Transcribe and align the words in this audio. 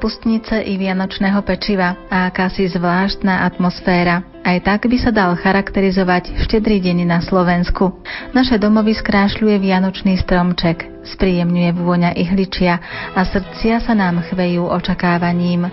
Kapustnice 0.00 0.64
i 0.64 0.80
vianočného 0.80 1.44
pečiva 1.44 1.92
a 2.08 2.32
akási 2.32 2.72
zvláštna 2.72 3.44
atmosféra. 3.44 4.24
Aj 4.40 4.56
tak 4.64 4.88
by 4.88 4.96
sa 4.96 5.12
dal 5.12 5.36
charakterizovať 5.36 6.40
štedrý 6.40 6.80
deň 6.80 7.04
na 7.04 7.20
Slovensku. 7.20 8.00
Naše 8.32 8.56
domovy 8.56 8.96
skrášľuje 8.96 9.60
vianočný 9.60 10.16
stromček, 10.24 10.88
spríjemňuje 11.04 11.76
vôňa 11.76 12.16
ihličia 12.16 12.80
a 13.12 13.20
srdcia 13.28 13.84
sa 13.84 13.92
nám 13.92 14.24
chvejú 14.24 14.72
očakávaním. 14.72 15.68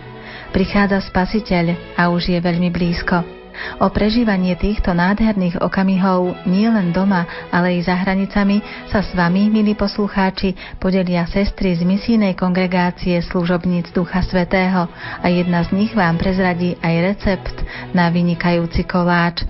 Prichádza 0.52 1.08
spasiteľ 1.08 1.96
a 1.96 2.12
už 2.12 2.36
je 2.36 2.40
veľmi 2.44 2.68
blízko. 2.68 3.37
O 3.78 3.88
prežívanie 3.94 4.58
týchto 4.58 4.94
nádherných 4.94 5.62
okamihov 5.62 6.34
nie 6.50 6.66
len 6.66 6.90
doma, 6.96 7.26
ale 7.54 7.78
i 7.78 7.86
za 7.86 7.98
hranicami 7.98 8.62
sa 8.90 9.06
s 9.06 9.12
vami, 9.14 9.50
milí 9.52 9.78
poslucháči, 9.78 10.80
podelia 10.82 11.28
sestry 11.30 11.78
z 11.78 11.86
misijnej 11.86 12.34
kongregácie 12.34 13.20
služobníc 13.22 13.94
Ducha 13.94 14.24
Svetého 14.26 14.90
a 15.22 15.28
jedna 15.28 15.62
z 15.66 15.74
nich 15.76 15.92
vám 15.94 16.18
prezradí 16.18 16.78
aj 16.82 16.96
recept 17.14 17.56
na 17.94 18.10
vynikajúci 18.10 18.88
koláč. 18.88 19.46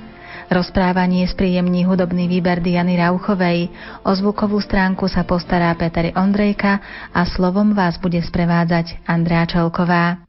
Rozprávanie 0.48 1.28
spríjemní 1.28 1.84
hudobný 1.84 2.32
výber 2.32 2.64
Diany 2.64 2.96
Rauchovej. 2.96 3.68
O 4.08 4.16
zvukovú 4.16 4.64
stránku 4.64 5.12
sa 5.12 5.28
postará 5.28 5.76
Peter 5.76 6.16
Ondrejka 6.16 6.80
a 7.12 7.28
slovom 7.28 7.76
vás 7.76 8.00
bude 8.00 8.24
sprevádzať 8.24 9.04
Andrea 9.04 9.44
Čelková. 9.44 10.24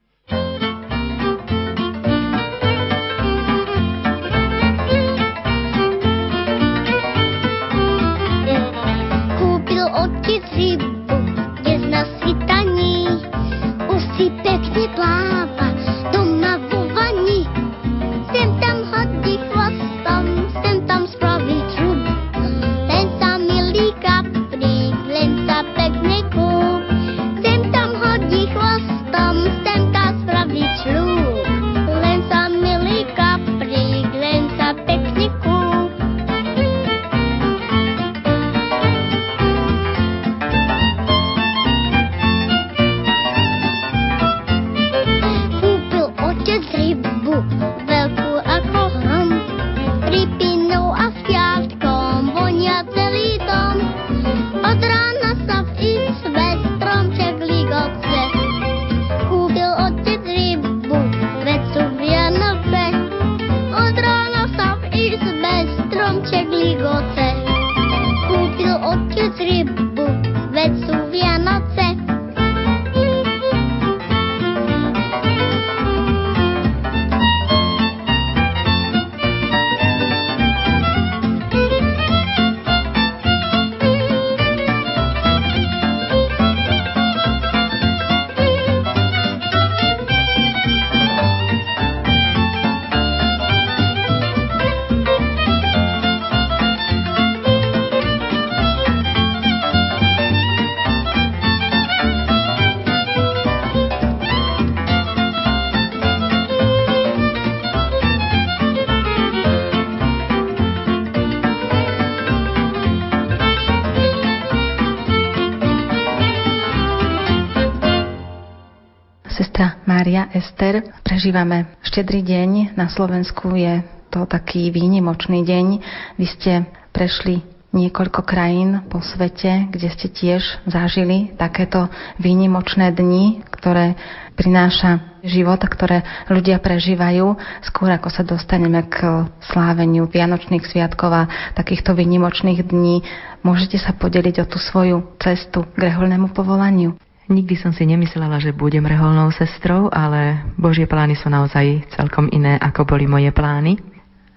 Mária 119.98 120.31
Ester. 120.31 120.94
Prežívame 121.03 121.75
štedrý 121.82 122.22
deň. 122.22 122.78
Na 122.78 122.86
Slovensku 122.86 123.50
je 123.59 123.82
to 124.14 124.31
taký 124.31 124.70
výnimočný 124.70 125.42
deň. 125.42 125.66
Vy 126.14 126.26
ste 126.38 126.70
prešli 126.94 127.42
niekoľko 127.75 128.22
krajín 128.22 128.86
po 128.86 129.03
svete, 129.03 129.66
kde 129.66 129.91
ste 129.91 130.06
tiež 130.06 130.62
zažili 130.70 131.34
takéto 131.34 131.91
výnimočné 132.22 132.94
dni, 132.94 133.42
ktoré 133.50 133.98
prináša 134.38 135.19
život, 135.26 135.59
ktoré 135.66 136.06
ľudia 136.30 136.62
prežívajú. 136.62 137.34
Skôr 137.66 137.91
ako 137.91 138.06
sa 138.15 138.22
dostaneme 138.22 138.86
k 138.86 139.26
sláveniu 139.50 140.06
Vianočných 140.06 140.62
sviatkov 140.62 141.10
a 141.10 141.26
takýchto 141.59 141.98
výnimočných 141.98 142.62
dní, 142.62 143.03
môžete 143.42 143.82
sa 143.82 143.91
podeliť 143.98 144.47
o 144.47 144.47
tú 144.47 144.62
svoju 144.62 145.19
cestu 145.19 145.66
k 145.75 145.91
reholnému 145.91 146.30
povolaniu. 146.30 146.94
Nikdy 147.28 147.61
som 147.61 147.77
si 147.77 147.84
nemyslela, 147.84 148.41
že 148.41 148.56
budem 148.56 148.89
reholnou 148.89 149.28
sestrou, 149.37 149.93
ale 149.93 150.49
Božie 150.56 150.89
plány 150.89 151.12
sú 151.12 151.28
naozaj 151.28 151.84
celkom 151.93 152.33
iné, 152.33 152.56
ako 152.56 152.89
boli 152.89 153.05
moje 153.05 153.28
plány. 153.37 153.77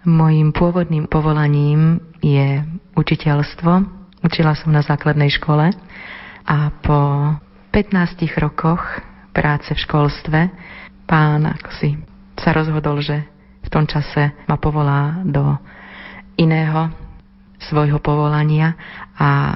Mojím 0.04 0.52
pôvodným 0.52 1.08
povolaním 1.08 2.04
je 2.20 2.60
učiteľstvo. 3.00 3.72
Učila 4.28 4.60
som 4.60 4.76
na 4.76 4.84
základnej 4.84 5.32
škole 5.32 5.72
a 6.44 6.58
po 6.84 7.00
15 7.72 8.28
rokoch 8.44 8.84
práce 9.32 9.72
v 9.72 9.80
školstve 9.88 10.40
pán 11.08 11.48
ako 11.48 11.72
si 11.80 11.96
sa 12.36 12.52
rozhodol, 12.52 13.00
že 13.00 13.24
v 13.64 13.70
tom 13.72 13.88
čase 13.88 14.36
ma 14.52 14.60
povolá 14.60 15.24
do 15.24 15.56
iného 16.36 16.92
svojho 17.72 18.04
povolania 18.04 18.76
a 19.16 19.56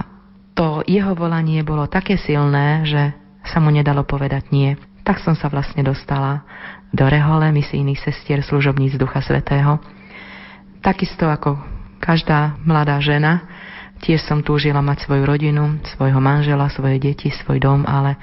to 0.56 0.88
jeho 0.88 1.12
volanie 1.20 1.66
bolo 1.68 1.84
také 1.92 2.16
silné, 2.16 2.88
že 2.88 3.25
sa 3.46 3.62
mu 3.62 3.70
nedalo 3.70 4.04
povedať 4.04 4.50
nie. 4.50 4.74
Tak 5.06 5.22
som 5.22 5.38
sa 5.38 5.48
vlastne 5.54 5.86
dostala 5.86 6.42
do 6.90 7.06
rehole 7.06 7.46
misijných 7.54 8.02
sestier 8.02 8.42
služobníc 8.42 8.98
Ducha 8.98 9.22
Svetého. 9.22 9.78
Takisto 10.82 11.30
ako 11.30 11.58
každá 12.02 12.58
mladá 12.66 12.98
žena, 13.02 13.46
tiež 14.02 14.26
som 14.26 14.42
túžila 14.46 14.82
mať 14.82 15.06
svoju 15.06 15.24
rodinu, 15.26 15.82
svojho 15.96 16.22
manžela, 16.22 16.70
svoje 16.70 17.02
deti, 17.02 17.30
svoj 17.34 17.62
dom, 17.62 17.86
ale 17.86 18.18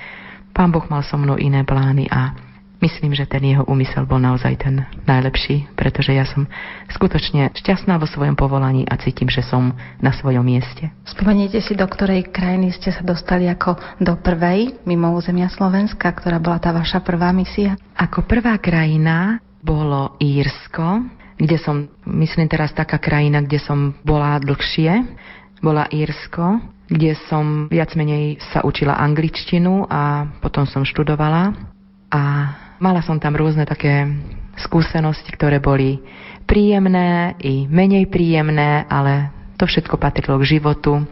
Pán 0.53 0.69
Boh 0.69 0.85
mal 0.93 1.01
so 1.01 1.17
mnou 1.17 1.41
iné 1.41 1.65
plány 1.65 2.07
a 2.13 2.52
Myslím, 2.83 3.15
že 3.15 3.31
ten 3.31 3.47
jeho 3.47 3.63
úmysel 3.63 4.11
bol 4.11 4.19
naozaj 4.19 4.59
ten 4.59 4.83
najlepší, 5.07 5.71
pretože 5.79 6.11
ja 6.11 6.27
som 6.27 6.51
skutočne 6.91 7.55
šťastná 7.55 7.95
vo 7.95 8.11
svojom 8.11 8.35
povolaní 8.35 8.83
a 8.91 8.99
cítim, 8.99 9.31
že 9.31 9.47
som 9.47 9.79
na 10.03 10.11
svojom 10.11 10.43
mieste. 10.43 10.91
Spomeniete 11.07 11.63
si, 11.63 11.79
do 11.79 11.87
ktorej 11.87 12.35
krajiny 12.35 12.75
ste 12.75 12.91
sa 12.91 13.07
dostali 13.07 13.47
ako 13.47 13.79
do 14.03 14.19
prvej 14.19 14.83
mimo 14.83 15.15
územia 15.15 15.47
Slovenska, 15.47 16.11
ktorá 16.11 16.43
bola 16.43 16.59
tá 16.59 16.75
vaša 16.75 17.07
prvá 17.07 17.31
misia? 17.31 17.79
Ako 17.95 18.27
prvá 18.27 18.59
krajina 18.59 19.39
bolo 19.63 20.19
Írsko, 20.19 21.07
kde 21.39 21.63
som, 21.63 21.87
myslím 22.03 22.51
teraz 22.51 22.75
taká 22.75 22.99
krajina, 22.99 23.47
kde 23.47 23.63
som 23.63 23.95
bola 24.03 24.43
dlhšie, 24.43 25.07
bola 25.63 25.87
Írsko, 25.87 26.59
kde 26.91 27.15
som 27.31 27.71
viac 27.71 27.95
menej 27.95 28.43
sa 28.51 28.67
učila 28.67 28.99
angličtinu 28.99 29.87
a 29.87 30.27
potom 30.43 30.67
som 30.67 30.83
študovala. 30.83 31.55
A 32.13 32.23
Mala 32.83 32.99
som 32.99 33.23
tam 33.23 33.39
rôzne 33.39 33.63
také 33.63 34.11
skúsenosti, 34.59 35.31
ktoré 35.31 35.63
boli 35.63 36.03
príjemné 36.51 37.39
i 37.39 37.71
menej 37.71 38.11
príjemné, 38.11 38.91
ale 38.91 39.31
to 39.55 39.71
všetko 39.71 40.03
patrilo 40.03 40.35
k 40.43 40.59
životu 40.59 41.07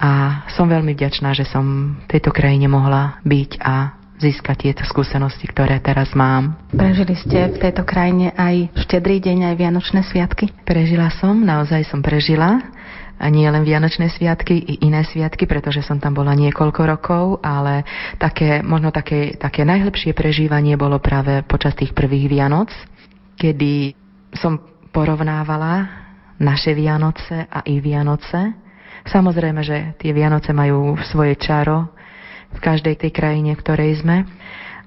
a 0.00 0.42
som 0.56 0.64
veľmi 0.64 0.96
vďačná, 0.96 1.36
že 1.36 1.44
som 1.44 1.92
v 2.00 2.06
tejto 2.08 2.32
krajine 2.32 2.72
mohla 2.72 3.20
byť 3.28 3.50
a 3.60 4.00
získať 4.16 4.72
tieto 4.72 4.84
skúsenosti, 4.88 5.44
ktoré 5.44 5.76
teraz 5.84 6.16
mám. 6.16 6.56
Prežili 6.72 7.12
ste 7.12 7.52
v 7.52 7.68
tejto 7.68 7.84
krajine 7.84 8.32
aj 8.32 8.72
štedrý 8.88 9.20
deň, 9.20 9.52
aj 9.52 9.54
Vianočné 9.60 10.00
sviatky? 10.08 10.48
Prežila 10.64 11.12
som, 11.20 11.36
naozaj 11.36 11.84
som 11.84 12.00
prežila. 12.00 12.64
A 13.20 13.28
nie 13.28 13.44
len 13.44 13.60
Vianočné 13.60 14.08
sviatky, 14.08 14.56
i 14.56 14.74
iné 14.88 15.04
sviatky, 15.04 15.44
pretože 15.44 15.84
som 15.84 16.00
tam 16.00 16.16
bola 16.16 16.32
niekoľko 16.32 16.82
rokov, 16.88 17.24
ale 17.44 17.84
také, 18.16 18.64
možno 18.64 18.88
také, 18.88 19.36
také 19.36 19.68
najlepšie 19.68 20.16
prežívanie 20.16 20.80
bolo 20.80 20.96
práve 20.96 21.44
počas 21.44 21.76
tých 21.76 21.92
prvých 21.92 22.32
Vianoc, 22.32 22.72
kedy 23.36 23.92
som 24.32 24.56
porovnávala 24.88 26.00
naše 26.40 26.72
Vianoce 26.72 27.44
a 27.44 27.60
ich 27.68 27.84
Vianoce. 27.84 28.56
Samozrejme, 29.04 29.60
že 29.60 29.92
tie 30.00 30.16
Vianoce 30.16 30.56
majú 30.56 30.96
svoje 31.04 31.36
čaro, 31.36 31.92
v 32.50 32.58
každej 32.58 32.98
tej 32.98 33.10
krajine, 33.14 33.54
v 33.54 33.62
ktorej 33.62 34.02
sme. 34.02 34.26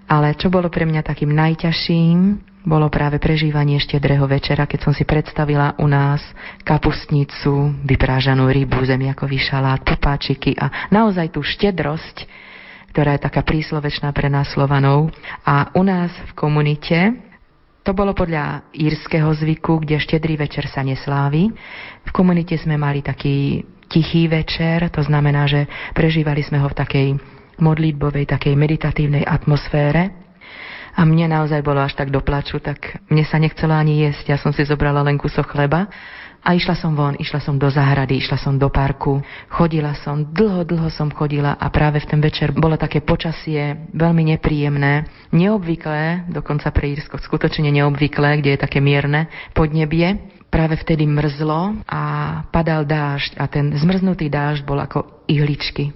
Ale 0.07 0.35
čo 0.35 0.51
bolo 0.51 0.67
pre 0.67 0.83
mňa 0.83 1.01
takým 1.01 1.31
najťažším, 1.31 2.17
bolo 2.63 2.87
práve 2.87 3.19
prežívanie 3.19 3.75
štedrého 3.75 4.23
večera, 4.23 4.63
keď 4.63 4.79
som 4.87 4.93
si 4.95 5.03
predstavila 5.03 5.75
u 5.83 5.87
nás 5.87 6.23
kapustnicu, 6.63 7.75
vyprážanú 7.83 8.47
rybu, 8.47 8.87
zemiakový 8.87 9.35
šalát, 9.35 9.83
popáčiky 9.83 10.55
a 10.55 10.87
naozaj 10.87 11.35
tú 11.35 11.43
štedrosť, 11.43 12.23
ktorá 12.95 13.19
je 13.19 13.25
taká 13.27 13.43
príslovečná 13.43 14.15
pre 14.15 14.31
nás 14.31 14.47
Slovanov. 14.55 15.11
A 15.43 15.75
u 15.75 15.83
nás 15.83 16.15
v 16.31 16.31
komunite 16.39 17.19
to 17.83 17.91
bolo 17.91 18.15
podľa 18.15 18.63
írskeho 18.71 19.27
zvyku, 19.35 19.83
kde 19.83 19.99
štedrý 19.99 20.39
večer 20.39 20.71
sa 20.71 20.87
neslávi. 20.87 21.51
V 22.07 22.11
komunite 22.15 22.55
sme 22.55 22.79
mali 22.79 23.03
taký 23.03 23.59
tichý 23.91 24.31
večer, 24.31 24.87
to 24.87 25.03
znamená, 25.03 25.43
že 25.51 25.67
prežívali 25.91 26.39
sme 26.47 26.63
ho 26.63 26.71
v 26.71 26.79
takej 26.79 27.07
modlitbovej, 27.59 28.23
takej 28.23 28.55
meditatívnej 28.55 29.27
atmosfére. 29.27 30.22
A 30.93 31.01
mne 31.09 31.25
naozaj 31.29 31.65
bolo 31.65 31.81
až 31.81 31.97
tak 31.97 32.13
do 32.13 32.21
plaču, 32.21 32.61
tak 32.61 33.01
mne 33.09 33.25
sa 33.25 33.41
nechcelo 33.41 33.73
ani 33.73 34.05
jesť. 34.05 34.25
Ja 34.33 34.37
som 34.37 34.53
si 34.53 34.61
zobrala 34.61 35.01
len 35.01 35.17
kúsok 35.17 35.49
chleba 35.49 35.89
a 36.43 36.53
išla 36.53 36.75
som 36.75 36.93
von, 36.93 37.15
išla 37.17 37.39
som 37.39 37.55
do 37.55 37.71
záhrady, 37.71 38.19
išla 38.19 38.35
som 38.35 38.59
do 38.59 38.67
parku, 38.67 39.23
chodila 39.47 39.95
som, 39.95 40.27
dlho, 40.27 40.67
dlho 40.67 40.91
som 40.91 41.07
chodila 41.09 41.55
a 41.55 41.71
práve 41.71 42.03
v 42.03 42.09
ten 42.13 42.19
večer 42.19 42.51
bolo 42.51 42.75
také 42.75 42.99
počasie 42.99 43.89
veľmi 43.95 44.35
nepríjemné, 44.35 45.07
neobvyklé, 45.31 46.27
dokonca 46.29 46.67
pre 46.75 46.93
Írsko 46.93 47.15
skutočne 47.17 47.71
neobvyklé, 47.71 48.43
kde 48.43 48.49
je 48.53 48.59
také 48.59 48.83
mierne 48.83 49.31
podnebie. 49.55 50.29
Práve 50.53 50.77
vtedy 50.77 51.09
mrzlo 51.09 51.81
a 51.89 52.01
padal 52.53 52.85
dážď 52.85 53.41
a 53.41 53.49
ten 53.49 53.73
zmrznutý 53.73 54.29
dážď 54.29 54.61
bol 54.67 54.77
ako 54.77 55.25
ihličky 55.25 55.95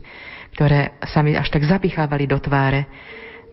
ktoré 0.58 0.98
sa 1.06 1.22
mi 1.22 1.38
až 1.38 1.54
tak 1.54 1.70
zapichávali 1.70 2.26
do 2.26 2.42
tváre, 2.42 2.90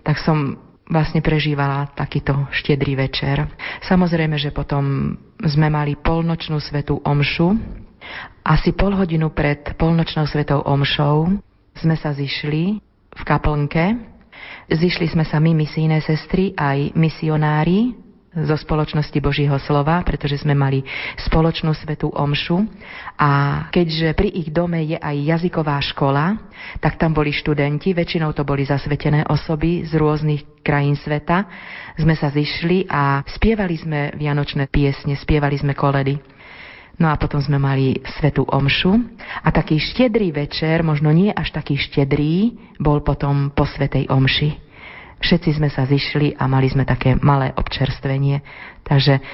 tak 0.01 0.17
som 0.25 0.57
vlastne 0.89 1.25
prežívala 1.25 1.89
takýto 1.97 2.49
štedrý 2.53 2.97
večer. 2.99 3.49
Samozrejme, 3.85 4.37
že 4.37 4.53
potom 4.53 5.17
sme 5.41 5.69
mali 5.73 5.97
polnočnú 5.97 6.61
svetú 6.61 7.01
omšu. 7.05 7.57
Asi 8.45 8.77
pol 8.77 8.93
hodinu 8.93 9.33
pred 9.33 9.65
polnočnou 9.81 10.29
svetou 10.29 10.61
omšou 10.61 11.41
sme 11.81 11.97
sa 11.97 12.13
zišli 12.13 12.79
v 13.17 13.23
kaplnke. 13.25 13.97
Zišli 14.69 15.09
sme 15.09 15.25
sa 15.25 15.41
my, 15.41 15.57
misijné 15.57 16.05
sestry, 16.05 16.53
aj 16.53 16.93
misionári 16.97 18.04
zo 18.35 18.57
spoločnosti 18.59 19.15
Božího 19.23 19.55
slova, 19.63 20.03
pretože 20.03 20.43
sme 20.43 20.59
mali 20.59 20.83
spoločnú 21.23 21.71
svetú 21.71 22.11
omšu 22.11 22.67
a 23.15 23.31
keďže 23.71 24.11
pri 24.19 24.29
ich 24.35 24.51
dome 24.51 24.83
je 24.83 24.99
aj 24.99 25.17
jazyková 25.39 25.79
škola, 25.95 26.35
tak 26.83 26.99
tam 26.99 27.15
boli 27.15 27.31
študenti, 27.31 27.95
väčšinou 27.95 28.35
to 28.35 28.43
boli 28.43 28.67
zasvetené 28.67 29.23
osoby 29.31 29.87
z 29.87 29.95
rôznych 29.95 30.67
krajín 30.67 30.99
sveta. 30.99 31.47
Sme 31.95 32.19
sa 32.19 32.35
zišli 32.35 32.91
a 32.91 33.23
spievali 33.31 33.79
sme 33.79 34.11
vianočné 34.19 34.67
piesne, 34.67 35.15
spievali 35.15 35.55
sme 35.55 35.79
koledy. 35.79 36.19
No 36.95 37.11
a 37.11 37.19
potom 37.19 37.43
sme 37.43 37.59
mali 37.59 37.99
svetú 38.19 38.47
omšu 38.47 38.95
a 39.43 39.51
taký 39.51 39.83
štedrý 39.83 40.31
večer, 40.31 40.87
možno 40.87 41.11
nie 41.11 41.31
až 41.31 41.51
taký 41.51 41.75
štedrý, 41.75 42.55
bol 42.79 43.03
potom 43.03 43.51
po 43.51 43.67
svetej 43.67 44.07
omši. 44.11 44.64
Všetci 45.25 45.57
sme 45.57 45.73
sa 45.73 45.89
zišli 45.89 46.37
a 46.37 46.45
mali 46.45 46.69
sme 46.69 46.85
také 46.85 47.17
malé 47.17 47.57
občerstvenie. 47.57 48.45
Takže 48.85 49.25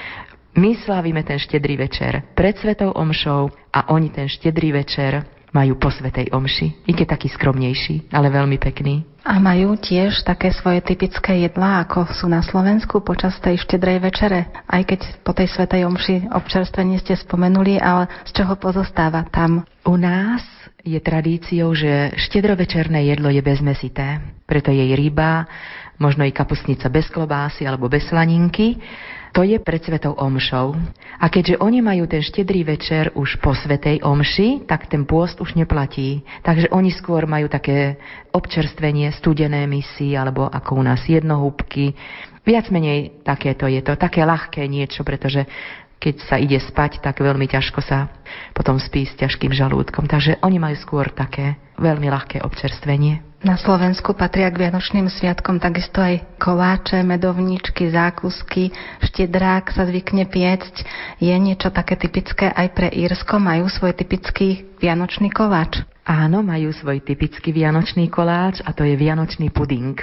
my 0.55 0.79
slávime 0.87 1.19
ten 1.27 1.35
štedrý 1.35 1.75
večer 1.75 2.31
pred 2.31 2.55
Svetou 2.55 2.95
Omšou 2.95 3.51
a 3.75 3.91
oni 3.91 4.07
ten 4.07 4.31
štedrý 4.31 4.71
večer 4.71 5.27
majú 5.51 5.75
po 5.75 5.91
Svetej 5.91 6.31
Omši. 6.31 6.87
I 6.87 6.95
keď 6.95 7.19
taký 7.19 7.27
skromnejší, 7.27 8.07
ale 8.15 8.31
veľmi 8.31 8.55
pekný. 8.55 9.03
A 9.27 9.37
majú 9.37 9.75
tiež 9.75 10.23
také 10.23 10.49
svoje 10.55 10.79
typické 10.81 11.43
jedlá, 11.43 11.83
ako 11.83 12.07
sú 12.15 12.25
na 12.31 12.39
Slovensku 12.39 13.03
počas 13.03 13.35
tej 13.43 13.59
štedrej 13.59 13.99
večere? 13.99 14.47
Aj 14.65 14.81
keď 14.81 15.21
po 15.21 15.35
tej 15.35 15.51
Svetej 15.51 15.85
Omši 15.91 16.31
občerstvenie 16.31 17.03
ste 17.03 17.19
spomenuli, 17.19 17.77
ale 17.83 18.07
z 18.25 18.31
čoho 18.41 18.55
pozostáva 18.55 19.27
tam? 19.27 19.67
U 19.83 19.99
nás 19.99 20.60
je 20.81 20.99
tradíciou, 20.99 21.73
že 21.77 22.17
štedrovečerné 22.17 23.05
jedlo 23.13 23.29
je 23.29 23.41
bezmesité. 23.45 24.21
Preto 24.49 24.73
jej 24.73 24.91
ryba, 24.97 25.45
možno 26.01 26.25
i 26.25 26.33
kapustnica 26.33 26.89
bez 26.89 27.07
klobásy 27.13 27.69
alebo 27.69 27.85
bez 27.85 28.09
slaninky, 28.09 28.81
to 29.31 29.47
je 29.47 29.63
pred 29.63 29.79
Svetou 29.79 30.11
Omšou. 30.11 30.75
A 31.23 31.25
keďže 31.31 31.63
oni 31.63 31.79
majú 31.79 32.03
ten 32.03 32.19
štedrý 32.19 32.67
večer 32.67 33.15
už 33.15 33.39
po 33.39 33.55
Svetej 33.55 34.03
Omši, 34.03 34.67
tak 34.67 34.91
ten 34.91 35.07
pôst 35.07 35.39
už 35.39 35.55
neplatí. 35.55 36.27
Takže 36.43 36.67
oni 36.75 36.91
skôr 36.91 37.23
majú 37.23 37.47
také 37.47 37.95
občerstvenie, 38.35 39.07
studené 39.15 39.63
misy, 39.71 40.19
alebo 40.19 40.51
ako 40.51 40.71
u 40.75 40.83
nás 40.83 41.07
jednohúbky. 41.07 41.95
Viac 42.43 42.73
menej 42.75 43.23
takéto 43.23 43.71
je 43.71 43.79
to, 43.79 43.95
také 43.95 44.27
ľahké 44.27 44.67
niečo, 44.67 45.07
pretože 45.07 45.47
keď 46.01 46.15
sa 46.25 46.41
ide 46.41 46.57
spať, 46.57 46.97
tak 46.97 47.21
veľmi 47.21 47.45
ťažko 47.45 47.79
sa 47.85 48.09
potom 48.57 48.81
spí 48.81 49.05
s 49.05 49.13
ťažkým 49.21 49.53
žalúdkom. 49.53 50.09
Takže 50.09 50.41
oni 50.41 50.57
majú 50.57 50.73
skôr 50.81 51.13
také 51.13 51.61
veľmi 51.77 52.09
ľahké 52.09 52.41
občerstvenie. 52.41 53.31
Na 53.41 53.57
Slovensku 53.57 54.13
patria 54.13 54.53
k 54.53 54.65
Vianočným 54.65 55.09
sviatkom 55.09 55.57
takisto 55.57 55.97
aj 55.97 56.37
koláče, 56.37 57.01
medovničky, 57.01 57.89
zákusky, 57.89 58.69
štedrák 59.01 59.73
sa 59.73 59.89
zvykne 59.89 60.29
piecť. 60.29 60.85
Je 61.17 61.33
niečo 61.41 61.73
také 61.73 61.97
typické 61.97 62.53
aj 62.53 62.67
pre 62.77 62.93
Írsko? 62.93 63.41
Majú 63.41 63.65
svoj 63.65 63.97
typický 63.97 64.69
Vianočný 64.77 65.33
koláč? 65.33 65.81
Áno, 66.05 66.45
majú 66.45 66.69
svoj 66.69 67.01
typický 67.01 67.49
Vianočný 67.49 68.13
koláč 68.13 68.61
a 68.61 68.77
to 68.77 68.85
je 68.85 68.93
Vianočný 68.93 69.49
puding. 69.49 69.97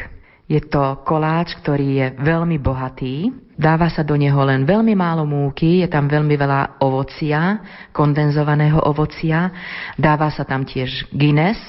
Je 0.48 0.64
to 0.64 1.04
koláč, 1.04 1.52
ktorý 1.60 1.88
je 2.00 2.06
veľmi 2.24 2.56
bohatý. 2.56 3.28
Dáva 3.52 3.92
sa 3.92 4.00
do 4.00 4.16
neho 4.16 4.40
len 4.48 4.64
veľmi 4.64 4.96
málo 4.96 5.28
múky, 5.28 5.84
je 5.84 5.88
tam 5.92 6.08
veľmi 6.08 6.32
veľa 6.40 6.80
ovocia, 6.80 7.60
kondenzovaného 7.92 8.80
ovocia. 8.80 9.52
Dáva 10.00 10.32
sa 10.32 10.48
tam 10.48 10.64
tiež 10.64 11.12
Guinness, 11.12 11.60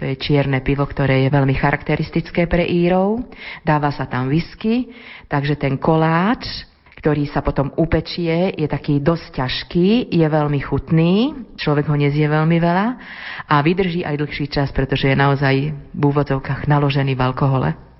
to 0.00 0.08
je 0.08 0.16
čierne 0.16 0.64
pivo, 0.64 0.88
ktoré 0.88 1.28
je 1.28 1.30
veľmi 1.30 1.52
charakteristické 1.54 2.48
pre 2.48 2.64
Írov. 2.64 3.20
Dáva 3.62 3.92
sa 3.92 4.08
tam 4.08 4.32
whisky, 4.32 4.88
takže 5.28 5.60
ten 5.60 5.76
koláč, 5.76 6.64
ktorý 7.04 7.28
sa 7.28 7.44
potom 7.44 7.68
upečie, 7.76 8.56
je 8.56 8.64
taký 8.64 8.98
dosť 9.04 9.44
ťažký, 9.44 10.08
je 10.08 10.24
veľmi 10.24 10.60
chutný, 10.64 11.36
človek 11.60 11.84
ho 11.84 12.00
nezie 12.00 12.24
veľmi 12.24 12.56
veľa 12.56 12.86
a 13.44 13.54
vydrží 13.60 14.08
aj 14.08 14.16
dlhší 14.16 14.48
čas, 14.48 14.72
pretože 14.72 15.12
je 15.12 15.20
naozaj 15.20 15.54
v 15.92 16.00
úvodzovkách 16.02 16.64
naložený 16.64 17.12
v 17.12 17.24
alkohole. 17.28 17.91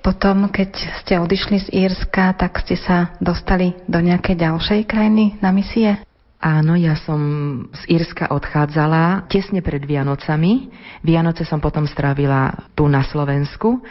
Potom, 0.00 0.48
keď 0.48 0.70
ste 1.04 1.20
odišli 1.20 1.56
z 1.60 1.68
Írska, 1.86 2.32
tak 2.32 2.64
ste 2.64 2.80
sa 2.80 3.12
dostali 3.20 3.76
do 3.84 4.00
nejakej 4.00 4.36
ďalšej 4.40 4.80
krajiny 4.88 5.36
na 5.44 5.52
misie? 5.52 6.00
Áno, 6.40 6.72
ja 6.72 6.96
som 6.96 7.20
z 7.68 8.00
Írska 8.00 8.32
odchádzala 8.32 9.28
tesne 9.28 9.60
pred 9.60 9.84
Vianocami. 9.84 10.72
Vianoce 11.04 11.44
som 11.44 11.60
potom 11.60 11.84
strávila 11.84 12.72
tu 12.72 12.88
na 12.88 13.04
Slovensku 13.04 13.84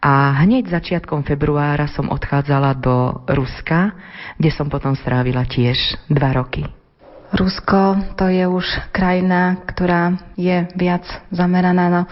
a 0.00 0.32
hneď 0.40 0.72
začiatkom 0.72 1.28
februára 1.28 1.84
som 1.92 2.08
odchádzala 2.08 2.80
do 2.80 3.20
Ruska, 3.28 3.92
kde 4.40 4.48
som 4.48 4.72
potom 4.72 4.96
strávila 4.96 5.44
tiež 5.44 5.76
dva 6.08 6.32
roky. 6.32 6.64
Rusko 7.36 8.16
to 8.16 8.32
je 8.32 8.48
už 8.48 8.64
krajina, 8.96 9.60
ktorá 9.68 10.16
je 10.40 10.72
viac 10.74 11.04
zameraná 11.28 11.86
na 11.92 12.02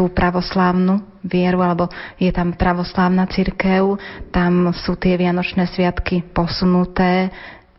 tú 0.00 0.08
pravoslávnu 0.08 1.20
vieru, 1.20 1.60
alebo 1.60 1.92
je 2.16 2.32
tam 2.32 2.56
pravoslávna 2.56 3.28
cirkev, 3.28 4.00
tam 4.32 4.72
sú 4.72 4.96
tie 4.96 5.20
vianočné 5.20 5.68
sviatky 5.68 6.24
posunuté, 6.32 7.28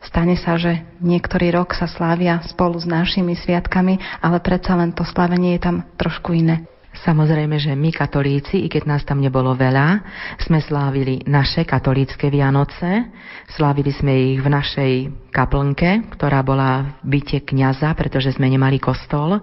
Stane 0.02 0.34
sa, 0.34 0.58
že 0.58 0.82
niektorý 0.98 1.54
rok 1.54 1.78
sa 1.78 1.86
slávia 1.86 2.42
spolu 2.50 2.74
s 2.74 2.90
našimi 2.90 3.38
sviatkami, 3.38 4.02
ale 4.18 4.42
predsa 4.42 4.74
len 4.74 4.98
to 4.98 5.06
slávenie 5.06 5.62
je 5.62 5.62
tam 5.62 5.86
trošku 5.94 6.34
iné. 6.34 6.66
Samozrejme, 6.92 7.56
že 7.56 7.72
my 7.78 7.94
katolíci, 7.94 8.66
i 8.66 8.68
keď 8.68 8.84
nás 8.84 9.06
tam 9.06 9.24
nebolo 9.24 9.56
veľa, 9.56 10.04
sme 10.44 10.60
slávili 10.60 11.24
naše 11.24 11.64
katolícke 11.64 12.28
Vianoce. 12.28 13.14
Slávili 13.56 13.96
sme 13.96 14.36
ich 14.36 14.44
v 14.44 14.50
našej 14.52 14.94
kaplnke, 15.32 16.12
ktorá 16.18 16.44
bola 16.44 17.00
v 17.06 17.22
byte 17.22 17.48
kniaza, 17.48 17.96
pretože 17.96 18.36
sme 18.36 18.52
nemali 18.52 18.82
kostol. 18.82 19.40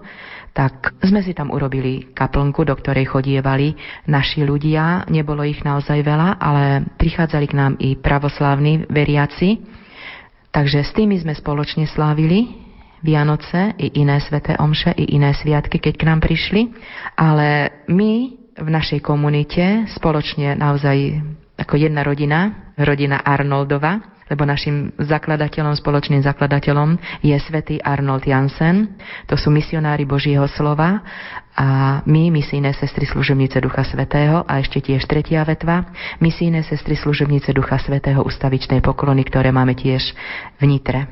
Tak 0.53 0.99
sme 1.05 1.21
si 1.21 1.31
tam 1.37 1.53
urobili 1.53 2.11
kaplnku, 2.11 2.65
do 2.65 2.75
ktorej 2.75 3.09
chodievali 3.09 3.77
naši 4.09 4.43
ľudia. 4.43 5.05
Nebolo 5.07 5.45
ich 5.45 5.61
naozaj 5.61 6.01
veľa, 6.01 6.41
ale 6.41 6.89
prichádzali 6.97 7.45
k 7.47 7.57
nám 7.57 7.73
i 7.79 7.95
pravoslávni 7.95 8.89
veriaci. 8.89 9.61
Takže 10.49 10.81
s 10.81 10.91
tými 10.97 11.15
sme 11.21 11.37
spoločne 11.37 11.85
slávili 11.85 12.49
Vianoce 12.99 13.77
i 13.79 14.01
iné 14.03 14.19
sveté 14.19 14.59
omše, 14.59 14.91
i 14.97 15.15
iné 15.15 15.31
sviatky, 15.31 15.79
keď 15.79 15.93
k 15.95 16.07
nám 16.09 16.19
prišli, 16.19 16.67
ale 17.15 17.79
my 17.87 18.11
v 18.59 18.69
našej 18.69 18.99
komunite 18.99 19.87
spoločne 19.95 20.57
naozaj 20.59 21.23
ako 21.55 21.79
jedna 21.79 22.03
rodina, 22.03 22.71
rodina 22.75 23.23
Arnoldova, 23.23 24.18
lebo 24.29 24.45
našim 24.45 24.93
zakladateľom, 25.01 25.73
spoločným 25.75 26.21
zakladateľom 26.21 26.95
je 27.25 27.35
svätý 27.41 27.81
Arnold 27.81 28.23
Jansen. 28.23 28.95
To 29.25 29.35
sú 29.35 29.49
misionári 29.49 30.05
Božieho 30.05 30.45
slova 30.45 31.01
a 31.57 31.99
my, 32.05 32.31
misijné 32.31 32.71
sestry 32.77 33.09
služebnice 33.09 33.59
Ducha 33.59 33.83
Svetého 33.83 34.45
a 34.45 34.61
ešte 34.61 34.79
tiež 34.79 35.03
tretia 35.09 35.43
vetva, 35.43 35.89
misijné 36.23 36.63
sestry 36.63 36.95
služebnice 36.95 37.51
Ducha 37.51 37.81
Svetého 37.81 38.23
ustavičnej 38.23 38.79
poklony, 38.79 39.25
ktoré 39.25 39.49
máme 39.49 39.73
tiež 39.75 40.13
v 40.61 40.63
Nitre. 40.69 41.09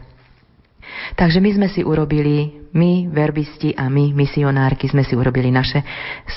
Takže 1.20 1.44
my 1.44 1.50
sme 1.52 1.68
si 1.68 1.84
urobili, 1.84 2.64
my, 2.74 3.12
verbisti 3.12 3.76
a 3.76 3.92
my, 3.92 4.16
misionárky, 4.16 4.88
sme 4.88 5.04
si 5.04 5.20
urobili 5.20 5.52
naše 5.52 5.84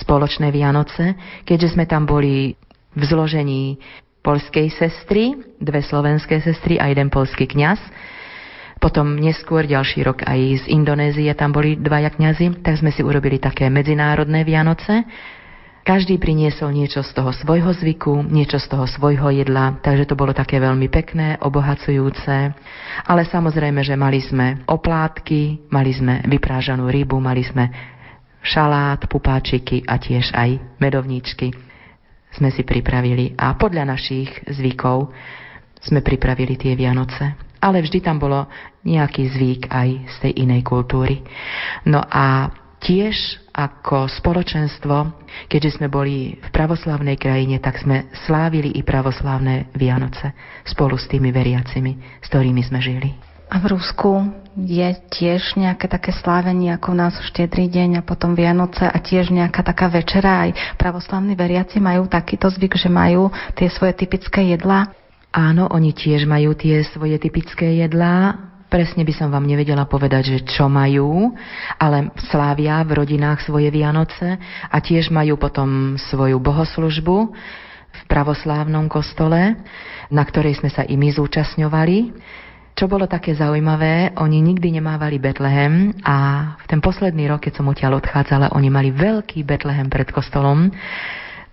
spoločné 0.02 0.50
Vianoce, 0.50 1.14
keďže 1.46 1.78
sme 1.78 1.86
tam 1.86 2.04
boli 2.04 2.58
v 2.90 3.02
zložení 3.06 3.78
polskej 4.20 4.68
sestry, 4.72 5.36
dve 5.56 5.80
slovenské 5.80 6.40
sestry 6.44 6.76
a 6.76 6.92
jeden 6.92 7.08
polský 7.08 7.48
kňaz. 7.48 7.80
Potom 8.80 9.20
neskôr, 9.20 9.68
ďalší 9.68 10.00
rok 10.08 10.24
aj 10.24 10.64
z 10.64 10.72
Indonézie 10.72 11.28
tam 11.36 11.52
boli 11.52 11.76
dvaja 11.76 12.08
kňazi, 12.08 12.64
tak 12.64 12.80
sme 12.80 12.88
si 12.88 13.04
urobili 13.04 13.36
také 13.36 13.68
medzinárodné 13.68 14.40
Vianoce, 14.40 15.04
každý 15.80 16.20
priniesol 16.20 16.76
niečo 16.76 17.00
z 17.00 17.16
toho 17.16 17.32
svojho 17.32 17.72
zvyku, 17.72 18.20
niečo 18.28 18.60
z 18.60 18.68
toho 18.68 18.84
svojho 18.84 19.32
jedla, 19.32 19.80
takže 19.80 20.12
to 20.12 20.14
bolo 20.16 20.36
také 20.36 20.60
veľmi 20.60 20.92
pekné, 20.92 21.40
obohacujúce. 21.40 22.52
Ale 23.08 23.22
samozrejme, 23.24 23.80
že 23.80 23.96
mali 23.96 24.20
sme 24.20 24.60
oplátky, 24.68 25.72
mali 25.72 25.92
sme 25.96 26.20
vyprážanú 26.28 26.84
rybu, 26.92 27.16
mali 27.16 27.40
sme 27.40 27.72
šalát, 28.44 29.00
pupáčiky 29.08 29.84
a 29.88 29.96
tiež 29.96 30.36
aj 30.36 30.60
medovníčky 30.80 31.69
sme 32.34 32.52
si 32.54 32.62
pripravili 32.62 33.34
a 33.34 33.54
podľa 33.58 33.96
našich 33.96 34.30
zvykov 34.46 35.10
sme 35.80 36.04
pripravili 36.04 36.54
tie 36.60 36.76
Vianoce. 36.76 37.36
Ale 37.60 37.84
vždy 37.84 38.00
tam 38.00 38.16
bolo 38.16 38.48
nejaký 38.88 39.28
zvyk 39.36 39.62
aj 39.68 39.88
z 40.08 40.16
tej 40.24 40.32
inej 40.48 40.64
kultúry. 40.64 41.20
No 41.84 42.00
a 42.00 42.48
tiež 42.80 43.36
ako 43.52 44.08
spoločenstvo, 44.08 45.12
keďže 45.52 45.76
sme 45.76 45.92
boli 45.92 46.40
v 46.40 46.48
pravoslavnej 46.48 47.20
krajine, 47.20 47.60
tak 47.60 47.76
sme 47.76 48.08
slávili 48.24 48.72
i 48.72 48.80
pravoslávne 48.80 49.68
Vianoce 49.76 50.32
spolu 50.64 50.96
s 50.96 51.04
tými 51.04 51.28
veriacimi, 51.28 52.24
s 52.24 52.26
ktorými 52.32 52.64
sme 52.64 52.80
žili. 52.80 53.12
A 53.52 53.60
v 53.60 53.76
Rusku 53.76 54.24
je 54.58 54.88
tiež 55.14 55.54
nejaké 55.54 55.86
také 55.86 56.10
slávenie 56.10 56.74
ako 56.74 56.92
u 56.92 56.96
nás 56.98 57.14
štedrý 57.30 57.70
deň 57.70 58.02
a 58.02 58.06
potom 58.06 58.34
Vianoce 58.34 58.82
a 58.82 58.98
tiež 58.98 59.30
nejaká 59.30 59.62
taká 59.62 59.86
večera. 59.86 60.48
Aj 60.48 60.50
pravoslavní 60.74 61.38
veriaci 61.38 61.78
majú 61.78 62.10
takýto 62.10 62.50
zvyk, 62.50 62.74
že 62.74 62.90
majú 62.90 63.30
tie 63.54 63.70
svoje 63.70 63.94
typické 63.94 64.50
jedlá. 64.50 64.90
Áno, 65.30 65.70
oni 65.70 65.94
tiež 65.94 66.26
majú 66.26 66.58
tie 66.58 66.82
svoje 66.82 67.14
typické 67.22 67.78
jedlá. 67.78 68.50
Presne 68.70 69.02
by 69.02 69.14
som 69.14 69.34
vám 69.34 69.46
nevedela 69.46 69.82
povedať, 69.86 70.38
že 70.38 70.38
čo 70.46 70.70
majú, 70.70 71.34
ale 71.78 72.14
slávia 72.30 72.82
v 72.86 73.02
rodinách 73.02 73.42
svoje 73.42 73.70
Vianoce 73.70 74.38
a 74.70 74.76
tiež 74.78 75.10
majú 75.10 75.38
potom 75.38 75.98
svoju 75.98 76.38
bohoslužbu 76.38 77.16
v 77.90 78.00
pravoslávnom 78.06 78.86
kostole, 78.86 79.58
na 80.10 80.22
ktorej 80.22 80.62
sme 80.62 80.70
sa 80.70 80.86
i 80.86 80.94
my 80.94 81.10
zúčastňovali. 81.10 81.98
Čo 82.74 82.88
bolo 82.88 83.04
také 83.04 83.36
zaujímavé, 83.36 84.16
oni 84.16 84.40
nikdy 84.40 84.80
nemávali 84.80 85.20
Betlehem 85.20 85.92
a 86.00 86.16
v 86.60 86.64
ten 86.70 86.80
posledný 86.80 87.28
rok, 87.28 87.44
keď 87.44 87.60
som 87.60 87.68
odtiaľ 87.68 88.00
odchádzala, 88.00 88.56
oni 88.56 88.68
mali 88.72 88.88
veľký 88.94 89.44
Betlehem 89.44 89.92
pred 89.92 90.08
kostolom. 90.08 90.72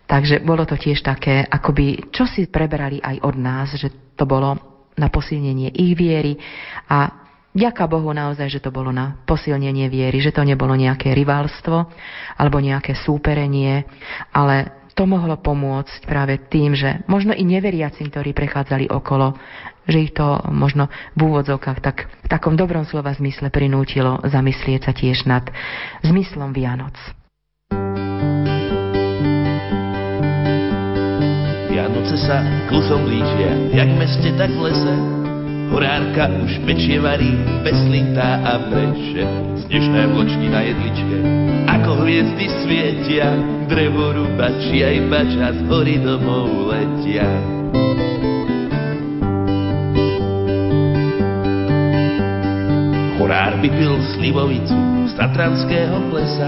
Takže 0.08 0.40
bolo 0.40 0.64
to 0.64 0.80
tiež 0.80 1.04
také, 1.04 1.44
akoby, 1.44 2.16
čo 2.16 2.24
si 2.24 2.48
preberali 2.48 3.04
aj 3.04 3.28
od 3.28 3.36
nás, 3.36 3.76
že 3.76 3.92
to 4.16 4.24
bolo 4.24 4.56
na 4.96 5.12
posilnenie 5.12 5.76
ich 5.76 5.94
viery 6.00 6.40
a 6.88 7.28
Ďaká 7.58 7.90
Bohu 7.90 8.14
naozaj, 8.14 8.54
že 8.54 8.62
to 8.62 8.70
bolo 8.70 8.94
na 8.94 9.18
posilnenie 9.26 9.90
viery, 9.90 10.22
že 10.22 10.30
to 10.30 10.46
nebolo 10.46 10.78
nejaké 10.78 11.10
rivalstvo 11.18 11.90
alebo 12.38 12.62
nejaké 12.62 12.94
súperenie, 12.94 13.82
ale 14.30 14.86
to 14.94 15.10
mohlo 15.10 15.42
pomôcť 15.42 16.06
práve 16.06 16.38
tým, 16.54 16.78
že 16.78 17.02
možno 17.10 17.34
i 17.34 17.42
neveriacim, 17.42 18.14
ktorí 18.14 18.38
prechádzali 18.38 18.94
okolo, 18.94 19.34
že 19.88 19.98
ich 20.04 20.14
to 20.14 20.44
možno 20.52 20.92
v 21.16 21.32
úvodzovkách 21.32 21.80
tak 21.80 22.12
v 22.24 22.28
takom 22.28 22.60
dobrom 22.60 22.84
slova 22.84 23.16
zmysle 23.16 23.50
prinútilo 23.50 24.20
zamyslieť 24.28 24.82
sa 24.86 24.94
tiež 24.94 25.26
nad 25.26 25.48
zmyslom 26.04 26.52
Vianoc. 26.52 26.96
Vianoce 31.72 32.16
sa 32.20 32.44
klusom 32.68 33.08
blížia, 33.08 33.72
jak 33.72 33.90
meste, 33.96 34.30
tak 34.36 34.52
v 34.52 34.60
lese. 34.66 34.96
Horárka 35.68 36.32
už 36.48 36.64
pečie 36.64 36.98
varí, 36.98 37.38
peslintá 37.64 38.40
a 38.40 38.72
breše. 38.72 39.28
Snešné 39.68 40.10
vločky 40.16 40.48
na 40.48 40.64
jedličke, 40.64 41.18
ako 41.68 42.08
hviezdy 42.08 42.46
svietia. 42.64 43.36
Drevo 43.68 44.16
rubači 44.16 44.80
aj 44.80 44.98
bača 45.12 45.48
z 45.54 45.60
hory 45.68 46.00
domov 46.00 46.72
letia. 46.72 47.28
Horár 53.28 53.60
by 53.60 53.68
pil 53.68 54.00
slivovicu 54.16 55.04
z 55.12 55.20
Tatranského 55.20 56.00
plesa, 56.08 56.48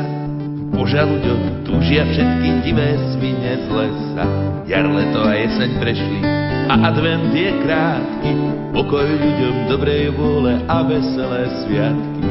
po 0.71 0.87
žalúďok 0.87 1.67
túžia 1.67 2.07
všetky 2.07 2.63
divé 2.63 2.95
svine 3.11 3.51
z 3.59 3.67
lesa. 3.67 4.23
Jar, 4.63 4.87
leto 4.87 5.19
a 5.19 5.35
jeseň 5.35 5.75
prešli 5.75 6.23
a 6.71 6.79
advent 6.87 7.35
je 7.35 7.51
krátky. 7.67 8.31
Pokoj 8.71 9.11
ľuďom 9.11 9.55
dobrej 9.67 10.15
vôle 10.15 10.55
a 10.71 10.79
veselé 10.87 11.51
sviatky. 11.67 12.23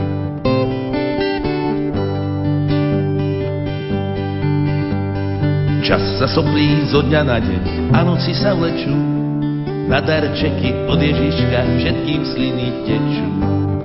Čas 5.85 6.01
sa 6.17 6.25
soplí 6.25 6.89
zo 6.89 7.05
dňa 7.05 7.21
na 7.21 7.37
deň 7.37 7.63
a 7.93 8.01
noci 8.01 8.33
sa 8.33 8.57
vlečú. 8.57 9.18
Na 9.89 10.05
darčeky 10.05 10.85
od 10.85 11.01
Ježiška 11.01 11.65
všetkým 11.81 12.21
sliny 12.37 12.67
tečú. 12.85 13.25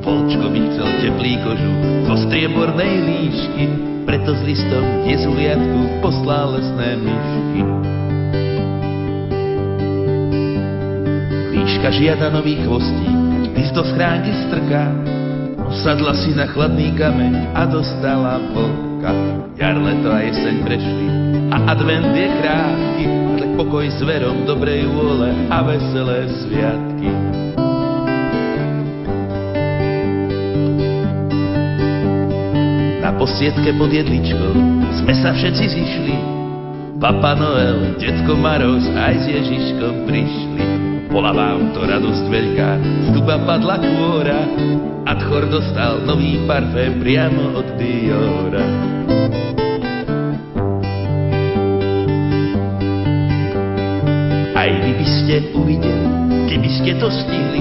Volčko 0.03 0.51
by 0.51 0.59
chcel 0.67 0.89
teplý 0.99 1.39
kožu 1.47 1.73
zo 2.11 2.15
striebornej 2.27 2.93
líšky, 3.07 3.65
preto 4.03 4.35
s 4.35 4.43
listom 4.43 4.83
jezuliatku 5.07 6.03
poslal 6.03 6.59
lesné 6.59 6.99
myšky. 6.99 7.61
Líška 11.55 11.89
žiada 11.95 12.35
nový 12.35 12.59
chvostík, 12.67 13.55
list 13.55 13.71
do 13.71 13.87
schránky 13.87 14.35
strká, 14.51 14.91
osadla 15.71 16.19
si 16.19 16.35
na 16.35 16.51
chladný 16.51 16.91
kameň 16.99 17.55
a 17.55 17.63
dostala 17.63 18.43
vlka. 18.51 19.11
Jar, 19.55 19.79
leto 19.79 20.11
a 20.11 20.19
jeseň 20.19 20.67
prešli 20.67 21.07
a 21.47 21.57
advent 21.71 22.11
je 22.11 22.27
krátky, 22.43 23.22
pokoj 23.53 23.85
s 23.87 23.99
verom 24.01 24.45
dobrej 24.49 24.89
vôle 24.89 25.29
a 25.47 25.61
veselé 25.61 26.29
sviatky. 26.43 27.33
posiedke 33.23 33.71
pod 33.79 33.87
jedličkou 33.87 34.51
sme 34.99 35.13
sa 35.15 35.31
všetci 35.31 35.65
zišli. 35.71 36.15
Papa 36.99 37.39
Noel, 37.39 37.95
Detko 37.95 38.35
Maroš 38.35 38.83
aj 38.91 39.15
s 39.15 39.25
Ježiškom 39.31 40.03
prišli. 40.03 40.63
Bola 41.07 41.31
vám 41.31 41.71
to 41.71 41.87
radosť 41.87 42.23
veľká, 42.27 42.69
z 42.83 43.07
duba 43.15 43.39
padla 43.47 43.79
kôra 43.79 44.43
a 45.07 45.11
Tchor 45.15 45.47
dostal 45.47 46.03
nový 46.03 46.43
parfém 46.43 46.99
priamo 46.99 47.63
od 47.63 47.67
Diora. 47.79 48.82
To 57.03 57.11
stihli, 57.11 57.59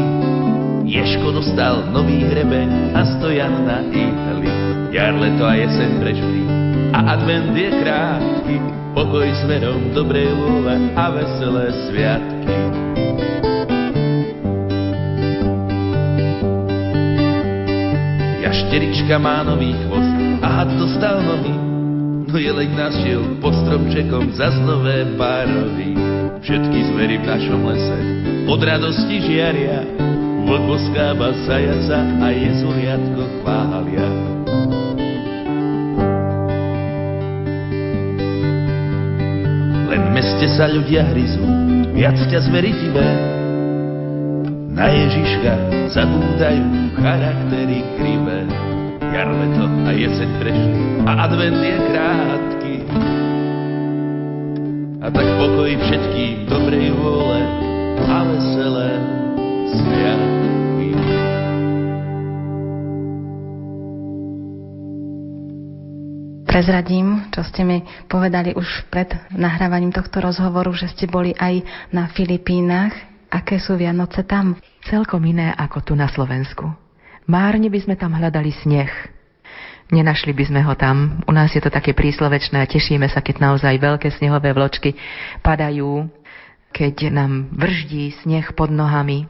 Ješko 0.87 1.35
dostal 1.35 1.91
nový 1.91 2.23
hrebeň 2.31 2.95
a 2.95 3.03
stojan 3.19 3.67
na 3.67 3.83
ihli. 3.91 4.47
Jar, 4.95 5.19
leto 5.19 5.43
a 5.43 5.59
jeseň 5.59 5.99
prešli 5.99 6.43
a 6.95 7.19
advent 7.19 7.51
je 7.51 7.75
krátky, 7.83 8.57
pokoj 8.95 9.27
smerom 9.43 9.91
dobrej 9.99 10.31
vôle 10.39 10.95
a 10.95 11.05
veselé 11.11 11.75
sviatky. 11.91 12.55
Jašterička 18.47 19.19
má 19.19 19.43
nový 19.43 19.75
chvost 19.75 20.15
a 20.39 20.47
had 20.63 20.71
dostal 20.79 21.19
nohy, 21.19 21.55
no 22.31 22.37
jeleň 22.39 22.71
našiel 22.79 23.23
pod 23.43 23.59
stromčekom 23.67 24.39
zas 24.39 24.55
nové 24.63 25.03
párovy. 25.19 25.99
Všetky 26.47 26.79
zvery 26.95 27.17
v 27.19 27.27
našom 27.27 27.61
lese 27.67 28.23
od 28.49 28.61
radosti 28.63 29.17
žiaria, 29.23 29.87
vlk 30.47 30.63
boskába 30.67 31.31
zajaca 31.47 31.99
a 32.23 32.29
jezuliatko 32.31 33.23
chvália. 33.43 34.33
meste 40.13 40.47
sa 40.55 40.71
ľudia 40.71 41.03
hryzú, 41.11 41.43
viac 41.99 42.15
ťa 42.15 42.39
zvery 42.47 42.71
divé. 42.71 43.11
Na 44.71 44.87
Ježiška 44.87 45.53
zabúdajú 45.91 46.95
charaktery 47.01 47.83
krivé. 47.99 48.47
Jar, 49.13 49.29
leto 49.29 49.67
a 49.85 49.91
jeseň 49.93 50.31
prešli 50.41 50.83
a 51.05 51.13
advent 51.29 51.61
je 51.61 51.77
krátky. 51.91 52.75
A 55.03 55.07
tak 55.11 55.27
pokoj 55.37 55.71
všetkým 55.75 56.47
dobrej 56.47 56.89
vôle 56.97 57.42
a 58.01 58.19
veselé 58.25 58.91
sviatky. 59.69 60.89
Prezradím, 66.49 67.33
čo 67.33 67.41
ste 67.49 67.65
mi 67.65 67.81
povedali 68.09 68.53
už 68.53 68.89
pred 68.93 69.09
nahrávaním 69.33 69.93
tohto 69.93 70.21
rozhovoru, 70.21 70.73
že 70.77 70.89
ste 70.93 71.09
boli 71.09 71.33
aj 71.37 71.65
na 71.93 72.13
Filipínach. 72.13 72.93
Aké 73.33 73.57
sú 73.57 73.81
Vianoce 73.81 74.29
tam? 74.29 74.61
Celkom 74.85 75.25
iné 75.25 75.57
ako 75.57 75.81
tu 75.81 75.93
na 75.97 76.13
Slovensku. 76.13 76.69
Márne 77.25 77.73
by 77.73 77.81
sme 77.81 77.97
tam 77.97 78.13
hľadali 78.13 78.53
sneh. 78.53 78.93
Nenašli 79.93 80.33
by 80.33 80.45
sme 80.49 80.61
ho 80.65 80.73
tam. 80.73 81.21
U 81.29 81.33
nás 81.33 81.53
je 81.53 81.61
to 81.61 81.69
také 81.69 81.93
príslovečné 81.93 82.65
a 82.65 82.69
tešíme 82.69 83.09
sa, 83.13 83.21
keď 83.21 83.45
naozaj 83.45 83.77
veľké 83.77 84.09
snehové 84.17 84.57
vločky 84.57 84.97
padajú, 85.45 86.09
keď 86.73 87.13
nám 87.13 87.53
vrždí 87.53 88.17
sneh 88.25 88.57
pod 88.57 88.73
nohami. 88.73 89.29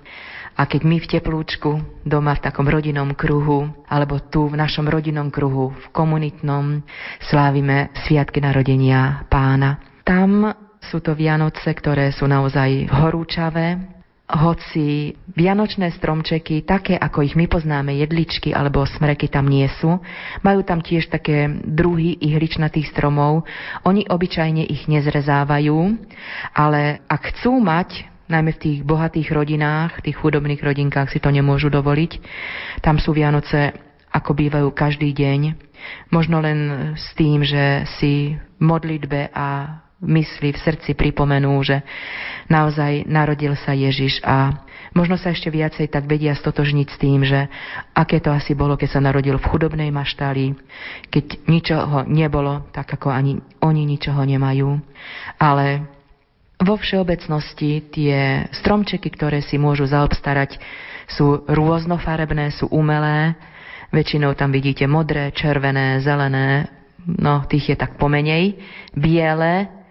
A 0.53 0.69
keď 0.69 0.85
my 0.85 0.97
v 1.01 1.11
teplúčku, 1.17 1.71
doma 2.05 2.37
v 2.37 2.45
takom 2.45 2.69
rodinnom 2.69 3.17
kruhu, 3.17 3.73
alebo 3.89 4.21
tu 4.21 4.53
v 4.53 4.61
našom 4.61 4.85
rodinnom 4.85 5.33
kruhu, 5.33 5.73
v 5.73 5.87
komunitnom, 5.91 6.85
slávime 7.25 7.89
Sviatky 8.05 8.39
narodenia 8.39 9.25
pána. 9.33 9.81
Tam 10.05 10.53
sú 10.79 11.01
to 11.01 11.17
Vianoce, 11.17 11.73
ktoré 11.73 12.13
sú 12.13 12.29
naozaj 12.29 12.85
horúčavé, 12.93 14.02
hoci 14.31 15.13
vianočné 15.35 15.93
stromčeky, 15.99 16.65
také 16.65 16.97
ako 16.97 17.27
ich 17.27 17.35
my 17.37 17.51
poznáme, 17.51 17.93
jedličky 18.01 18.55
alebo 18.55 18.87
smreky 18.89 19.29
tam 19.29 19.51
nie 19.51 19.69
sú, 19.83 20.01
majú 20.41 20.61
tam 20.65 20.81
tiež 20.81 21.13
také 21.13 21.51
druhy 21.53 22.17
ihličnatých 22.17 22.89
stromov. 22.95 23.45
Oni 23.85 24.09
obyčajne 24.09 24.65
ich 24.65 24.89
nezrezávajú, 24.89 25.77
ale 26.57 27.03
ak 27.11 27.23
chcú 27.35 27.61
mať 27.61 28.09
najmä 28.33 28.57
v 28.57 28.63
tých 28.63 28.79
bohatých 28.87 29.29
rodinách, 29.37 30.01
tých 30.01 30.17
chudobných 30.17 30.65
rodinkách 30.65 31.13
si 31.13 31.21
to 31.21 31.29
nemôžu 31.29 31.69
dovoliť. 31.69 32.13
Tam 32.81 32.97
sú 32.97 33.13
Vianoce, 33.13 33.77
ako 34.09 34.33
bývajú 34.33 34.69
každý 34.73 35.13
deň, 35.13 35.41
možno 36.09 36.41
len 36.41 36.93
s 36.97 37.13
tým, 37.17 37.45
že 37.45 37.85
si 38.01 38.37
v 38.37 38.63
modlitbe 38.63 39.29
a 39.33 39.81
mysli 40.03 40.51
v 40.51 40.59
srdci 40.59 40.99
pripomenú, 40.99 41.55
že 41.63 41.81
naozaj 42.51 43.07
narodil 43.07 43.55
sa 43.55 43.73
Ježiš 43.73 44.19
a 44.27 44.67
možno 44.93 45.15
sa 45.15 45.31
ešte 45.31 45.49
viacej 45.49 45.89
tak 45.89 46.11
vedia 46.11 46.35
stotožniť 46.35 46.89
s 46.91 46.97
tým, 46.99 47.21
že 47.23 47.47
aké 47.95 48.19
to 48.19 48.35
asi 48.35 48.53
bolo, 48.53 48.75
keď 48.75 48.99
sa 48.99 49.01
narodil 49.01 49.39
v 49.39 49.49
chudobnej 49.49 49.89
maštali, 49.95 50.59
keď 51.09 51.47
ničoho 51.47 52.05
nebolo, 52.11 52.67
tak 52.75 52.91
ako 52.99 53.09
ani 53.15 53.39
oni 53.63 53.83
ničoho 53.87 54.27
nemajú. 54.27 54.77
Ale 55.39 55.87
vo 56.63 56.75
všeobecnosti 56.79 57.91
tie 57.91 58.47
stromčeky, 58.55 59.09
ktoré 59.15 59.43
si 59.43 59.59
môžu 59.59 59.87
zaobstarať, 59.87 60.59
sú 61.11 61.43
rôznofarebné, 61.47 62.55
sú 62.55 62.71
umelé. 62.71 63.35
Väčšinou 63.93 64.33
tam 64.39 64.55
vidíte 64.55 64.89
modré, 64.89 65.35
červené, 65.37 66.01
zelené, 66.01 66.65
no 67.05 67.45
tých 67.45 67.75
je 67.75 67.77
tak 67.77 68.01
pomenej, 68.01 68.57
biele, 68.97 69.82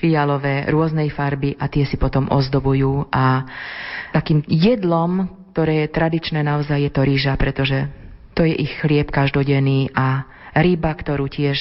fialové, 0.00 0.64
rôznej 0.72 1.12
farby 1.12 1.54
a 1.60 1.68
tie 1.68 1.84
si 1.84 2.00
potom 2.00 2.26
ozdobujú. 2.32 3.12
A 3.12 3.44
takým 4.16 4.40
jedlom, 4.48 5.28
ktoré 5.52 5.84
je 5.84 5.94
tradičné 5.94 6.40
naozaj, 6.40 6.80
je 6.80 6.90
to 6.90 7.02
rýža, 7.04 7.36
pretože 7.36 7.86
to 8.32 8.48
je 8.48 8.56
ich 8.56 8.72
chlieb 8.80 9.12
každodenný 9.12 9.92
a 9.92 10.24
ryba, 10.56 10.96
ktorú 10.96 11.28
tiež 11.28 11.58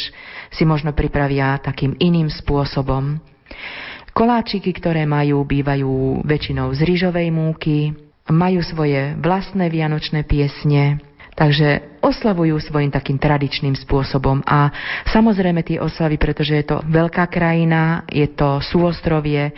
si 0.49 0.63
možno 0.63 0.95
pripravia 0.95 1.60
takým 1.60 1.99
iným 1.99 2.32
spôsobom. 2.32 3.19
Koláčiky, 4.15 4.71
ktoré 4.73 5.06
majú, 5.06 5.45
bývajú 5.45 6.25
väčšinou 6.25 6.73
z 6.73 6.82
rýžovej 6.82 7.30
múky, 7.30 7.93
majú 8.30 8.62
svoje 8.62 9.17
vlastné 9.19 9.69
vianočné 9.69 10.25
piesne, 10.25 11.02
takže 11.39 11.99
oslavujú 12.04 12.60
svojim 12.60 12.91
takým 12.91 13.15
tradičným 13.15 13.80
spôsobom. 13.80 14.43
A 14.43 14.67
samozrejme 15.08 15.63
tie 15.63 15.80
oslavy, 15.80 16.19
pretože 16.19 16.60
je 16.60 16.65
to 16.67 16.84
veľká 16.84 17.32
krajina, 17.32 18.04
je 18.12 18.28
to 18.28 18.60
súostrovie, 18.60 19.56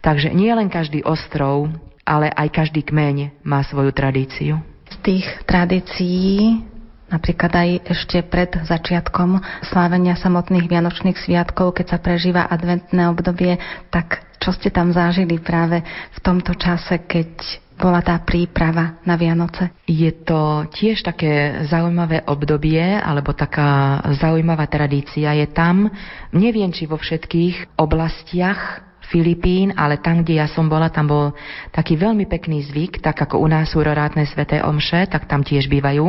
takže 0.00 0.32
nie 0.32 0.48
len 0.48 0.72
každý 0.72 1.04
ostrov, 1.04 1.68
ale 2.08 2.32
aj 2.32 2.48
každý 2.48 2.80
kmeň 2.80 3.44
má 3.44 3.60
svoju 3.60 3.92
tradíciu. 3.92 4.56
Z 4.88 4.96
tých 5.04 5.26
tradícií 5.44 6.64
Napríklad 7.08 7.52
aj 7.56 7.70
ešte 7.88 8.20
pred 8.20 8.52
začiatkom 8.68 9.40
slávenia 9.64 10.12
samotných 10.20 10.68
Vianočných 10.68 11.16
sviatkov, 11.16 11.80
keď 11.80 11.96
sa 11.96 11.98
prežíva 12.04 12.44
adventné 12.52 13.08
obdobie, 13.08 13.56
tak 13.88 14.28
čo 14.36 14.52
ste 14.52 14.68
tam 14.68 14.92
zažili 14.92 15.40
práve 15.40 15.80
v 16.12 16.18
tomto 16.20 16.52
čase, 16.52 17.00
keď 17.08 17.32
bola 17.78 18.02
tá 18.02 18.18
príprava 18.20 18.98
na 19.06 19.14
Vianoce? 19.14 19.70
Je 19.86 20.10
to 20.26 20.66
tiež 20.68 21.06
také 21.06 21.64
zaujímavé 21.70 22.26
obdobie, 22.26 22.82
alebo 22.82 23.32
taká 23.32 24.02
zaujímavá 24.18 24.66
tradícia 24.66 25.32
je 25.38 25.46
tam. 25.48 25.88
Neviem, 26.34 26.74
či 26.74 26.90
vo 26.90 26.98
všetkých 26.98 27.78
oblastiach 27.78 28.84
Filipín, 29.08 29.72
ale 29.72 30.04
tam, 30.04 30.20
kde 30.20 30.36
ja 30.36 30.46
som 30.52 30.68
bola, 30.68 30.92
tam 30.92 31.08
bol 31.08 31.26
taký 31.72 31.96
veľmi 31.96 32.28
pekný 32.28 32.68
zvyk, 32.68 33.00
tak 33.00 33.16
ako 33.16 33.40
u 33.40 33.48
nás 33.48 33.72
sú 33.72 33.80
rorátne 33.80 34.28
sveté 34.28 34.60
omše, 34.60 35.08
tak 35.08 35.24
tam 35.24 35.40
tiež 35.40 35.64
bývajú 35.72 36.04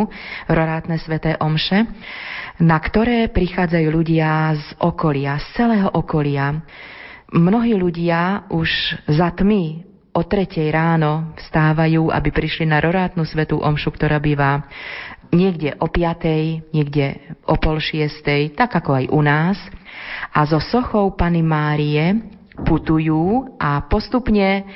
rorátne 0.51 0.99
sveté 0.99 1.39
omše, 1.39 1.87
na 2.59 2.75
ktoré 2.75 3.31
prichádzajú 3.31 3.87
ľudia 3.87 4.51
z 4.59 4.65
okolia, 4.83 5.39
z 5.39 5.47
celého 5.55 5.87
okolia. 5.95 6.59
Mnohí 7.31 7.77
ľudia 7.77 8.51
už 8.51 8.67
za 9.07 9.31
tmy 9.31 9.88
o 10.19 10.27
tretej 10.27 10.67
ráno 10.75 11.31
vstávajú, 11.39 12.11
aby 12.11 12.29
prišli 12.35 12.67
na 12.67 12.83
rorátnu 12.83 13.23
svetú 13.23 13.63
omšu, 13.63 13.95
ktorá 13.95 14.19
býva 14.19 14.67
niekde 15.31 15.79
o 15.79 15.87
piatej, 15.87 16.67
niekde 16.75 17.15
o 17.47 17.55
pol 17.55 17.79
šiestej, 17.79 18.51
tak 18.51 18.75
ako 18.75 18.99
aj 18.99 19.05
u 19.15 19.21
nás. 19.23 19.55
A 20.35 20.43
zo 20.43 20.59
sochou 20.59 21.15
Pany 21.15 21.39
Márie 21.39 22.19
putujú 22.67 23.55
a 23.55 23.79
postupne 23.87 24.67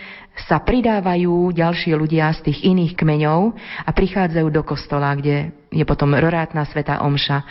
sa 0.47 0.63
pridávajú 0.63 1.51
ďalšie 1.51 1.93
ľudia 1.93 2.31
z 2.39 2.49
tých 2.49 2.59
iných 2.63 2.95
kmeňov 2.95 3.53
a 3.83 3.89
prichádzajú 3.91 4.47
do 4.49 4.63
kostola, 4.63 5.13
kde 5.13 5.51
je 5.73 5.83
potom 5.83 6.13
rorátna 6.13 6.63
sveta 6.69 7.01
omša. 7.01 7.41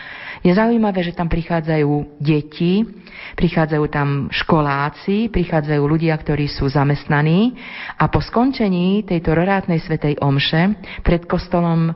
Je 0.47 0.55
zaujímavé, 0.55 1.03
že 1.03 1.15
tam 1.15 1.27
prichádzajú 1.27 2.23
deti, 2.23 2.87
prichádzajú 3.35 3.85
tam 3.91 4.31
školáci, 4.31 5.29
prichádzajú 5.29 5.83
ľudia, 5.83 6.15
ktorí 6.15 6.47
sú 6.47 6.71
zamestnaní 6.71 7.59
a 7.99 8.07
po 8.07 8.23
skončení 8.23 9.03
tejto 9.03 9.35
rorátnej 9.35 9.83
svetej 9.83 10.23
omše 10.23 10.79
pred 11.03 11.27
kostolom 11.27 11.95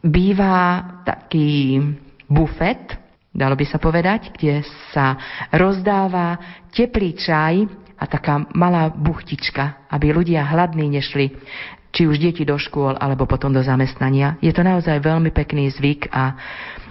býva 0.00 0.84
taký 1.04 1.80
bufet, 2.26 2.96
dalo 3.36 3.54
by 3.54 3.64
sa 3.68 3.76
povedať, 3.76 4.32
kde 4.32 4.64
sa 4.90 5.16
rozdáva 5.52 6.40
teplý 6.72 7.16
čaj 7.16 7.54
a 7.96 8.04
taká 8.04 8.44
malá 8.52 8.92
buchtička, 8.92 9.88
aby 9.88 10.12
ľudia 10.12 10.44
hladní 10.44 11.00
nešli 11.00 11.32
či 11.96 12.04
už 12.04 12.20
deti 12.20 12.44
do 12.44 12.60
škôl 12.60 12.92
alebo 13.00 13.24
potom 13.24 13.48
do 13.48 13.64
zamestnania. 13.64 14.36
Je 14.44 14.52
to 14.52 14.60
naozaj 14.60 15.00
veľmi 15.00 15.32
pekný 15.32 15.72
zvyk 15.72 16.12
a 16.12 16.36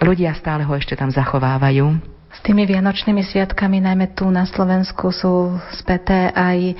ľudia 0.02 0.34
stále 0.34 0.66
ho 0.66 0.74
ešte 0.74 0.98
tam 0.98 1.14
zachovávajú. 1.14 2.16
S 2.34 2.44
tými 2.44 2.66
vianočnými 2.66 3.22
sviatkami, 3.22 3.80
najmä 3.80 4.12
tu 4.12 4.28
na 4.28 4.44
Slovensku, 4.44 5.14
sú 5.14 5.56
späté 5.72 6.28
aj 6.34 6.74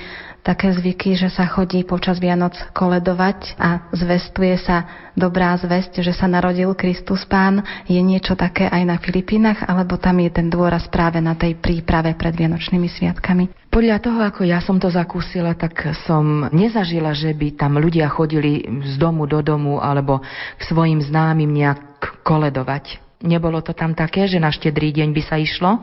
také 0.47 0.71
zvyky, 0.71 1.19
že 1.19 1.27
sa 1.27 1.43
chodí 1.43 1.83
počas 1.83 2.23
Vianoc 2.23 2.55
koledovať 2.71 3.59
a 3.59 3.91
zvestuje 3.91 4.55
sa 4.63 5.11
dobrá 5.11 5.51
zväzť, 5.59 5.99
že 5.99 6.15
sa 6.15 6.31
narodil 6.31 6.71
Kristus 6.71 7.27
Pán. 7.27 7.59
Je 7.91 7.99
niečo 7.99 8.39
také 8.39 8.71
aj 8.71 8.83
na 8.87 8.95
Filipínach, 8.95 9.67
alebo 9.67 9.99
tam 9.99 10.23
je 10.23 10.31
ten 10.31 10.47
dôraz 10.47 10.87
práve 10.87 11.19
na 11.19 11.35
tej 11.35 11.59
príprave 11.59 12.15
pred 12.15 12.31
Vianočnými 12.31 12.87
sviatkami? 12.87 13.67
Podľa 13.67 13.97
toho, 13.99 14.19
ako 14.23 14.47
ja 14.47 14.63
som 14.63 14.79
to 14.79 14.87
zakúsila, 14.87 15.51
tak 15.51 15.75
som 16.07 16.47
nezažila, 16.55 17.11
že 17.11 17.35
by 17.35 17.59
tam 17.59 17.75
ľudia 17.75 18.07
chodili 18.07 18.63
z 18.87 18.95
domu 18.95 19.27
do 19.27 19.43
domu 19.43 19.83
alebo 19.83 20.23
k 20.55 20.61
svojim 20.63 21.03
známym 21.03 21.51
nejak 21.51 22.23
koledovať. 22.23 23.06
Nebolo 23.17 23.65
to 23.65 23.73
tam 23.73 23.97
také, 23.97 24.29
že 24.29 24.37
na 24.37 24.53
štedrý 24.53 24.93
deň 24.93 25.09
by 25.09 25.21
sa 25.25 25.41
išlo. 25.41 25.81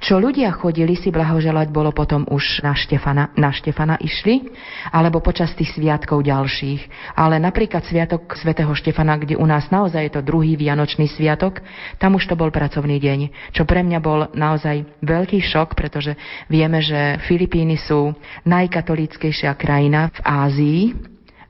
Čo 0.00 0.16
ľudia 0.16 0.48
chodili 0.56 0.96
si 0.96 1.12
blahoželať, 1.12 1.68
bolo 1.68 1.92
potom 1.92 2.24
už 2.24 2.64
na 2.64 2.72
Štefana, 2.72 3.28
na 3.36 3.52
Štefana 3.52 4.00
išli, 4.00 4.48
alebo 4.88 5.20
počas 5.20 5.52
tých 5.52 5.76
sviatkov 5.76 6.24
ďalších. 6.24 7.12
Ale 7.12 7.36
napríklad 7.36 7.84
sviatok 7.84 8.32
svätého 8.40 8.72
Štefana, 8.72 9.20
kde 9.20 9.36
u 9.36 9.44
nás 9.44 9.68
naozaj 9.68 10.00
je 10.00 10.12
to 10.16 10.24
druhý 10.24 10.56
vianočný 10.56 11.12
sviatok, 11.12 11.60
tam 12.00 12.16
už 12.16 12.24
to 12.24 12.40
bol 12.40 12.48
pracovný 12.48 12.96
deň. 12.96 13.52
Čo 13.52 13.68
pre 13.68 13.84
mňa 13.84 13.98
bol 14.00 14.32
naozaj 14.32 15.04
veľký 15.04 15.44
šok, 15.44 15.76
pretože 15.76 16.16
vieme, 16.48 16.80
že 16.80 17.20
Filipíny 17.28 17.76
sú 17.76 18.16
najkatolíckejšia 18.48 19.52
krajina 19.60 20.08
v 20.08 20.18
Ázii 20.24 20.80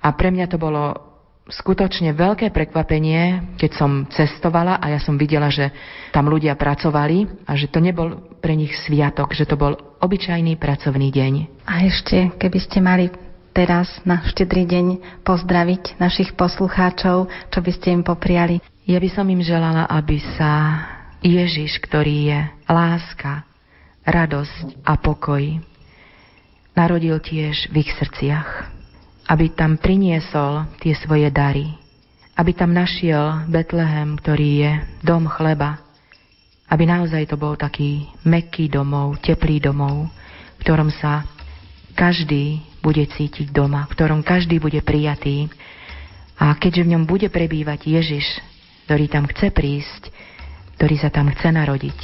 a 0.03 0.11
pre 0.19 0.35
mňa 0.35 0.51
to 0.51 0.59
bolo 0.59 1.12
skutočne 1.51 2.15
veľké 2.15 2.55
prekvapenie, 2.55 3.55
keď 3.59 3.71
som 3.75 4.07
cestovala 4.07 4.79
a 4.79 4.95
ja 4.95 5.01
som 5.03 5.19
videla, 5.19 5.51
že 5.51 5.75
tam 6.15 6.31
ľudia 6.31 6.55
pracovali 6.55 7.49
a 7.49 7.59
že 7.59 7.67
to 7.67 7.83
nebol 7.83 8.31
pre 8.39 8.55
nich 8.55 8.71
sviatok, 8.87 9.35
že 9.35 9.49
to 9.49 9.59
bol 9.59 9.75
obyčajný 9.99 10.55
pracovný 10.55 11.11
deň. 11.11 11.67
A 11.67 11.83
ešte, 11.87 12.31
keby 12.39 12.59
ste 12.63 12.79
mali 12.79 13.11
teraz 13.51 13.91
na 14.07 14.23
štedrý 14.23 14.65
deň 14.71 14.87
pozdraviť 15.27 15.99
našich 15.99 16.39
poslucháčov, 16.39 17.27
čo 17.51 17.59
by 17.59 17.71
ste 17.75 17.89
im 17.91 18.03
popriali? 18.07 18.63
Ja 18.87 19.03
by 19.03 19.09
som 19.11 19.27
im 19.27 19.43
želala, 19.43 19.87
aby 19.91 20.19
sa 20.39 20.83
Ježiš, 21.23 21.79
ktorý 21.83 22.17
je 22.35 22.41
láska, 22.67 23.47
radosť 24.03 24.83
a 24.83 24.99
pokoj, 24.99 25.43
narodil 26.75 27.23
tiež 27.23 27.71
v 27.71 27.87
ich 27.87 27.91
srdciach 27.95 28.82
aby 29.29 29.55
tam 29.55 29.79
priniesol 29.79 30.67
tie 30.83 30.95
svoje 30.99 31.31
dary, 31.31 31.71
aby 32.35 32.51
tam 32.57 32.75
našiel 32.75 33.47
Betlehem, 33.47 34.19
ktorý 34.19 34.49
je 34.65 34.73
dom 35.05 35.29
chleba, 35.31 35.79
aby 36.73 36.89
naozaj 36.89 37.29
to 37.29 37.37
bol 37.37 37.53
taký 37.55 38.09
meký 38.25 38.73
domov, 38.73 39.21
teplý 39.21 39.61
domov, 39.61 40.09
v 40.57 40.61
ktorom 40.65 40.89
sa 40.89 41.29
každý 41.93 42.65
bude 42.81 43.05
cítiť 43.05 43.53
doma, 43.53 43.85
v 43.87 43.95
ktorom 43.95 44.25
každý 44.25 44.57
bude 44.57 44.81
prijatý. 44.81 45.53
A 46.41 46.57
keďže 46.57 46.89
v 46.89 46.97
ňom 46.97 47.05
bude 47.05 47.29
prebývať 47.29 47.87
Ježiš, 47.87 48.27
ktorý 48.89 49.07
tam 49.07 49.29
chce 49.29 49.53
prísť, 49.53 50.03
ktorý 50.81 50.97
sa 50.99 51.13
tam 51.13 51.31
chce 51.31 51.53
narodiť, 51.53 51.99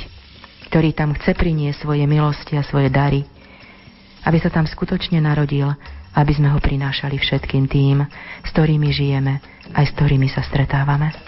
ktorý 0.70 0.94
tam 0.94 1.16
chce 1.16 1.34
priniesť 1.34 1.82
svoje 1.82 2.04
milosti 2.06 2.54
a 2.54 2.62
svoje 2.62 2.92
dary, 2.92 3.24
aby 4.22 4.38
sa 4.38 4.52
tam 4.52 4.68
skutočne 4.68 5.18
narodil, 5.18 5.72
aby 6.16 6.32
sme 6.32 6.48
ho 6.52 6.58
prinášali 6.62 7.20
všetkým 7.20 7.68
tým, 7.68 8.06
s 8.44 8.48
ktorými 8.54 8.88
žijeme, 8.94 9.40
aj 9.76 9.84
s 9.88 9.94
ktorými 9.98 10.28
sa 10.32 10.40
stretávame. 10.40 11.27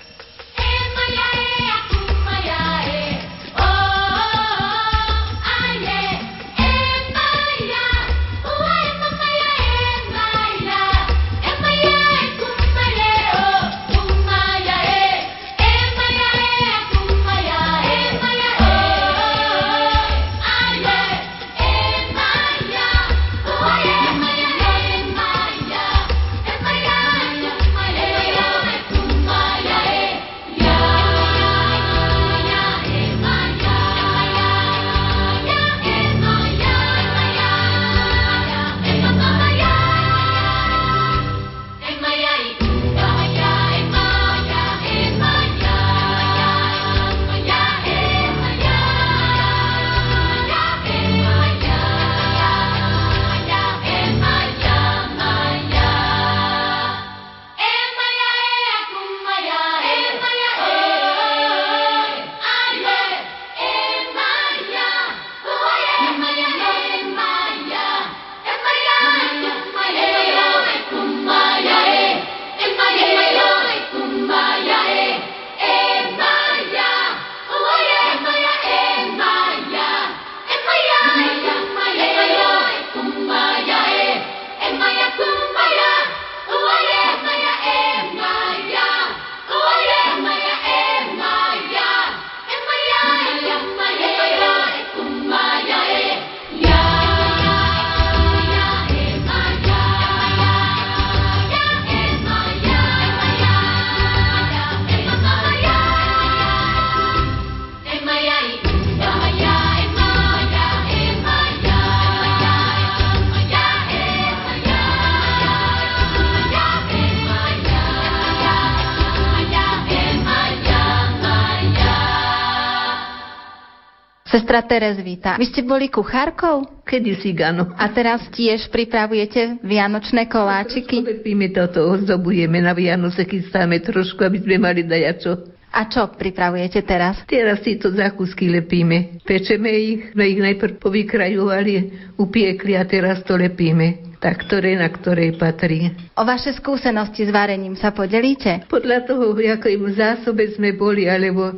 Sestra 124.51 124.67
Terezvita, 124.67 125.39
vy 125.39 125.47
ste 125.47 125.63
boli 125.63 125.87
kuchárkou? 125.87 126.83
Kedy 126.83 127.23
si 127.23 127.31
áno. 127.39 127.71
A 127.79 127.87
teraz 127.95 128.27
tiež 128.35 128.67
pripravujete 128.75 129.63
vianočné 129.63 130.27
koláčiky? 130.27 131.07
Lepíme 131.07 131.55
toto, 131.55 131.87
ozdobujeme 131.87 132.59
na 132.59 132.75
Vianoce, 132.75 133.23
chystáme 133.31 133.79
trošku, 133.79 134.19
aby 134.27 134.43
sme 134.43 134.59
mali 134.59 134.83
dajačo. 134.83 135.55
A 135.71 135.87
čo 135.87 136.11
pripravujete 136.11 136.83
teraz? 136.83 137.23
Teraz 137.31 137.63
tieto 137.63 137.95
zákusky 137.95 138.51
lepíme. 138.51 139.23
Pečeme 139.23 139.71
ich, 139.71 140.19
sme 140.19 140.27
ich 140.27 140.43
najprv 140.43 140.83
povykrajovali, 140.83 141.75
upiekli 142.19 142.75
a 142.75 142.83
teraz 142.83 143.23
to 143.23 143.39
lepíme. 143.39 144.19
Tak 144.19 144.51
ktoré 144.51 144.75
na 144.75 144.91
ktorej 144.91 145.39
patrí. 145.39 145.95
O 146.19 146.27
vaše 146.27 146.51
skúsenosti 146.59 147.23
s 147.23 147.31
varením 147.31 147.79
sa 147.79 147.95
podelíte? 147.95 148.67
Podľa 148.67 149.07
toho, 149.07 149.31
ako 149.31 149.67
im 149.71 149.95
zásobe 149.95 150.51
sme 150.59 150.75
boli, 150.75 151.07
alebo 151.07 151.55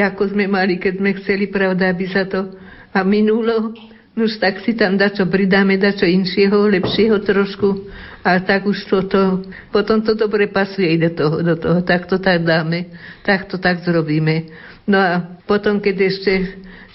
ako 0.00 0.36
sme 0.36 0.44
mali, 0.44 0.76
keď 0.76 1.00
sme 1.00 1.10
chceli, 1.20 1.48
pravda, 1.48 1.88
aby 1.88 2.04
sa 2.08 2.28
to 2.28 2.52
a 2.92 3.00
minulo. 3.04 3.72
Už 4.16 4.40
tak 4.40 4.64
si 4.64 4.72
tam 4.72 4.96
dačo 4.96 5.28
pridáme, 5.28 5.76
dačo 5.76 6.08
inšieho, 6.08 6.72
lepšieho 6.72 7.20
trošku. 7.20 7.84
A 8.24 8.40
tak 8.40 8.64
už 8.64 8.88
to, 8.88 9.04
to 9.04 9.22
potom 9.68 10.00
to 10.00 10.16
dobre 10.16 10.48
pasuje 10.48 10.96
do 10.96 11.10
toho, 11.12 11.36
do 11.44 11.54
toho. 11.60 11.78
Tak 11.84 12.08
to 12.08 12.16
tak 12.16 12.40
dáme, 12.40 12.88
tak 13.20 13.44
to 13.44 13.60
tak 13.60 13.84
zrobíme. 13.84 14.48
No 14.88 14.96
a 14.96 15.20
potom, 15.44 15.80
keď 15.84 15.96
ešte 16.08 16.32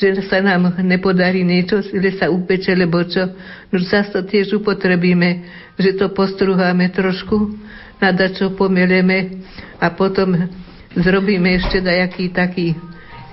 že 0.01 0.25
sa 0.25 0.41
nám 0.41 0.81
nepodarí 0.81 1.45
niečo, 1.45 1.77
že 1.85 2.17
sa 2.17 2.33
upeče, 2.33 2.73
lebo 2.73 3.05
čo, 3.05 3.37
už 3.69 3.85
zase 3.85 4.09
to 4.09 4.25
tiež 4.25 4.57
upotrebíme, 4.57 5.45
že 5.77 5.93
to 5.93 6.09
postruháme 6.09 6.89
trošku, 6.89 7.53
na 8.01 8.09
dačo 8.09 8.49
pomeleme 8.57 9.45
a 9.77 9.93
potom 9.93 10.49
zrobíme 10.97 11.53
ešte 11.61 11.85
dajaký 11.85 12.33
taký 12.33 12.73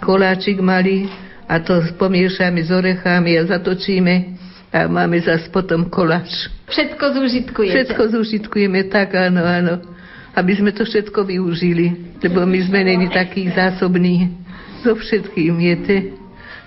koláčik 0.00 0.62
malý 0.62 1.10
a 1.48 1.60
to 1.62 1.80
pomiešame 1.96 2.60
s 2.64 2.70
orechami 2.70 3.38
a 3.38 3.42
zatočíme 3.48 4.14
a 4.68 4.84
máme 4.84 5.16
zase 5.24 5.48
potom 5.48 5.88
koláč. 5.88 6.52
Všetko 6.68 7.04
zúžitkujete. 7.16 7.72
Všetko 7.72 8.02
zúžitkujeme, 8.12 8.92
tak 8.92 9.16
áno, 9.16 9.40
áno. 9.40 9.74
Aby 10.36 10.60
sme 10.60 10.70
to 10.76 10.84
všetko 10.84 11.24
využili, 11.24 12.16
lebo 12.20 12.44
my 12.44 12.60
sme 12.62 12.84
není 12.84 13.08
takí 13.08 13.48
zásobní 13.48 14.30
so 14.84 14.94
všetkým, 14.94 15.56
viete 15.58 16.14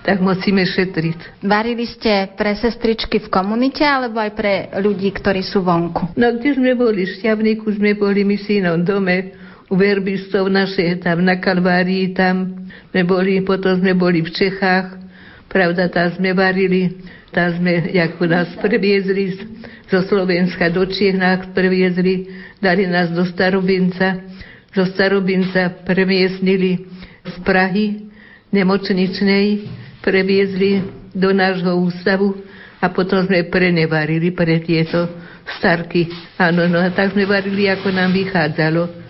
tak 0.02 0.18
musíme 0.18 0.66
šetriť. 0.66 1.46
Varili 1.46 1.86
ste 1.86 2.34
pre 2.34 2.58
sestričky 2.58 3.22
v 3.22 3.28
komunite 3.30 3.86
alebo 3.86 4.18
aj 4.18 4.34
pre 4.34 4.54
ľudí, 4.82 5.14
ktorí 5.14 5.46
sú 5.46 5.62
vonku? 5.62 6.18
No 6.18 6.34
kde 6.34 6.58
sme 6.58 6.74
boli? 6.74 7.06
V 7.06 7.22
Šťavníku 7.22 7.70
sme 7.78 7.94
boli 7.94 8.26
my 8.26 8.34
synom 8.34 8.82
dome, 8.82 9.30
u 9.72 9.74
verbistov 9.74 10.52
naše, 10.52 11.00
tam 11.00 11.24
na 11.24 11.40
Kalvárii, 11.40 12.12
tam 12.12 12.68
sme 12.92 13.08
boli, 13.08 13.40
potom 13.40 13.80
sme 13.80 13.96
boli 13.96 14.20
v 14.20 14.28
Čechách, 14.28 15.00
pravda, 15.48 15.88
tam 15.88 16.12
sme 16.12 16.36
varili, 16.36 17.00
tam 17.32 17.56
sme, 17.56 17.88
ako 17.88 18.28
nás 18.28 18.52
previezli 18.60 19.32
zo 19.88 20.04
Slovenska 20.04 20.68
do 20.68 20.84
Čiech, 20.84 21.16
nás 21.16 21.48
previezli, 21.56 22.28
dali 22.60 22.84
nás 22.84 23.08
do 23.16 23.24
Starobinca, 23.24 24.20
zo 24.76 24.84
Starobinca 24.92 25.72
premiesnili 25.88 26.84
z 27.24 27.34
Prahy 27.40 28.12
nemocničnej, 28.52 29.64
previezli 30.04 30.84
do 31.16 31.32
nášho 31.32 31.80
ústavu 31.80 32.36
a 32.76 32.92
potom 32.92 33.24
sme 33.24 33.48
prenevarili 33.48 34.36
pre 34.36 34.60
tieto 34.60 35.08
starky. 35.56 36.12
Áno, 36.36 36.68
no 36.68 36.76
a 36.76 36.92
tak 36.92 37.16
sme 37.16 37.24
varili, 37.24 37.72
ako 37.72 37.88
nám 37.88 38.12
vychádzalo. 38.12 39.01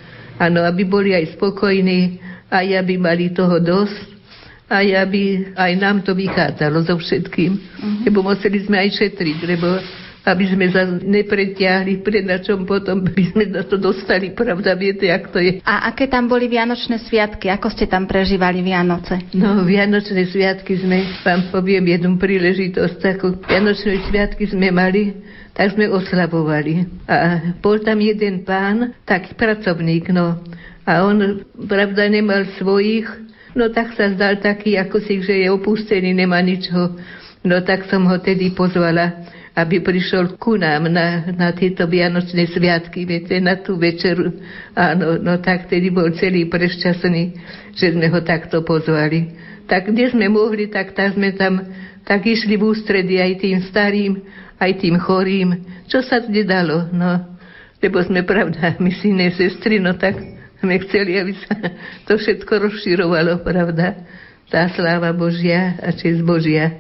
Áno, 0.43 0.67
aby 0.67 0.83
boli 0.83 1.15
aj 1.15 1.39
spokojní, 1.39 2.19
aj 2.51 2.67
aby 2.83 2.99
mali 2.99 3.31
toho 3.31 3.63
dosť, 3.63 4.11
aj 4.67 4.87
aby 5.07 5.23
aj 5.55 5.73
nám 5.79 6.03
to 6.03 6.19
vychádzalo 6.19 6.83
so 6.83 6.99
všetkým. 6.99 7.53
Uh-huh. 7.55 8.03
Lebo 8.03 8.27
museli 8.27 8.59
sme 8.67 8.83
aj 8.83 8.91
šetriť, 8.99 9.39
lebo 9.47 9.69
aby 10.23 10.45
sme 10.47 10.71
sa 10.71 10.87
nepretiahli, 10.87 11.99
pred 11.99 12.23
na 12.23 12.39
čom 12.39 12.63
potom 12.63 13.03
by 13.07 13.25
sme 13.35 13.45
na 13.51 13.63
to 13.67 13.75
dostali, 13.75 14.31
pravda, 14.31 14.79
viete, 14.79 15.11
jak 15.11 15.31
to 15.35 15.43
je. 15.43 15.59
A 15.67 15.91
aké 15.91 16.07
tam 16.07 16.31
boli 16.31 16.47
Vianočné 16.47 17.03
sviatky? 17.03 17.51
Ako 17.51 17.71
ste 17.75 17.91
tam 17.91 18.07
prežívali 18.07 18.63
Vianoce? 18.63 19.19
No, 19.35 19.67
Vianočné 19.67 20.31
sviatky 20.31 20.79
sme, 20.79 21.23
vám 21.27 21.51
poviem 21.51 21.91
jednu 21.91 22.15
príležitosť, 22.19 22.95
takú 23.03 23.35
Vianočné 23.35 24.07
sviatky 24.07 24.47
sme 24.47 24.71
mali, 24.71 25.11
tak 25.53 25.77
sme 25.77 25.89
oslavovali. 25.89 27.05
A 27.09 27.17
bol 27.61 27.81
tam 27.85 28.01
jeden 28.01 28.45
pán, 28.45 28.97
taký 29.05 29.37
pracovník, 29.37 30.09
no, 30.13 30.41
a 30.83 31.07
on, 31.07 31.47
pravda, 31.71 32.11
nemal 32.11 32.43
svojich, 32.59 33.07
no 33.55 33.71
tak 33.71 33.95
sa 33.95 34.11
zdal 34.11 34.43
taký, 34.43 34.75
ako 34.81 34.99
si, 35.05 35.23
že 35.23 35.47
je 35.47 35.49
opustený, 35.53 36.11
nemá 36.11 36.43
ničo. 36.43 36.99
No 37.43 37.63
tak 37.63 37.87
som 37.91 38.07
ho 38.07 38.17
tedy 38.19 38.51
pozvala 38.55 39.33
aby 39.53 39.85
prišiel 39.85 40.41
ku 40.41 40.57
nám 40.57 40.89
na, 40.89 41.29
na 41.37 41.53
tieto 41.53 41.85
Vianočné 41.85 42.49
sviatky, 42.49 43.05
viete, 43.05 43.37
na 43.37 43.61
tú 43.61 43.77
večeru. 43.77 44.33
Áno, 44.73 45.21
no 45.21 45.37
tak 45.45 45.69
tedy 45.69 45.93
bol 45.93 46.09
celý 46.17 46.49
prešťastný, 46.49 47.23
že 47.77 47.93
sme 47.93 48.09
ho 48.09 48.25
takto 48.25 48.65
pozvali. 48.65 49.37
Tak 49.69 49.93
kde 49.93 50.09
sme 50.09 50.33
mohli, 50.33 50.73
tak 50.73 50.97
tak 50.97 51.21
sme 51.21 51.37
tam 51.37 51.69
tak 52.03 52.27
išli 52.27 52.59
v 52.59 52.65
ústredy 52.67 53.21
aj 53.21 53.33
tým 53.45 53.59
starým, 53.69 54.13
aj 54.63 54.73
tým 54.79 54.97
chorým. 55.03 55.67
Čo 55.91 56.07
sa 56.07 56.23
dalo, 56.23 56.87
no. 56.95 57.35
Lebo 57.83 57.99
sme, 58.07 58.23
pravda, 58.23 58.79
my 58.79 58.91
si 58.95 59.11
ne 59.11 59.35
sestry, 59.35 59.83
no 59.83 59.99
tak 59.99 60.15
sme 60.63 60.79
chceli, 60.87 61.19
aby 61.19 61.35
sa 61.35 61.55
to 62.07 62.15
všetko 62.15 62.71
rozširovalo, 62.71 63.43
pravda. 63.43 64.07
Tá 64.47 64.71
sláva 64.71 65.11
Božia 65.11 65.75
a 65.83 65.91
čest 65.91 66.23
Božia. 66.23 66.79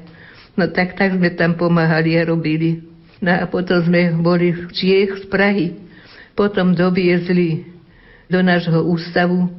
No 0.55 0.71
tak, 0.71 0.95
tak 0.95 1.19
sme 1.19 1.35
tam 1.35 1.59
pomáhali 1.59 2.15
a 2.15 2.23
robili. 2.23 2.87
No 3.19 3.35
a 3.35 3.49
potom 3.51 3.83
sme 3.83 4.15
boli 4.15 4.55
v 4.55 4.71
Čiech 4.71 5.11
z 5.23 5.25
Prahy. 5.27 5.75
Potom 6.39 6.77
doviezli 6.77 7.67
do 8.31 8.39
nášho 8.41 8.87
ústavu 8.87 9.51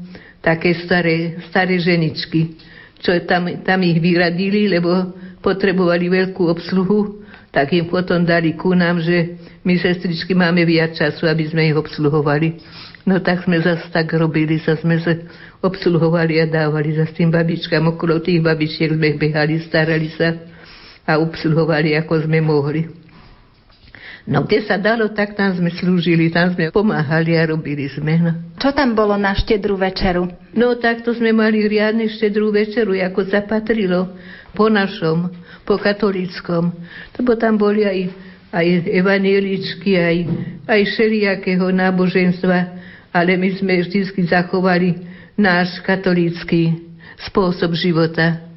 také 0.43 0.75
staré, 0.83 1.39
staré 1.47 1.79
ženičky, 1.79 2.59
čo 2.99 3.15
tam, 3.23 3.47
tam 3.63 3.79
ich 3.83 3.99
vyradili, 4.03 4.67
lebo 4.67 5.15
potrebovali 5.39 6.11
veľkú 6.11 6.43
obsluhu, 6.51 7.22
tak 7.53 7.69
im 7.69 7.85
potom 7.85 8.25
dali 8.25 8.57
ku 8.57 8.73
nám, 8.73 8.97
že 8.97 9.37
my 9.61 9.77
sestričky 9.77 10.33
máme 10.33 10.65
viac 10.65 10.97
času, 10.97 11.29
aby 11.29 11.45
sme 11.45 11.69
ich 11.69 11.77
obsluhovali. 11.77 12.57
No 13.05 13.21
tak 13.21 13.45
sme 13.45 13.61
zase 13.61 13.93
tak 13.93 14.09
robili, 14.17 14.57
sa 14.57 14.73
sme 14.73 14.97
sa 14.97 15.13
obsluhovali 15.61 16.41
a 16.41 16.49
dávali 16.49 16.97
za 16.97 17.05
tým 17.05 17.29
babičkám. 17.29 17.93
Okolo 17.93 18.17
tých 18.25 18.41
babičiek 18.41 18.97
sme 18.97 19.15
behali, 19.21 19.61
starali 19.61 20.09
sa 20.17 20.33
a 21.05 21.21
obsluhovali, 21.21 21.93
ako 21.99 22.25
sme 22.25 22.41
mohli. 22.41 22.89
No 24.23 24.47
kde 24.47 24.63
sa 24.63 24.79
dalo, 24.79 25.11
tak 25.11 25.35
tam 25.35 25.51
sme 25.51 25.67
slúžili, 25.67 26.31
tam 26.31 26.55
sme 26.55 26.71
pomáhali 26.71 27.35
a 27.35 27.43
robili 27.43 27.91
sme. 27.91 28.23
No. 28.23 28.31
Čo 28.55 28.71
tam 28.71 28.95
bolo 28.95 29.19
na 29.19 29.35
štedrú 29.35 29.75
večeru? 29.75 30.31
No 30.55 30.79
takto 30.79 31.11
sme 31.11 31.35
mali 31.35 31.67
riadne 31.67 32.07
štedrú 32.07 32.55
večeru, 32.55 32.95
ako 32.95 33.27
zapatrilo 33.27 34.15
po 34.55 34.71
našom, 34.71 35.27
po 35.63 35.79
katolíckom. 35.79 36.71
Lebo 37.19 37.35
tam 37.39 37.59
boli 37.59 37.83
aj, 37.83 37.99
aj 38.51 38.67
evanieličky, 38.91 39.95
aj, 39.97 40.17
aj 40.67 40.81
všelijakého 40.93 41.67
náboženstva, 41.71 42.57
ale 43.11 43.31
my 43.39 43.49
sme 43.57 43.83
vždy 43.83 44.27
zachovali 44.27 44.95
náš 45.39 45.81
katolícky 45.81 46.93
spôsob 47.29 47.73
života 47.73 48.53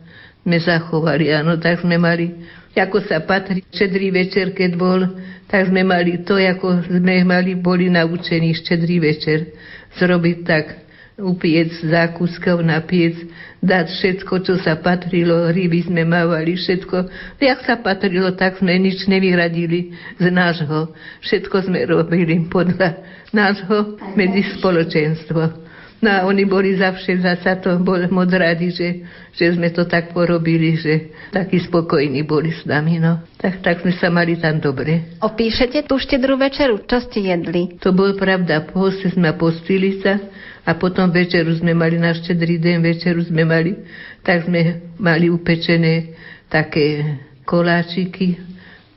sme 0.46 0.62
zachovali. 0.62 1.34
Áno, 1.34 1.58
tak 1.58 1.82
sme 1.82 1.98
mali, 1.98 2.30
ako 2.70 3.02
sa 3.10 3.18
patrí, 3.18 3.66
štedrý 3.74 4.14
večer, 4.14 4.54
keď 4.54 4.70
bol, 4.78 5.02
tak 5.50 5.66
sme 5.66 5.82
mali 5.82 6.22
to, 6.22 6.38
ako 6.38 6.86
sme 6.86 7.26
mali, 7.26 7.58
boli 7.58 7.90
naučení 7.90 8.54
štedrý 8.54 9.02
večer 9.02 9.50
zrobiť 9.98 10.38
tak, 10.46 10.85
upiec 11.16 11.72
zákuskov 11.80 12.60
na 12.60 12.84
piec, 12.84 13.16
dať 13.64 13.88
všetko, 13.88 14.34
čo 14.44 14.54
sa 14.60 14.76
patrilo, 14.76 15.48
ryby 15.48 15.88
sme 15.88 16.04
mávali, 16.04 16.60
všetko. 16.60 17.08
Jak 17.40 17.64
sa 17.64 17.80
patrilo, 17.80 18.36
tak 18.36 18.60
sme 18.60 18.76
nič 18.76 19.08
nevyradili 19.08 19.96
z 20.20 20.26
nášho. 20.28 20.92
Všetko 21.24 21.56
sme 21.72 21.88
robili 21.88 22.44
podľa 22.52 23.00
nášho 23.32 23.96
medzi 24.12 24.44
spoločenstvo. 24.60 25.65
No 25.96 26.12
a 26.12 26.18
oni 26.28 26.44
boli 26.44 26.76
zavše 26.76 27.16
za 27.24 27.40
to 27.56 27.80
bol 27.80 27.96
moc 28.12 28.28
radi, 28.28 28.68
že, 28.68 28.88
že 29.32 29.56
sme 29.56 29.72
to 29.72 29.88
tak 29.88 30.12
porobili, 30.12 30.76
že 30.76 31.08
takí 31.32 31.56
spokojní 31.56 32.20
boli 32.20 32.52
s 32.52 32.68
nami. 32.68 33.00
No. 33.00 33.24
Tak, 33.40 33.64
tak 33.64 33.80
sme 33.80 33.96
sa 33.96 34.12
mali 34.12 34.36
tam 34.36 34.60
dobre. 34.60 35.16
Opíšete 35.24 35.88
tú 35.88 35.96
štedrú 35.96 36.36
večeru? 36.36 36.84
Čo 36.84 37.00
ste 37.00 37.32
jedli? 37.32 37.80
To 37.80 37.96
bol 37.96 38.12
pravda. 38.12 38.68
Poste 38.68 39.08
sme 39.08 39.32
postili 39.40 40.04
sa 40.04 40.20
a 40.68 40.76
potom 40.76 41.08
večeru 41.08 41.56
sme 41.56 41.72
mali, 41.72 41.96
na 41.96 42.12
štedrý 42.12 42.60
deň 42.60 42.76
večeru 42.84 43.24
sme 43.24 43.48
mali, 43.48 43.72
tak 44.20 44.44
sme 44.44 44.82
mali 45.00 45.32
upečené 45.32 46.12
také 46.52 47.16
koláčiky, 47.46 48.36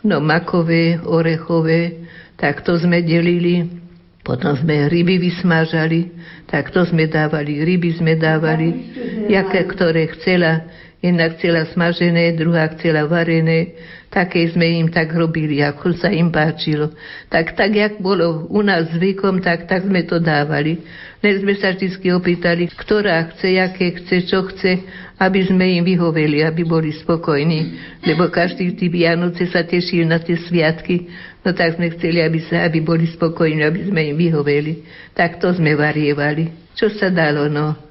no 0.01 0.19
makové, 0.19 0.97
orechové, 0.99 2.09
tak 2.35 2.65
to 2.65 2.75
sme 2.75 3.05
delili 3.05 3.79
potom 4.23 4.53
sme 4.59 4.91
ryby 4.91 5.17
vysmážali, 5.17 6.11
tak 6.51 6.69
to 6.75 6.83
sme 6.83 7.07
dávali, 7.07 7.63
ryby 7.63 7.95
sme 7.95 8.19
dávali, 8.19 8.91
jaké, 9.31 9.63
ktoré 9.65 10.11
chcela. 10.19 10.67
Jedna 10.99 11.31
chcela 11.31 11.63
smažené, 11.71 12.35
druhá 12.35 12.67
chcela 12.75 13.07
varené. 13.07 13.79
Také 14.11 14.51
sme 14.51 14.67
im 14.83 14.87
tak 14.91 15.15
robili, 15.15 15.63
ako 15.63 15.95
sa 15.95 16.11
im 16.11 16.27
páčilo. 16.33 16.91
Tak, 17.31 17.55
tak, 17.55 17.71
jak 17.71 17.93
bolo 18.03 18.49
u 18.51 18.59
nás 18.59 18.89
zvykom, 18.91 19.39
tak, 19.39 19.69
tak 19.69 19.87
sme 19.87 20.03
to 20.03 20.19
dávali. 20.19 20.81
Len 21.23 21.35
sme 21.39 21.55
sa 21.55 21.71
vždy 21.71 22.09
opýtali, 22.11 22.67
ktorá 22.73 23.31
chce, 23.31 23.59
aké 23.61 23.95
chce, 24.01 24.27
čo 24.27 24.43
chce, 24.49 24.81
aby 25.19 25.45
sme 25.47 25.79
im 25.79 25.83
vyhoveli, 25.87 26.43
aby 26.43 26.67
boli 26.67 26.91
spokojní. 26.91 27.79
Lebo 28.03 28.27
každý 28.27 28.75
tí 28.75 28.91
Vianoce 28.91 29.47
sa 29.47 29.63
tešil 29.63 30.03
na 30.03 30.19
tie 30.19 30.35
sviatky 30.35 31.07
No 31.39 31.55
tak 31.55 31.79
sme 31.79 31.87
chceli, 31.95 32.19
aby, 32.19 32.39
sa, 32.43 32.67
aby 32.67 32.83
boli 32.83 33.07
spokojní, 33.07 33.63
aby 33.63 33.87
sme 33.87 34.11
im 34.11 34.17
vyhoveli. 34.19 34.83
Tak 35.15 35.39
to 35.39 35.55
sme 35.55 35.71
varievali. 35.75 36.51
Čo 36.75 36.91
sa 36.91 37.07
dalo, 37.07 37.47
no. 37.47 37.88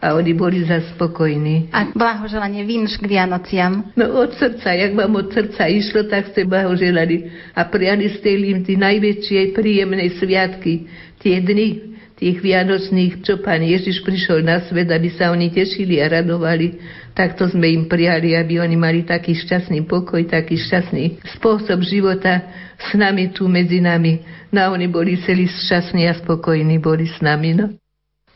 A 0.00 0.16
oni 0.16 0.32
boli 0.32 0.64
za 0.64 0.80
spokojní. 0.96 1.68
A 1.76 1.92
blahoželanie 1.92 2.64
vinš 2.64 2.96
k 2.96 3.04
Vianociam? 3.04 3.92
No 4.00 4.24
od 4.24 4.32
srdca, 4.32 4.72
jak 4.72 4.96
vám 4.96 5.12
od 5.12 5.28
srdca 5.28 5.68
išlo, 5.68 6.08
tak 6.08 6.32
ste 6.32 6.48
blahoželali. 6.48 7.28
A 7.52 7.68
priali 7.68 8.08
ste 8.16 8.32
im 8.32 8.64
tí 8.64 8.80
najväčšie 8.80 9.52
príjemné 9.52 10.08
sviatky, 10.16 10.88
tie 11.20 11.44
dny, 11.44 11.90
tých 12.20 12.44
Vianočných, 12.44 13.24
čo 13.24 13.40
Pán 13.40 13.64
Ježiš 13.64 14.04
prišiel 14.04 14.44
na 14.44 14.60
svet, 14.68 14.92
aby 14.92 15.08
sa 15.08 15.32
oni 15.32 15.48
tešili 15.48 16.04
a 16.04 16.20
radovali, 16.20 16.76
tak 17.16 17.40
to 17.40 17.48
sme 17.48 17.64
im 17.72 17.88
prijali, 17.88 18.36
aby 18.36 18.60
oni 18.60 18.76
mali 18.76 19.00
taký 19.08 19.32
šťastný 19.32 19.88
pokoj, 19.88 20.20
taký 20.28 20.60
šťastný 20.60 21.24
spôsob 21.40 21.80
života 21.80 22.44
s 22.76 22.92
nami 22.92 23.32
tu 23.32 23.48
medzi 23.48 23.80
nami. 23.80 24.20
No 24.52 24.68
oni 24.76 24.84
boli 24.92 25.16
celí 25.24 25.48
šťastní 25.48 26.12
a 26.12 26.14
spokojní 26.20 26.76
boli 26.76 27.08
s 27.08 27.24
nami. 27.24 27.56
No. 27.56 27.72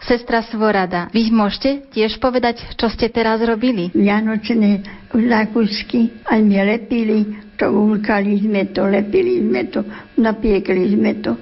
Sestra 0.04 0.44
Svorada, 0.44 1.08
vy 1.16 1.32
môžete 1.32 1.88
tiež 1.88 2.20
povedať, 2.20 2.60
čo 2.76 2.92
ste 2.92 3.08
teraz 3.08 3.40
robili? 3.40 3.88
Vianočné 3.96 4.84
zákusky, 5.08 6.28
aj 6.28 6.40
my 6.44 6.60
lepili, 6.60 7.24
to 7.56 7.72
ulkali 7.72 8.36
sme 8.36 8.68
to, 8.68 8.84
lepili 8.84 9.40
sme 9.40 9.64
to, 9.72 9.80
napiekli 10.20 10.92
sme 10.92 11.12
to. 11.24 11.32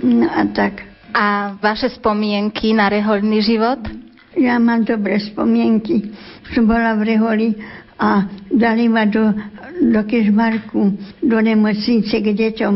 No 0.00 0.32
a 0.32 0.48
tak. 0.48 0.80
A 1.12 1.52
vaše 1.60 1.92
spomienky 1.92 2.72
na 2.72 2.88
rehoľný 2.88 3.44
život? 3.44 3.84
Ja 4.32 4.56
mám 4.56 4.88
dobré 4.88 5.20
spomienky. 5.20 6.08
Som 6.56 6.70
bola 6.70 6.96
v 6.96 7.02
reholi 7.04 7.48
a 8.00 8.24
dali 8.48 8.88
ma 8.88 9.04
do, 9.04 9.28
do 9.76 10.00
kežmarku, 10.08 10.96
do 11.20 11.36
nemocnice 11.36 12.16
k 12.16 12.28
deťom. 12.32 12.74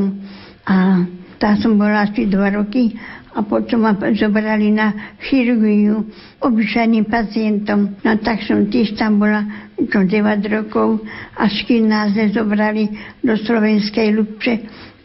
A 0.69 1.07
tá 1.41 1.57
som 1.57 1.81
bola 1.81 2.05
asi 2.05 2.29
dva 2.29 2.53
roky 2.53 2.93
a 3.35 3.43
potom 3.43 3.83
ma 3.83 3.99
zobrali 3.99 4.71
na 4.71 5.19
chirurgiu 5.19 6.07
obyčajným 6.39 7.11
pacientom. 7.11 7.99
No 8.07 8.11
tak 8.23 8.47
som 8.47 8.71
tiež 8.71 8.95
tam 8.95 9.19
bola 9.19 9.43
to 9.75 10.07
9 10.07 10.15
rokov, 10.55 11.03
až 11.35 11.67
kým 11.67 11.91
nás 11.91 12.15
nezobrali 12.15 12.95
do 13.27 13.35
Slovenskej 13.35 14.15
Lubče. 14.15 14.55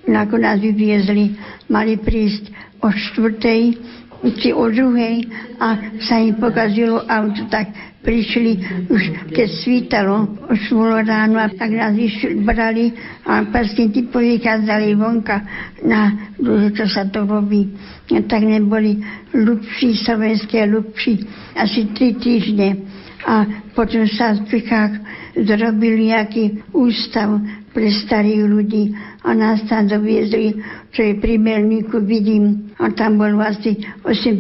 Ako 0.10 0.42
nás 0.42 0.62
vyviezli, 0.62 1.38
mali 1.70 1.98
prísť 1.98 2.50
o 2.82 2.90
štvrtej 2.90 3.78
či 4.20 4.52
o 4.52 4.68
druhej 4.68 5.24
a 5.64 5.96
sa 6.04 6.20
im 6.20 6.36
pokazilo 6.36 7.08
auto, 7.08 7.48
tak 7.48 7.72
prišli 8.00 8.52
už 8.88 9.02
keď 9.36 9.50
svítalo, 9.60 10.16
už 10.48 10.72
bolo 10.72 11.04
ráno 11.04 11.36
a 11.36 11.52
tak 11.52 11.76
nás 11.76 11.94
išli, 11.96 12.40
brali 12.42 12.96
a 13.28 13.44
pacienti 13.52 14.08
povykázali 14.08 14.96
vonka 14.96 15.44
na 15.84 16.32
čo 16.74 16.86
sa 16.88 17.08
to 17.12 17.28
robí. 17.28 17.70
A 18.10 18.24
tak 18.26 18.42
neboli 18.48 19.04
ľubší, 19.36 20.00
slovenské 20.00 20.66
ľubší, 20.66 21.28
asi 21.56 21.92
tri 21.94 22.16
týždne. 22.16 22.88
A 23.28 23.68
potom 23.76 24.08
sa 24.08 24.32
v 24.32 24.48
Čechách 24.48 24.96
zrobili 25.36 26.16
nejaký 26.16 26.64
ústav 26.72 27.44
pre 27.76 27.92
starých 27.92 28.44
ľudí 28.48 28.84
a 29.22 29.36
nás 29.36 29.62
tam 29.68 29.86
doviezli, 29.86 30.58
čo 30.96 31.04
je 31.04 31.14
pri 31.20 31.38
Melníku, 31.38 32.00
vidím. 32.02 32.74
A 32.80 32.90
tam 32.96 33.20
bolo 33.20 33.44
asi 33.44 33.78
80 34.08 34.40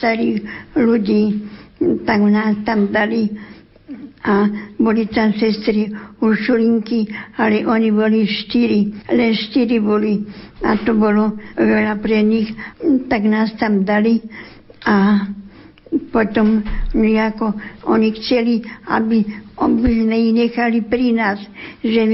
starých 0.00 0.42
ľudí, 0.74 1.44
tak 1.78 2.20
nás 2.20 2.56
tam 2.66 2.90
dali. 2.92 3.30
A 4.26 4.50
boli 4.76 5.06
tam 5.06 5.32
sestry 5.38 5.94
Uršulinky, 6.18 7.06
ale 7.38 7.62
oni 7.62 7.94
boli 7.94 8.26
štyri, 8.26 8.90
len 9.14 9.30
štyri 9.30 9.78
boli. 9.78 10.26
A 10.66 10.74
to 10.82 10.98
bolo 10.98 11.38
veľa 11.54 12.02
pre 12.02 12.26
nich, 12.26 12.50
tak 13.06 13.22
nás 13.24 13.54
tam 13.62 13.86
dali. 13.86 14.18
A 14.84 15.22
potom 16.10 16.66
nejako 16.92 17.54
oni 17.86 18.12
chceli, 18.18 18.66
aby, 18.90 19.24
sme 19.66 20.14
ich 20.14 20.32
nechali 20.34 20.86
pri 20.86 21.18
nás, 21.18 21.42
že 21.82 22.06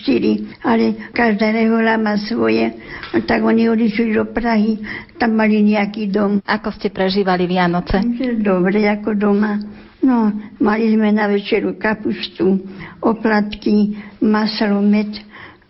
štyri, 0.00 0.52
ale 0.60 1.10
každá 1.16 1.48
rehola 1.48 1.96
má 1.96 2.20
svoje. 2.28 2.76
Tak 3.24 3.40
oni 3.40 3.72
odišli 3.72 4.12
do 4.12 4.28
Prahy, 4.28 4.76
tam 5.16 5.40
mali 5.40 5.64
nejaký 5.64 6.12
dom. 6.12 6.44
Ako 6.44 6.70
ste 6.76 6.92
prežívali 6.92 7.48
Vianoce? 7.48 8.04
Dobre, 8.44 8.84
ako 8.84 9.16
doma. 9.16 9.56
No, 10.00 10.32
mali 10.60 10.92
sme 10.92 11.12
na 11.12 11.28
večeru 11.28 11.76
kapustu, 11.76 12.60
oplatky, 13.04 13.96
maslo, 14.20 14.80
med 14.80 15.12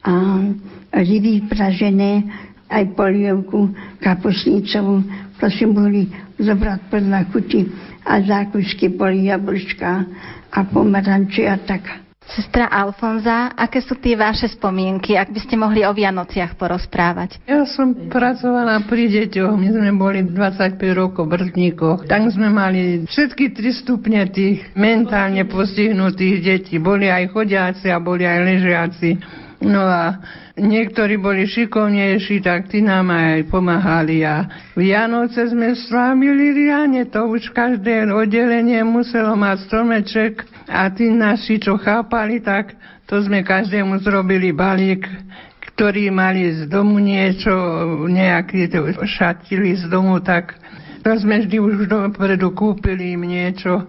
a 0.07 0.47
ryby 0.95 1.51
pražené, 1.51 2.27
aj 2.71 2.95
polievku 2.95 3.75
kapusnicovú. 3.99 5.03
Prosím, 5.37 5.75
boli 5.75 6.03
zobrať 6.39 6.81
podľa 6.89 7.21
chuti 7.35 7.67
a 8.07 8.23
zákusky 8.23 8.95
boli 8.95 9.29
jablčka 9.29 10.07
a 10.51 10.61
pomaranči 10.67 11.47
a 11.47 11.57
tak. 11.59 12.11
Sestra 12.31 12.71
Alfonza, 12.71 13.51
aké 13.59 13.83
sú 13.83 13.99
tie 13.99 14.15
vaše 14.15 14.47
spomienky, 14.47 15.19
ak 15.19 15.35
by 15.35 15.41
ste 15.43 15.59
mohli 15.59 15.83
o 15.83 15.91
Vianociach 15.91 16.55
porozprávať? 16.55 17.43
Ja 17.43 17.67
som 17.67 17.91
pracovala 17.91 18.87
pri 18.87 19.11
deťoch, 19.11 19.51
my 19.59 19.69
sme 19.75 19.91
boli 19.99 20.23
25 20.23 20.79
rokov 20.95 21.27
v 21.27 21.33
Brtníkoch. 21.35 22.07
Tam 22.07 22.31
sme 22.31 22.47
mali 22.47 23.03
všetky 23.03 23.51
tri 23.51 23.75
stupne 23.75 24.31
tých 24.31 24.63
mentálne 24.79 25.43
postihnutých 25.43 26.37
detí. 26.39 26.79
Boli 26.79 27.11
aj 27.11 27.35
chodiaci 27.35 27.91
a 27.91 27.99
boli 27.99 28.23
aj 28.23 28.39
ležiaci. 28.47 29.11
No 29.61 29.85
a 29.85 30.17
niektorí 30.57 31.21
boli 31.21 31.45
šikovnejší, 31.45 32.41
tak 32.41 32.73
tí 32.73 32.81
nám 32.81 33.13
aj 33.13 33.45
pomáhali. 33.53 34.25
A 34.25 34.49
Vianoce 34.73 35.53
sme 35.53 35.77
slávili 35.77 36.57
riane, 36.57 37.05
to 37.05 37.29
už 37.29 37.53
každé 37.53 38.09
oddelenie 38.09 38.81
muselo 38.89 39.37
mať 39.37 39.69
stromeček. 39.69 40.49
A 40.65 40.89
tí 40.89 41.13
naši, 41.13 41.61
čo 41.61 41.77
chápali, 41.77 42.41
tak 42.41 42.73
to 43.05 43.21
sme 43.21 43.45
každému 43.45 44.01
zrobili 44.01 44.49
balík, 44.49 45.05
ktorí 45.77 46.09
mali 46.09 46.57
z 46.57 46.65
domu 46.65 46.97
niečo, 46.97 47.53
nejaký 48.09 48.73
šatili 49.05 49.77
z 49.77 49.93
domu, 49.93 50.25
tak 50.25 50.57
to 51.05 51.13
sme 51.21 51.45
vždy 51.45 51.61
už 51.61 51.85
dopredu 51.85 52.53
kúpili 52.57 53.13
im 53.13 53.29
niečo. 53.29 53.85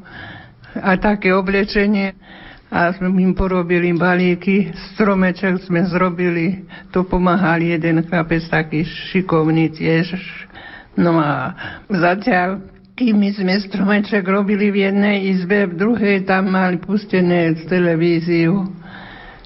A 0.76 0.96
také 1.00 1.32
oblečenie 1.32 2.16
a 2.72 2.96
sme 2.96 3.12
im 3.12 3.36
porobili 3.36 3.92
balíky, 3.92 4.72
stromeček 4.96 5.60
sme 5.68 5.84
zrobili, 5.92 6.64
to 6.96 7.04
pomáhal 7.04 7.60
jeden 7.60 8.00
chlapec 8.08 8.48
taký 8.48 8.88
šikovný 9.12 9.76
tiež. 9.76 10.16
No 10.96 11.20
a 11.20 11.52
zatiaľ, 11.92 12.64
kým 12.96 13.20
my 13.20 13.30
sme 13.36 13.60
stromeček 13.60 14.24
robili 14.24 14.72
v 14.72 14.88
jednej 14.88 15.36
izbe, 15.36 15.68
v 15.68 15.76
druhej 15.76 16.24
tam 16.24 16.48
mali 16.56 16.80
pustené 16.80 17.60
televíziu. 17.68 18.72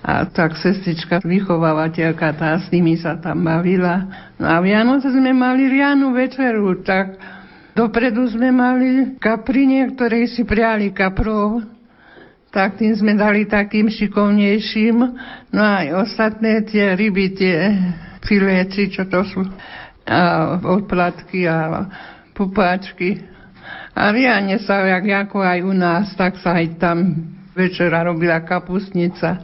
A 0.06 0.30
tak 0.30 0.54
sestrička, 0.62 1.18
vychovávateľka, 1.26 2.38
tá 2.38 2.62
s 2.62 2.70
nimi 2.70 2.94
sa 2.94 3.18
tam 3.18 3.42
bavila. 3.42 4.06
No 4.38 4.54
a 4.54 4.62
Vianoce 4.62 5.10
sme 5.10 5.34
mali 5.34 5.66
rianu 5.66 6.14
večeru, 6.14 6.78
tak 6.86 7.18
dopredu 7.74 8.30
sme 8.30 8.54
mali 8.54 9.18
kaprine, 9.18 9.90
ktoré 9.98 10.30
si 10.30 10.46
priali 10.46 10.94
kaprov 10.94 11.75
tak 12.56 12.80
tým 12.80 12.96
sme 12.96 13.20
dali 13.20 13.44
takým 13.44 13.92
šikovnejším. 13.92 14.96
No 15.52 15.60
aj 15.60 16.08
ostatné 16.08 16.64
tie 16.64 16.96
ryby, 16.96 17.36
tie 17.36 17.76
filéci, 18.24 18.88
čo 18.88 19.04
to 19.12 19.28
sú, 19.28 19.44
a 20.08 20.56
odplatky 20.64 21.44
a 21.44 21.84
pupáčky. 22.32 23.20
A 23.92 24.16
riane 24.16 24.56
sa, 24.64 24.88
jak 24.88 25.28
ako 25.28 25.44
aj 25.44 25.60
u 25.68 25.74
nás, 25.76 26.16
tak 26.16 26.40
sa 26.40 26.64
aj 26.64 26.80
tam 26.80 27.28
večera 27.52 28.08
robila 28.08 28.40
kapustnica. 28.48 29.36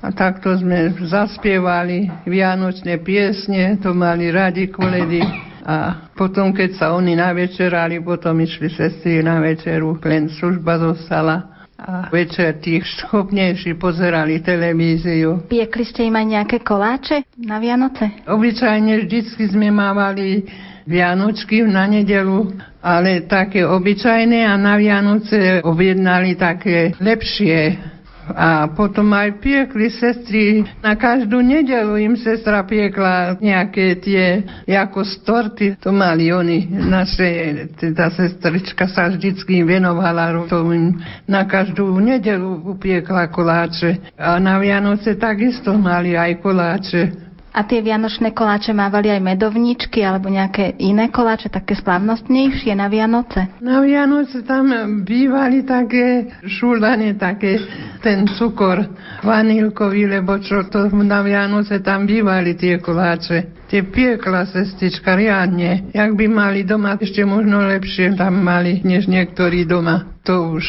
A 0.00 0.08
takto 0.12 0.56
sme 0.56 0.92
zaspievali 1.04 2.08
vianočné 2.24 3.00
piesne, 3.04 3.76
to 3.76 3.92
mali 3.92 4.32
radi 4.32 4.72
koledy. 4.72 5.20
A 5.64 6.08
potom, 6.12 6.52
keď 6.52 6.76
sa 6.76 6.86
oni 6.92 7.16
navečerali, 7.16 8.00
potom 8.00 8.40
išli 8.40 8.68
sestry 8.68 9.24
na 9.24 9.40
večeru, 9.40 9.96
len 10.04 10.28
služba 10.28 10.76
zostala 10.76 11.53
a 11.84 12.08
večer 12.08 12.56
tých 12.64 12.88
schopnejší 13.04 13.76
pozerali 13.76 14.40
televíziu. 14.40 15.44
Piekli 15.44 15.84
ste 15.84 16.08
im 16.08 16.16
aj 16.16 16.26
nejaké 16.26 16.56
koláče 16.64 17.28
na 17.36 17.60
Vianoce? 17.60 18.24
Obyčajne 18.24 19.04
vždycky 19.04 19.52
sme 19.52 19.68
mávali 19.68 20.48
Vianočky 20.88 21.64
na 21.64 21.84
nedelu, 21.84 22.56
ale 22.80 23.28
také 23.28 23.68
obyčajné 23.68 24.48
a 24.48 24.56
na 24.56 24.80
Vianoce 24.80 25.60
objednali 25.60 26.40
také 26.40 26.96
lepšie 26.96 27.92
a 28.32 28.72
potom 28.72 29.12
aj 29.12 29.40
piekli 29.40 29.92
sestry. 29.92 30.64
Na 30.80 30.96
každú 30.96 31.44
nedelu 31.44 32.00
im 32.00 32.14
sestra 32.16 32.64
piekla 32.64 33.36
nejaké 33.40 34.00
tie, 34.00 34.44
ako 34.64 35.04
storty. 35.04 35.76
To 35.84 35.92
mali 35.92 36.32
oni. 36.32 36.64
Naše, 36.68 37.28
teda 37.76 38.08
sestrička 38.14 38.88
sa 38.88 39.12
vždycky 39.12 39.60
venovala. 39.64 40.46
To 40.48 40.64
im 40.72 41.00
na 41.28 41.44
každú 41.44 41.92
nedelu 42.00 42.64
upiekla 42.64 43.28
koláče. 43.28 44.16
A 44.16 44.40
na 44.40 44.56
Vianoce 44.56 45.16
takisto 45.20 45.76
mali 45.76 46.16
aj 46.16 46.40
koláče. 46.40 47.23
A 47.54 47.62
tie 47.62 47.86
vianočné 47.86 48.34
koláče 48.34 48.74
mávali 48.74 49.14
aj 49.14 49.22
medovničky 49.22 50.02
alebo 50.02 50.26
nejaké 50.26 50.74
iné 50.82 51.06
koláče, 51.06 51.54
také 51.54 51.78
slávnostnejšie 51.78 52.74
na 52.74 52.90
Vianoce? 52.90 53.46
Na 53.62 53.78
Vianoce 53.78 54.42
tam 54.42 54.74
bývali 55.06 55.62
také 55.62 56.34
šulane, 56.42 57.14
také 57.14 57.62
ten 58.02 58.26
cukor 58.34 58.82
vanilkový, 59.22 60.10
lebo 60.18 60.42
čo 60.42 60.66
to 60.66 60.90
na 60.98 61.22
Vianoce 61.22 61.78
tam 61.78 62.10
bývali 62.10 62.58
tie 62.58 62.82
koláče. 62.82 63.63
Tie 63.74 63.82
piekla 63.82 64.46
sestička 64.46 65.18
riadne. 65.18 65.90
Jak 65.90 66.14
by 66.14 66.30
mali 66.30 66.62
doma, 66.62 66.94
ešte 66.94 67.26
možno 67.26 67.58
lepšie 67.58 68.14
tam 68.14 68.38
mali, 68.38 68.78
než 68.86 69.10
niektorí 69.10 69.66
doma. 69.66 70.14
To 70.22 70.54
už 70.54 70.62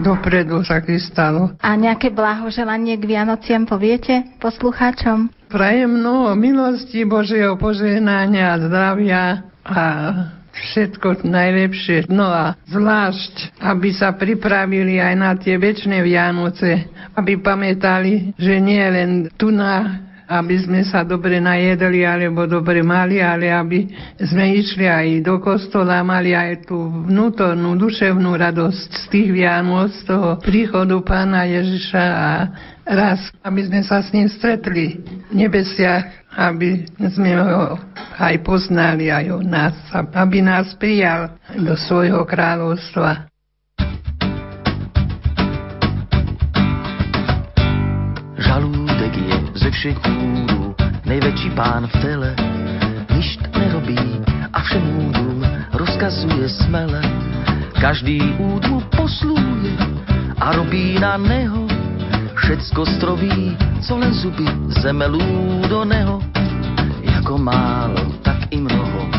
dopredu 0.00 0.64
sa 0.64 0.80
stalo. 0.96 1.52
A 1.60 1.76
nejaké 1.76 2.08
blahoželanie 2.08 2.96
k 2.96 3.04
Vianociam 3.12 3.68
poviete 3.68 4.24
poslucháčom? 4.40 5.28
Prajem 5.52 6.00
mnoho 6.00 6.32
milosti 6.32 7.04
Božieho 7.04 7.60
požehnania 7.60 8.56
zdravia 8.56 9.44
a 9.60 9.84
všetko 10.56 11.28
najlepšie. 11.28 12.08
No 12.08 12.24
a 12.24 12.56
zvlášť, 12.72 13.60
aby 13.68 13.92
sa 13.92 14.16
pripravili 14.16 14.96
aj 14.96 15.14
na 15.20 15.36
tie 15.36 15.60
väčšie 15.60 16.00
Vianoce, 16.00 16.88
aby 17.20 17.36
pamätali, 17.36 18.32
že 18.40 18.64
nie 18.64 18.80
len 18.80 19.28
tu 19.36 19.52
na 19.52 20.06
aby 20.26 20.58
sme 20.58 20.82
sa 20.82 21.06
dobre 21.06 21.38
najedli 21.38 22.02
alebo 22.02 22.50
dobre 22.50 22.82
mali, 22.82 23.22
ale 23.22 23.50
aby 23.50 23.86
sme 24.18 24.58
išli 24.58 24.90
aj 24.90 25.06
do 25.22 25.38
kostola, 25.38 26.02
mali 26.02 26.34
aj 26.34 26.66
tú 26.66 27.06
vnútornú, 27.06 27.78
duševnú 27.78 28.34
radosť 28.34 28.90
z 28.90 29.04
tých 29.06 29.28
Vianoc, 29.30 29.94
z 29.94 30.02
toho 30.10 30.42
príchodu 30.42 30.98
Pána 31.06 31.46
Ježiša 31.46 32.04
a 32.04 32.30
raz, 32.82 33.30
aby 33.46 33.70
sme 33.70 33.80
sa 33.86 34.02
s 34.02 34.10
ním 34.10 34.26
stretli 34.26 34.98
v 35.30 35.34
nebesiach, 35.34 36.26
aby 36.34 36.84
sme 37.10 37.38
ho 37.38 37.78
aj 38.18 38.34
poznali, 38.42 39.08
aj 39.08 39.26
o 39.30 39.40
nás, 39.42 39.74
aby 39.94 40.42
nás 40.42 40.74
prijal 40.74 41.38
do 41.54 41.78
svojho 41.78 42.26
kráľovstva. 42.26 43.30
Všech 49.76 49.98
údů 50.22 50.74
největší 51.04 51.50
pán 51.50 51.86
v 51.86 51.92
tele, 51.92 52.36
ništ 53.14 53.40
nerobí 53.58 53.98
a 54.52 54.60
všem 54.60 55.06
údům 55.06 55.46
rozkazuje 55.72 56.48
smele. 56.48 57.02
Každý 57.80 58.20
úd 58.38 58.66
mu 58.66 58.80
posluje 58.80 59.76
a 60.40 60.52
robí 60.52 60.98
na 60.98 61.16
neho 61.16 61.68
všecko 62.34 62.86
stroví, 62.86 63.56
co 63.80 63.98
len 63.98 64.14
zuby 64.14 64.44
zemelú 64.80 65.60
do 65.68 65.84
neho. 65.84 66.22
Jako 67.02 67.38
málo, 67.38 68.16
tak 68.22 68.36
i 68.50 68.56
mnoho 68.56 69.10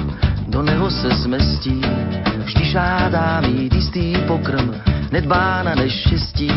do 0.48 0.64
neho 0.64 0.90
se 0.92 1.10
zmestí. 1.10 1.82
Vždy 2.46 2.66
žádá 2.66 3.42
mít 3.42 3.74
jistý 3.74 4.18
pokrm, 4.28 4.74
nedbá 5.12 5.64
na 5.64 5.76
neštěstí. 5.76 6.52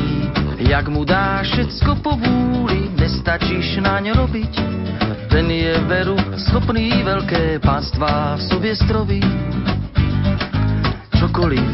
Jak 0.59 0.89
mu 0.89 1.05
dá 1.05 1.43
všecko 1.43 1.95
po 1.95 2.11
vůli, 2.17 2.91
nestačíš 3.01 3.77
naň 3.77 4.11
robiť. 4.11 4.61
Ten 5.31 5.51
je 5.51 5.79
veru 5.87 6.19
schopný 6.37 6.91
veľké 7.07 7.63
pánstva 7.63 8.37
v 8.37 8.43
sobě 8.43 8.73
stroví. 8.77 9.23
Čokoliv 11.19 11.65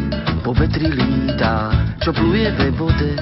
po 0.45 0.55
vetri 0.55 0.87
lítá, 0.87 1.73
čo 2.05 2.13
pluje 2.13 2.51
ve 2.53 2.71
vode, 2.71 3.17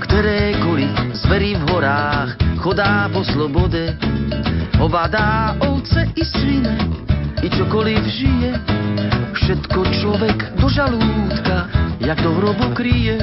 kterékoliv 0.00 0.90
zverí 1.12 1.54
v 1.54 1.62
horách 1.70 2.34
chodá 2.58 3.08
po 3.12 3.24
slobode. 3.24 3.96
Ovádá 4.80 5.56
ovce 5.60 6.08
i 6.16 6.24
svine, 6.24 6.78
i 7.42 7.48
čokoliv 7.50 8.04
žije, 8.04 8.52
všetko 9.32 9.80
človek 10.00 10.38
do 10.60 10.68
žalúdka, 10.68 11.68
jak 12.00 12.18
do 12.20 12.32
hrobu 12.36 12.74
kryje. 12.76 13.16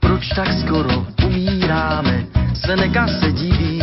Proč 0.00 0.28
tak 0.34 0.50
skoro 0.66 1.06
umíráme, 1.22 2.26
Seneka 2.54 3.06
se 3.06 3.32
diví, 3.32 3.82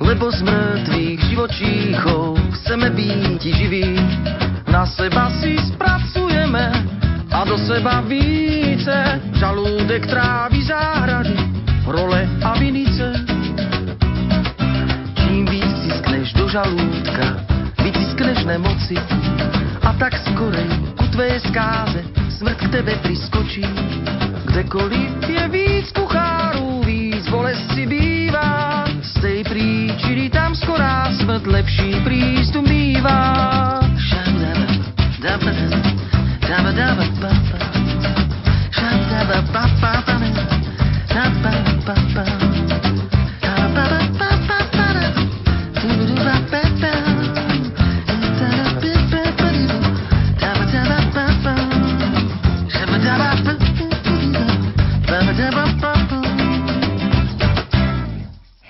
lebo 0.00 0.32
z 0.32 0.42
mŕtvych 0.42 1.20
živočíchov 1.30 2.36
chceme 2.58 2.90
byť 2.90 3.42
živí. 3.42 3.96
Na 4.68 4.82
seba 4.86 5.30
si 5.38 5.54
spracujeme 5.70 6.72
a 7.30 7.44
do 7.46 7.54
seba 7.58 8.02
více, 8.02 9.22
žalúdek 9.38 10.06
trávi 10.10 10.60
záhrady, 10.66 11.38
role 11.86 12.26
a 12.42 12.58
vinice. 12.58 13.14
Čím 15.14 15.46
víc 15.46 15.70
stiskneš 15.84 16.34
do 16.34 16.50
žalúdka, 16.50 17.43
nemoci 18.44 18.96
a 19.82 19.90
tak 19.96 20.16
skorej 20.30 20.68
ku 21.00 21.04
tvé 21.12 21.40
skáze 21.40 22.04
smrt 22.28 22.68
k 22.68 22.80
tebe 22.80 22.94
priskočí. 23.00 23.64
Kdekoliv 24.44 25.28
je 25.28 25.48
víc 25.48 25.92
kuchárů, 25.92 26.82
víc 26.84 27.28
bolesti 27.28 27.86
bývá. 27.86 28.84
Z 29.02 29.12
tej 29.20 29.40
príčiny 29.44 30.30
tam 30.30 30.54
skorá 30.54 31.08
smrt 31.16 31.46
lepší 31.46 32.00
prístup 32.04 32.68
bývá. 32.68 33.80
Daba, 35.24 35.50
daba, 35.50 36.70
daba, 36.72 37.04
daba, 37.16 37.43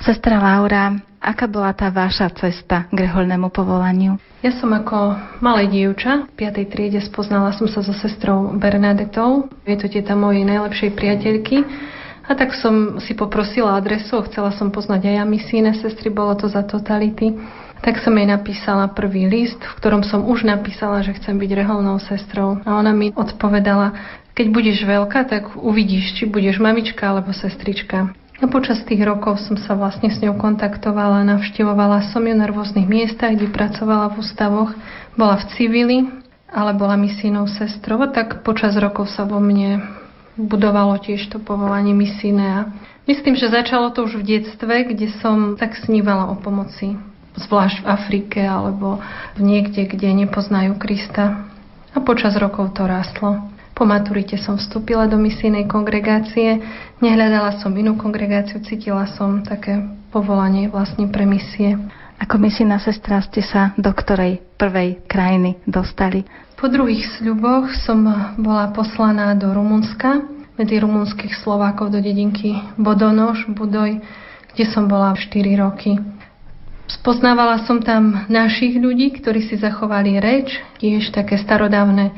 Sestra 0.04 0.36
Laura, 0.36 1.00
aká 1.16 1.48
bola 1.48 1.72
tá 1.72 1.88
vaša 1.88 2.28
cesta 2.36 2.84
k 2.92 3.08
reholnému 3.08 3.48
povolaniu? 3.48 4.20
Ja 4.44 4.52
som 4.52 4.68
ako 4.76 5.16
malé 5.40 5.64
dievča 5.64 6.28
v 6.28 6.44
5. 6.44 6.60
triede 6.68 7.00
spoznala 7.00 7.56
som 7.56 7.64
sa 7.64 7.80
so 7.80 7.96
sestrou 7.96 8.52
Bernadetou. 8.52 9.48
Je 9.64 9.72
to 9.80 9.88
teta 9.88 10.12
mojej 10.12 10.44
najlepšej 10.44 10.92
priateľky. 10.92 11.64
A 12.28 12.36
tak 12.36 12.52
som 12.52 13.00
si 13.00 13.16
poprosila 13.16 13.80
adresu, 13.80 14.20
chcela 14.28 14.52
som 14.52 14.68
poznať 14.68 15.08
aj 15.08 15.14
ja 15.16 15.24
misíne 15.24 15.72
sestry, 15.72 16.12
bolo 16.12 16.36
to 16.36 16.52
za 16.52 16.60
totality. 16.68 17.40
Tak 17.80 18.04
som 18.04 18.12
jej 18.12 18.28
napísala 18.28 18.92
prvý 18.92 19.24
list, 19.24 19.56
v 19.56 19.76
ktorom 19.80 20.04
som 20.04 20.28
už 20.28 20.44
napísala, 20.44 21.00
že 21.00 21.16
chcem 21.16 21.40
byť 21.40 21.64
reholnou 21.64 21.96
sestrou. 22.04 22.60
A 22.68 22.76
ona 22.76 22.92
mi 22.92 23.08
odpovedala, 23.16 23.96
keď 24.36 24.46
budeš 24.52 24.84
veľká, 24.84 25.32
tak 25.32 25.56
uvidíš, 25.56 26.20
či 26.20 26.28
budeš 26.28 26.60
mamička 26.60 27.08
alebo 27.08 27.32
sestrička. 27.32 28.12
A 28.42 28.50
počas 28.50 28.82
tých 28.82 29.02
rokov 29.06 29.38
som 29.46 29.54
sa 29.54 29.78
vlastne 29.78 30.10
s 30.10 30.18
ňou 30.18 30.34
kontaktovala, 30.34 31.22
navštevovala 31.22 32.10
som 32.10 32.26
ju 32.26 32.34
na 32.34 32.50
rôznych 32.50 32.86
miestach, 32.88 33.34
kde 33.38 33.46
pracovala 33.46 34.10
v 34.10 34.18
ústavoch, 34.22 34.70
bola 35.14 35.38
v 35.38 35.44
civili, 35.54 35.96
ale 36.50 36.74
bola 36.74 36.98
misijnou 36.98 37.46
sestrou, 37.46 38.02
tak 38.10 38.42
počas 38.42 38.74
rokov 38.74 39.10
sa 39.14 39.22
vo 39.22 39.38
mne 39.38 39.86
budovalo 40.34 40.98
tiež 40.98 41.30
to 41.30 41.38
povolanie 41.38 41.94
misijné 41.94 42.66
myslím, 43.06 43.36
že 43.36 43.52
začalo 43.52 43.92
to 43.92 44.04
už 44.04 44.20
v 44.20 44.40
detstve, 44.40 44.84
kde 44.88 45.12
som 45.20 45.56
tak 45.56 45.76
snívala 45.76 46.28
o 46.32 46.36
pomoci, 46.36 46.96
zvlášť 47.36 47.84
v 47.84 47.88
Afrike 47.88 48.40
alebo 48.40 49.00
niekde, 49.36 49.84
kde 49.84 50.24
nepoznajú 50.24 50.76
Krista. 50.80 51.48
A 51.94 52.02
počas 52.02 52.34
rokov 52.34 52.74
to 52.74 52.88
rástlo. 52.90 53.53
Po 53.74 53.82
maturite 53.82 54.38
som 54.38 54.54
vstúpila 54.54 55.10
do 55.10 55.18
misijnej 55.18 55.66
kongregácie, 55.66 56.62
nehľadala 57.02 57.58
som 57.58 57.74
inú 57.74 57.98
kongregáciu, 57.98 58.62
cítila 58.62 59.02
som 59.18 59.42
také 59.42 59.82
povolanie 60.14 60.70
vlastne 60.70 61.10
pre 61.10 61.26
misie. 61.26 61.74
Ako 62.22 62.38
misijná 62.38 62.78
sestra 62.78 63.18
ste 63.26 63.42
sa 63.42 63.74
do 63.74 63.90
ktorej 63.90 64.38
prvej 64.54 65.02
krajiny 65.10 65.58
dostali? 65.66 66.22
Po 66.54 66.70
druhých 66.70 67.18
sľuboch 67.18 67.74
som 67.82 68.06
bola 68.38 68.70
poslaná 68.70 69.34
do 69.34 69.50
Rumunska, 69.50 70.22
medzi 70.54 70.78
rumunských 70.78 71.34
Slovákov 71.42 71.90
do 71.90 71.98
dedinky 71.98 72.54
Bodonoš, 72.78 73.50
Budoj, 73.50 73.98
kde 74.54 74.64
som 74.70 74.86
bola 74.86 75.18
4 75.18 75.34
roky. 75.58 75.98
Spoznávala 76.86 77.66
som 77.66 77.82
tam 77.82 78.22
našich 78.30 78.78
ľudí, 78.78 79.18
ktorí 79.18 79.50
si 79.50 79.58
zachovali 79.58 80.22
reč, 80.22 80.62
tiež 80.78 81.10
také 81.10 81.34
starodávne 81.42 82.14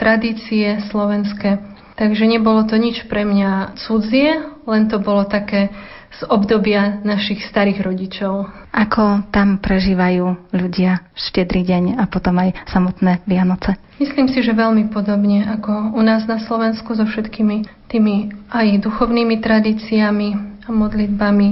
tradície 0.00 0.80
slovenské. 0.88 1.60
Takže 2.00 2.24
nebolo 2.24 2.64
to 2.64 2.80
nič 2.80 3.04
pre 3.12 3.28
mňa 3.28 3.76
cudzie, 3.76 4.40
len 4.64 4.88
to 4.88 4.96
bolo 4.96 5.28
také 5.28 5.68
z 6.10 6.26
obdobia 6.26 6.98
našich 7.04 7.44
starých 7.44 7.84
rodičov. 7.84 8.48
Ako 8.72 9.28
tam 9.30 9.60
prežívajú 9.60 10.50
ľudia 10.56 11.04
štedrý 11.12 11.62
deň 11.62 12.00
a 12.00 12.08
potom 12.08 12.40
aj 12.40 12.56
samotné 12.72 13.20
Vianoce? 13.28 13.76
Myslím 14.00 14.32
si, 14.32 14.40
že 14.40 14.56
veľmi 14.56 14.88
podobne 14.88 15.44
ako 15.44 15.92
u 15.92 16.02
nás 16.02 16.24
na 16.24 16.40
Slovensku 16.40 16.96
so 16.96 17.04
všetkými 17.04 17.86
tými 17.92 18.32
aj 18.48 18.80
duchovnými 18.80 19.36
tradíciami 19.38 20.28
a 20.66 20.68
modlitbami, 20.72 21.48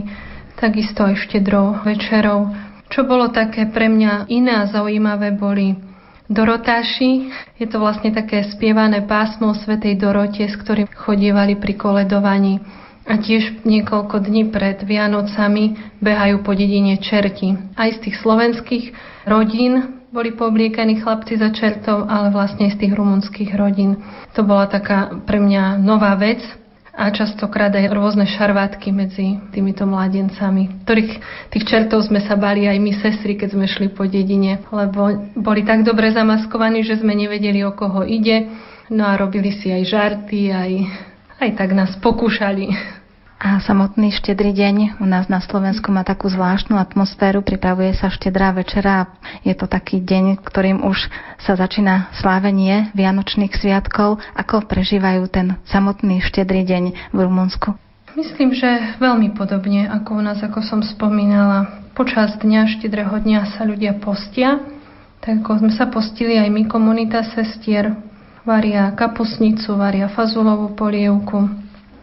takisto 0.56 1.04
aj 1.04 1.28
štedrou 1.28 1.84
večerou. 1.84 2.50
Čo 2.88 3.04
bolo 3.04 3.28
také 3.28 3.68
pre 3.68 3.92
mňa 3.92 4.32
iné 4.32 4.64
a 4.64 4.70
zaujímavé, 4.70 5.36
boli 5.36 5.76
Dorotáši. 6.28 7.32
Je 7.56 7.66
to 7.66 7.80
vlastne 7.80 8.12
také 8.12 8.44
spievané 8.52 9.00
pásmo 9.08 9.50
o 9.52 9.56
Svetej 9.56 9.96
Dorote, 9.96 10.44
s 10.44 10.54
ktorým 10.60 10.88
chodievali 10.92 11.56
pri 11.56 11.74
koledovaní. 11.80 12.60
A 13.08 13.16
tiež 13.16 13.64
niekoľko 13.64 14.20
dní 14.20 14.52
pred 14.52 14.84
Vianocami 14.84 15.96
behajú 16.04 16.44
po 16.44 16.52
dedine 16.52 17.00
čerti. 17.00 17.56
Aj 17.72 17.88
z 17.88 17.98
tých 18.04 18.20
slovenských 18.20 18.92
rodín 19.24 20.04
boli 20.12 20.36
poobliekaní 20.36 21.00
chlapci 21.00 21.40
za 21.40 21.48
čertov, 21.52 22.04
ale 22.08 22.28
vlastne 22.28 22.68
z 22.68 22.76
tých 22.76 22.92
rumunských 22.92 23.56
rodín. 23.56 24.04
To 24.36 24.44
bola 24.44 24.68
taká 24.68 25.24
pre 25.24 25.40
mňa 25.40 25.80
nová 25.80 26.12
vec. 26.20 26.44
A 26.98 27.14
častokrát 27.14 27.70
aj 27.70 27.94
rôzne 27.94 28.26
šarvátky 28.26 28.90
medzi 28.90 29.38
týmito 29.54 29.86
mladencami, 29.86 30.82
ktorých 30.82 31.12
tých 31.54 31.64
čertov 31.70 32.02
sme 32.02 32.18
sa 32.18 32.34
bali 32.34 32.66
aj 32.66 32.78
my 32.82 32.92
sestry, 32.98 33.38
keď 33.38 33.54
sme 33.54 33.70
šli 33.70 33.94
po 33.94 34.02
dedine, 34.10 34.58
lebo 34.74 35.30
boli 35.38 35.62
tak 35.62 35.86
dobre 35.86 36.10
zamaskovaní, 36.10 36.82
že 36.82 36.98
sme 36.98 37.14
nevedeli, 37.14 37.62
o 37.62 37.70
koho 37.70 38.02
ide, 38.02 38.50
no 38.90 39.06
a 39.06 39.14
robili 39.14 39.54
si 39.54 39.70
aj 39.70 39.82
žarty, 39.86 40.50
aj, 40.50 40.72
aj 41.38 41.50
tak 41.54 41.70
nás 41.70 41.94
pokúšali 42.02 42.97
a 43.38 43.62
samotný 43.62 44.10
štedrý 44.10 44.50
deň 44.50 44.98
u 44.98 45.06
nás 45.06 45.30
na 45.30 45.38
Slovensku 45.38 45.94
má 45.94 46.02
takú 46.02 46.26
zvláštnu 46.26 46.74
atmosféru, 46.74 47.38
pripravuje 47.46 47.94
sa 47.94 48.10
štedrá 48.10 48.50
večera 48.50 49.06
a 49.06 49.08
je 49.46 49.54
to 49.54 49.70
taký 49.70 50.02
deň, 50.02 50.42
ktorým 50.42 50.82
už 50.82 51.06
sa 51.38 51.54
začína 51.54 52.10
slávenie 52.18 52.90
Vianočných 52.98 53.54
sviatkov. 53.54 54.18
Ako 54.34 54.66
prežívajú 54.66 55.30
ten 55.30 55.54
samotný 55.70 56.18
štedrý 56.18 56.66
deň 56.66 57.14
v 57.14 57.18
Rumunsku? 57.22 57.78
Myslím, 58.18 58.58
že 58.58 58.98
veľmi 58.98 59.30
podobne 59.38 59.86
ako 59.86 60.18
u 60.18 60.22
nás, 60.26 60.42
ako 60.42 60.58
som 60.66 60.82
spomínala. 60.82 61.86
Počas 61.94 62.34
dňa, 62.42 62.66
štedrého 62.82 63.14
dňa 63.14 63.54
sa 63.54 63.62
ľudia 63.62 64.02
postia, 64.02 64.66
tak 65.22 65.46
ako 65.46 65.62
sme 65.62 65.72
sa 65.78 65.86
postili 65.86 66.34
aj 66.34 66.50
my, 66.50 66.66
komunita 66.66 67.22
sestier, 67.22 67.94
varia 68.42 68.90
kapusnicu, 68.98 69.78
varia 69.78 70.10
fazulovú 70.10 70.74
polievku. 70.74 71.46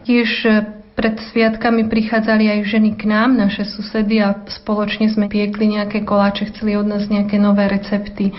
Tiež 0.08 0.48
pred 0.96 1.20
sviatkami 1.30 1.92
prichádzali 1.92 2.48
aj 2.48 2.60
ženy 2.72 2.96
k 2.96 3.04
nám, 3.04 3.36
naše 3.36 3.68
susedy 3.68 4.24
a 4.24 4.32
spoločne 4.48 5.12
sme 5.12 5.28
piekli 5.28 5.76
nejaké 5.76 6.08
koláče, 6.08 6.48
chceli 6.56 6.72
od 6.80 6.88
nás 6.88 7.04
nejaké 7.12 7.36
nové 7.36 7.68
recepty. 7.68 8.32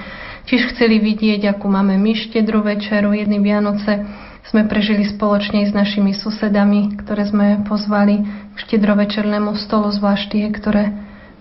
Tiež 0.50 0.74
chceli 0.74 0.98
vidieť, 0.98 1.54
akú 1.54 1.70
máme 1.70 2.02
my 2.02 2.18
štedru 2.18 2.66
večeru, 2.66 3.14
jedny 3.14 3.38
Vianoce 3.38 4.10
sme 4.50 4.66
prežili 4.66 5.06
spoločne 5.06 5.70
s 5.70 5.76
našimi 5.76 6.18
susedami, 6.18 6.98
ktoré 6.98 7.30
sme 7.30 7.62
pozvali 7.68 8.26
k 8.26 8.58
štedrovečernému 8.66 9.54
stolu, 9.60 9.94
zvlášť 9.94 10.26
tie, 10.34 10.46
ktoré 10.50 10.84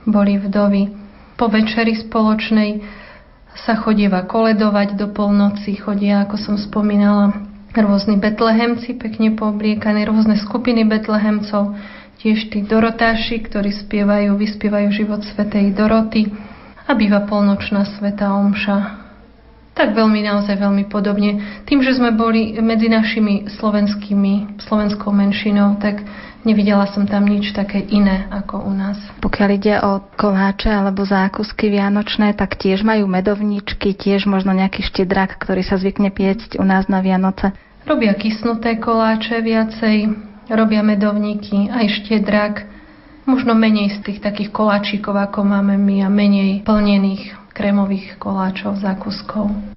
boli 0.04 0.36
vdovy. 0.36 0.92
Po 1.38 1.48
večeri 1.48 1.96
spoločnej 1.96 2.82
sa 3.56 3.78
chodieva 3.78 4.26
koledovať 4.26 5.00
do 5.00 5.08
polnoci, 5.14 5.80
chodia, 5.80 6.26
ako 6.28 6.36
som 6.36 6.56
spomínala, 6.60 7.45
rôzni 7.76 8.16
betlehemci, 8.16 8.96
pekne 8.96 9.36
poobliekaní, 9.36 10.08
rôzne 10.08 10.40
skupiny 10.40 10.88
betlehemcov, 10.88 11.76
tiež 12.20 12.48
tí 12.48 12.64
dorotáši, 12.64 13.44
ktorí 13.44 13.70
spievajú, 13.70 14.34
vyspievajú 14.34 14.88
život 14.90 15.20
svetej 15.22 15.76
Doroty 15.76 16.32
a 16.88 16.94
býva 16.96 17.28
polnočná 17.28 17.84
sveta 17.84 18.32
omša. 18.32 19.06
Tak 19.76 19.92
veľmi, 19.92 20.24
naozaj 20.24 20.56
veľmi 20.56 20.88
podobne. 20.88 21.60
Tým, 21.68 21.84
že 21.84 21.92
sme 21.92 22.16
boli 22.16 22.56
medzi 22.64 22.88
našimi 22.88 23.44
slovenskými, 23.52 24.56
slovenskou 24.56 25.12
menšinou, 25.12 25.76
tak 25.76 26.00
nevidela 26.48 26.88
som 26.88 27.04
tam 27.04 27.28
nič 27.28 27.52
také 27.52 27.84
iné 27.84 28.24
ako 28.32 28.64
u 28.64 28.72
nás. 28.72 28.96
Pokiaľ 29.20 29.48
ide 29.52 29.74
o 29.84 30.00
koláče 30.16 30.72
alebo 30.72 31.04
zákusky 31.04 31.68
vianočné, 31.68 32.32
tak 32.32 32.56
tiež 32.56 32.88
majú 32.88 33.04
medovničky, 33.04 33.92
tiež 33.92 34.24
možno 34.24 34.56
nejaký 34.56 34.80
štedrak, 34.80 35.36
ktorý 35.36 35.60
sa 35.60 35.76
zvykne 35.76 36.08
piecť 36.08 36.56
u 36.56 36.64
nás 36.64 36.88
na 36.88 37.04
Vianoce. 37.04 37.52
Robia 37.86 38.18
kysnuté 38.18 38.82
koláče 38.82 39.38
viacej, 39.46 40.10
robia 40.50 40.82
medovníky, 40.82 41.70
aj 41.70 42.02
štedrak, 42.02 42.66
možno 43.30 43.54
menej 43.54 43.94
z 43.94 43.98
tých 44.02 44.18
takých 44.18 44.50
koláčikov, 44.50 45.14
ako 45.14 45.46
máme 45.46 45.78
my 45.78 46.02
a 46.02 46.10
menej 46.10 46.66
plnených 46.66 47.54
krémových 47.54 48.18
koláčov, 48.18 48.82
zákuskov. 48.82 49.75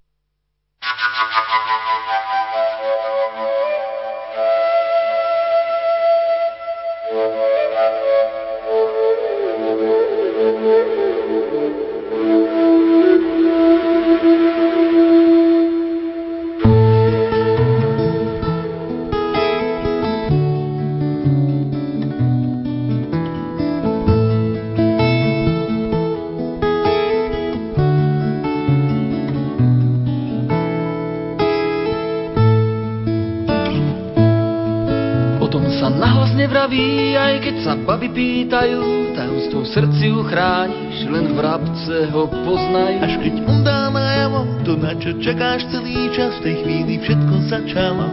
Sa 37.69 37.77
baby 37.85 38.09
pýtajú, 38.09 39.13
tajomstvo 39.13 39.61
v 39.61 39.69
srdci 39.69 40.09
uchrániš, 40.09 41.05
len 41.05 41.29
v 41.29 41.33
vrabce 41.37 42.09
ho 42.09 42.25
poznaj. 42.25 42.97
Až 42.97 43.13
keď 43.21 43.33
on 43.45 43.61
dá 43.61 43.93
najavo, 43.93 44.41
to 44.65 44.73
na 44.73 44.97
čo 44.97 45.13
čakáš 45.21 45.69
celý 45.69 46.09
čas, 46.17 46.33
v 46.41 46.49
tej 46.49 46.55
chvíli 46.65 46.97
všetko 46.97 47.35
začalo. 47.45 48.09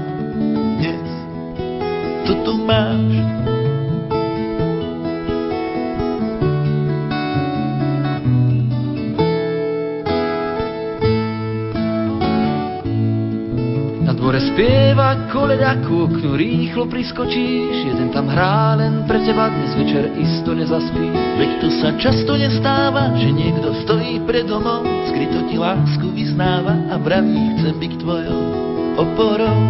Dnes 0.76 1.08
tu 2.28 2.52
máš. 2.68 3.55
Spieva 14.46 15.26
koleda 15.34 15.74
oknu, 15.82 16.38
rýchlo 16.38 16.86
priskočíš, 16.86 17.90
jeden 17.90 18.14
tam 18.14 18.30
hrá 18.30 18.78
len 18.78 19.02
pre 19.10 19.18
teba, 19.26 19.50
dnes 19.50 19.74
večer 19.74 20.06
isto 20.14 20.54
zaspí. 20.54 21.08
Veď 21.40 21.50
to 21.58 21.68
sa 21.82 21.90
často 21.98 22.38
nestáva, 22.38 23.10
že 23.18 23.32
niekto 23.34 23.74
stojí 23.82 24.22
pred 24.22 24.46
domom, 24.46 24.86
skryto 25.10 25.50
ti 25.50 25.58
lásku 25.58 26.06
vyznáva 26.14 26.78
a 26.92 26.94
vraví, 26.94 27.58
chcem 27.58 27.74
byť 27.74 27.92
tvojou 27.98 28.42
oporou. 29.02 29.60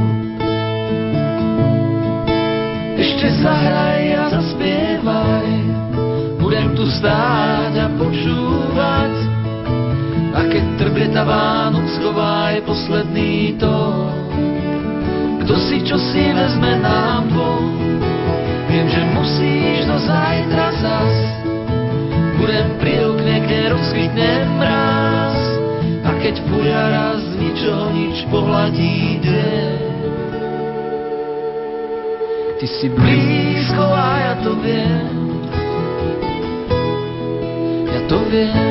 Ešte 3.00 3.26
zahraj 3.40 4.04
a 4.12 4.24
zaspievaj, 4.28 5.50
budem 6.36 6.68
tu 6.76 6.84
stáť 6.84 7.72
a 7.80 7.86
počúvať, 7.96 9.14
a 10.36 10.40
keď 10.52 10.64
trblieta 10.76 11.24
Vánoc 11.24 11.88
schová 11.96 12.52
posledný 12.60 13.56
tón. 13.56 14.25
Kto 15.46 15.54
si 15.62 15.78
čo 15.86 15.94
si 15.94 16.26
vezme 16.34 16.82
nám 16.82 17.30
dvom. 17.30 17.64
Viem, 18.66 18.90
že 18.90 19.02
musíš 19.14 19.86
do 19.86 19.94
zajtra 20.02 20.74
zas. 20.82 21.14
Budem 22.34 22.66
pri 22.82 23.06
okne, 23.14 23.46
kde 23.46 23.58
rozkvitne 23.74 24.30
mráz 24.58 25.38
A 26.02 26.10
keď 26.18 26.34
fuja 26.46 26.82
raz 26.90 27.22
ničoho 27.38 27.94
nič 27.94 28.26
pohľadí 28.28 29.22
deň 29.24 29.78
Ty 32.58 32.66
si 32.66 32.86
blízko 32.90 33.84
a 33.86 34.08
ja 34.18 34.34
to 34.40 34.52
viem. 34.58 35.14
Ja 37.86 38.00
to 38.08 38.18
viem 38.32 38.65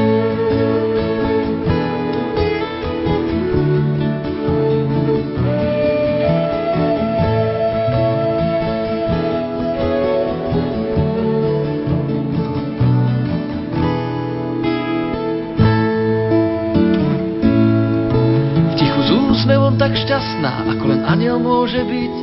môže 21.75 21.91
byť. 21.91 22.15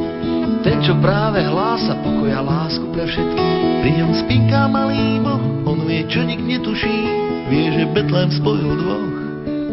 Ten, 0.65 0.79
čo 0.81 0.97
práve 0.97 1.45
hlása 1.45 1.93
pokoja 2.01 2.41
lásku 2.41 2.89
pre 2.89 3.05
všetkých. 3.05 3.57
Pri 3.85 3.91
ňom 4.01 4.13
spinká 4.25 4.65
malý 4.65 5.21
boh, 5.21 5.43
on 5.69 5.85
vie, 5.85 6.09
čo 6.09 6.25
nik 6.25 6.41
netuší. 6.41 6.97
Vie, 7.53 7.69
že 7.77 7.85
Betlem 7.93 8.33
spojil 8.33 8.81
dvoch 8.81 9.13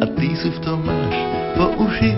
a 0.04 0.06
ty 0.20 0.36
si 0.36 0.52
v 0.52 0.60
tom 0.60 0.84
máš 0.84 1.16
po 1.56 1.72
uši. 1.80 2.12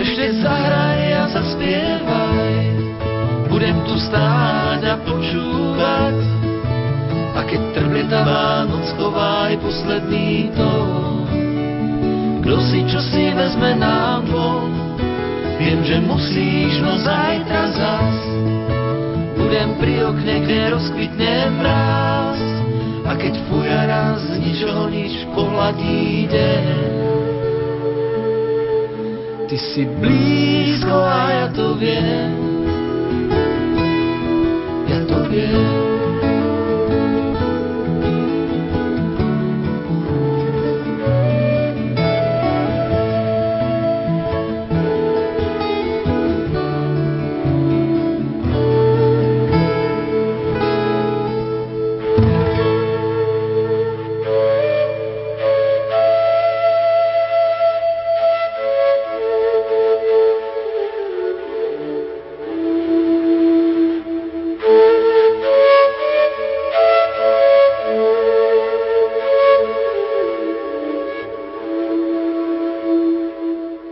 Ešte 0.00 0.24
zahraj 0.40 1.04
a 1.04 1.24
zaspievaj, 1.36 2.56
budem 3.52 3.76
tu 3.84 4.00
stáť 4.08 4.80
a 4.88 4.94
počúvať. 5.04 6.16
A 7.36 7.44
keď 7.44 7.60
trblieta 7.76 8.24
Vánoc, 8.24 8.88
chovaj 8.96 9.60
posledný 9.60 10.48
tón. 10.56 10.65
Kto 12.46 12.62
si 12.62 12.86
čo 12.86 13.02
si 13.02 13.34
vezme 13.34 13.74
nám 13.74 14.30
dvom 14.30 14.70
Viem, 15.58 15.82
že 15.82 15.98
musíš, 15.98 16.78
no 16.78 16.94
zajtra 16.94 17.74
zas 17.74 18.16
Budem 19.34 19.74
pri 19.82 20.06
okne, 20.06 20.46
kde 20.46 20.78
rozkvitne 20.78 21.34
mráz 21.58 22.38
A 23.02 23.18
keď 23.18 23.34
fuja 23.50 23.90
raz 23.90 24.22
z 24.30 24.38
ničoho 24.38 24.86
nič 24.86 25.26
pohľadí 25.34 26.30
deň 26.30 26.66
Ty 29.50 29.56
si 29.58 29.82
blízko 29.82 30.94
a 30.94 31.18
ja 31.30 31.46
to 31.54 31.78
viem. 31.78 32.34
Ja 34.90 35.02
to 35.06 35.22
viem. 35.30 35.85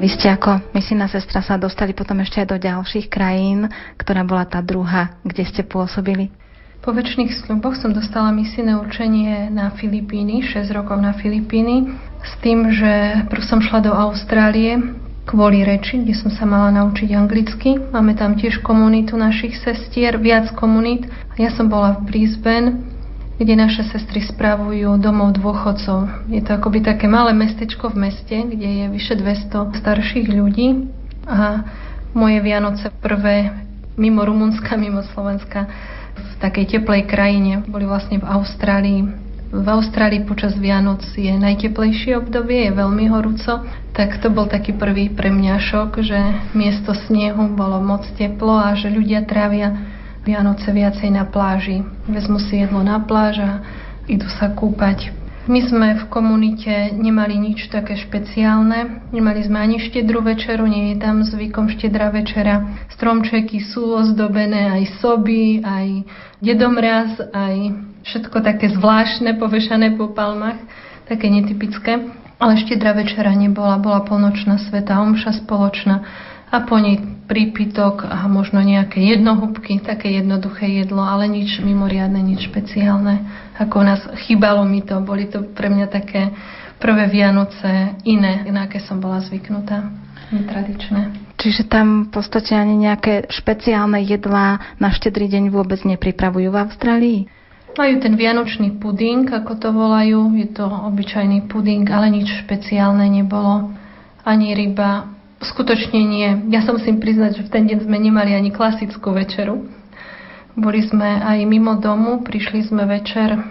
Vy 0.05 0.13
ste 0.21 0.37
ako 0.37 0.61
misijná 0.77 1.09
sestra 1.09 1.41
sa 1.41 1.57
dostali 1.57 1.97
potom 1.97 2.21
ešte 2.21 2.45
aj 2.45 2.53
do 2.53 2.61
ďalších 2.61 3.09
krajín, 3.09 3.73
ktorá 3.97 4.21
bola 4.21 4.45
tá 4.45 4.61
druhá, 4.61 5.17
kde 5.25 5.49
ste 5.49 5.65
pôsobili? 5.65 6.29
Po 6.85 6.93
väčšných 6.93 7.33
sľuboch 7.33 7.73
som 7.81 7.97
dostala 7.97 8.29
misijné 8.29 8.77
učenie 8.85 9.49
na 9.49 9.73
Filipíny, 9.73 10.45
6 10.45 10.77
rokov 10.77 11.01
na 11.01 11.17
Filipíny, 11.17 11.89
s 12.21 12.37
tým, 12.45 12.69
že 12.69 13.25
prv 13.33 13.43
som 13.49 13.65
šla 13.65 13.81
do 13.81 13.97
Austrálie 13.97 14.77
kvôli 15.25 15.65
reči, 15.65 15.97
kde 15.97 16.13
som 16.13 16.29
sa 16.29 16.45
mala 16.45 16.69
naučiť 16.85 17.09
anglicky. 17.17 17.81
Máme 17.89 18.13
tam 18.13 18.37
tiež 18.37 18.61
komunitu 18.61 19.17
našich 19.17 19.57
sestier, 19.57 20.21
viac 20.21 20.53
komunít. 20.53 21.09
Ja 21.41 21.49
som 21.49 21.73
bola 21.73 21.97
v 21.97 22.13
Brisbane, 22.13 22.94
kde 23.39 23.55
naše 23.59 23.82
sestry 23.91 24.22
spravujú 24.22 24.95
domov 25.03 25.35
dôchodcov. 25.35 26.30
Je 26.30 26.43
to 26.43 26.55
akoby 26.55 26.87
také 26.87 27.11
malé 27.11 27.35
mestečko 27.35 27.91
v 27.91 28.09
meste, 28.09 28.35
kde 28.35 28.68
je 28.82 28.87
vyše 28.91 29.18
200 29.18 29.74
starších 29.74 30.30
ľudí 30.30 30.87
a 31.26 31.66
moje 32.14 32.39
Vianoce 32.45 32.95
prvé 33.03 33.51
mimo 33.99 34.22
Rumunska, 34.22 34.78
mimo 34.78 35.03
Slovenska 35.03 35.66
v 36.14 36.35
takej 36.39 36.78
teplej 36.78 37.11
krajine 37.11 37.62
boli 37.66 37.87
vlastne 37.87 38.22
v 38.22 38.26
Austrálii. 38.26 39.01
V 39.55 39.66
Austrálii 39.70 40.26
počas 40.26 40.59
Vianoc 40.59 41.07
je 41.14 41.30
najteplejšie 41.30 42.18
obdobie, 42.18 42.66
je 42.66 42.72
veľmi 42.74 43.07
horúco, 43.07 43.62
tak 43.95 44.18
to 44.18 44.26
bol 44.26 44.51
taký 44.51 44.74
prvý 44.74 45.14
pre 45.14 45.30
mňa 45.30 45.62
šok, 45.62 46.03
že 46.03 46.18
miesto 46.59 46.91
snehu 46.91 47.55
bolo 47.55 47.78
moc 47.78 48.03
teplo 48.18 48.59
a 48.59 48.74
že 48.74 48.91
ľudia 48.91 49.22
trávia 49.22 49.78
Vianoce 50.25 50.72
viacej 50.72 51.12
na 51.12 51.29
pláži. 51.29 51.85
Vezmu 52.09 52.41
si 52.41 52.64
jedlo 52.64 52.81
na 52.81 52.97
pláž 52.97 53.45
a 53.45 53.61
idú 54.09 54.25
sa 54.41 54.49
kúpať. 54.57 55.12
My 55.45 55.61
sme 55.61 56.01
v 56.01 56.09
komunite 56.09 56.72
nemali 56.97 57.37
nič 57.37 57.68
také 57.68 58.01
špeciálne. 58.01 59.05
Nemali 59.12 59.45
sme 59.45 59.61
ani 59.61 59.77
štedrú 59.77 60.25
večeru, 60.25 60.64
nie 60.64 60.97
je 60.97 61.05
tam 61.05 61.20
zvykom 61.20 61.68
štedrá 61.77 62.09
večera. 62.09 62.64
Stromčeky 62.97 63.61
sú 63.61 63.93
ozdobené 63.93 64.72
aj 64.72 65.05
soby, 65.05 65.61
aj 65.61 66.09
dedomraz, 66.41 67.20
aj 67.37 67.77
všetko 68.09 68.41
také 68.41 68.72
zvláštne, 68.72 69.37
povešané 69.37 70.01
po 70.01 70.09
palmách, 70.16 70.64
také 71.05 71.29
netypické. 71.29 72.01
Ale 72.41 72.57
štedrá 72.64 72.97
večera 72.97 73.37
nebola, 73.37 73.77
bola 73.77 74.01
polnočná 74.01 74.57
sveta 74.57 74.97
omša 75.05 75.45
spoločná 75.45 76.09
a 76.55 76.63
po 76.63 76.79
nej 76.79 77.03
prípitok 77.27 78.07
a 78.07 78.31
možno 78.31 78.63
nejaké 78.63 79.03
jednohúbky, 79.03 79.83
také 79.83 80.15
jednoduché 80.23 80.71
jedlo, 80.71 81.03
ale 81.03 81.27
nič 81.27 81.59
mimoriadne, 81.59 82.23
nič 82.23 82.47
špeciálne. 82.47 83.27
Ako 83.59 83.83
nás 83.83 84.07
chýbalo 84.23 84.63
mi 84.63 84.87
to, 84.87 85.03
boli 85.03 85.27
to 85.27 85.43
pre 85.51 85.67
mňa 85.67 85.91
také 85.91 86.31
prvé 86.79 87.11
Vianoce 87.11 87.99
iné, 88.07 88.47
na 88.55 88.71
aké 88.71 88.79
som 88.79 89.03
bola 89.03 89.19
zvyknutá, 89.27 89.91
netradičné. 90.31 91.35
Čiže 91.43 91.67
tam 91.67 92.07
v 92.07 92.11
podstate 92.15 92.55
ani 92.55 92.79
nejaké 92.79 93.27
špeciálne 93.35 93.99
jedlá 94.07 94.79
na 94.79 94.95
štedrý 94.95 95.27
deň 95.27 95.51
vôbec 95.51 95.83
nepripravujú 95.83 96.55
v 96.55 96.61
Austrálii? 96.61 97.21
Majú 97.75 97.95
ten 97.99 98.15
vianočný 98.15 98.79
puding, 98.79 99.27
ako 99.27 99.59
to 99.59 99.75
volajú. 99.75 100.31
Je 100.39 100.47
to 100.55 100.63
obyčajný 100.63 101.51
puding, 101.51 101.83
ale 101.91 102.07
nič 102.15 102.31
špeciálne 102.47 103.03
nebolo. 103.11 103.75
Ani 104.23 104.55
ryba, 104.55 105.11
Skutočne 105.43 106.01
nie. 106.05 106.28
Ja 106.55 106.62
sa 106.62 106.70
musím 106.70 107.03
priznať, 107.03 107.43
že 107.43 107.47
v 107.47 107.53
ten 107.53 107.64
deň 107.66 107.89
sme 107.89 107.99
nemali 107.99 108.35
ani 108.37 108.55
klasickú 108.55 109.11
večeru. 109.11 109.66
Boli 110.55 110.87
sme 110.87 111.18
aj 111.18 111.43
mimo 111.51 111.74
domu, 111.82 112.22
prišli 112.22 112.62
sme 112.70 112.87
večer, 112.87 113.43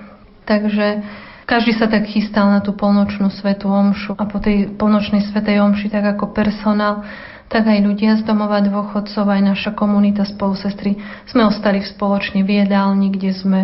takže 0.48 1.04
každý 1.44 1.76
sa 1.76 1.92
tak 1.92 2.08
chystal 2.08 2.48
na 2.48 2.64
tú 2.64 2.72
polnočnú 2.72 3.28
svetú 3.28 3.68
omšu 3.68 4.16
a 4.16 4.24
po 4.24 4.40
tej 4.40 4.72
polnočnej 4.80 5.28
svetej 5.28 5.60
omši, 5.60 5.92
tak 5.92 6.16
ako 6.16 6.32
personál, 6.32 7.04
tak 7.52 7.68
aj 7.68 7.84
ľudia 7.84 8.16
z 8.16 8.24
domova 8.24 8.64
dôchodcov, 8.64 9.28
aj 9.28 9.42
naša 9.44 9.72
komunita 9.76 10.24
spolusestry 10.24 10.96
sme 11.28 11.44
ostali 11.44 11.84
v 11.84 11.92
spoločne 11.92 12.48
v 12.48 12.64
jedálni, 12.64 13.12
kde 13.12 13.32
sme 13.36 13.62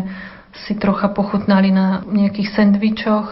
si 0.67 0.75
trocha 0.75 1.07
pochutnali 1.15 1.71
na 1.71 2.03
nejakých 2.03 2.51
sendvičoch 2.59 3.27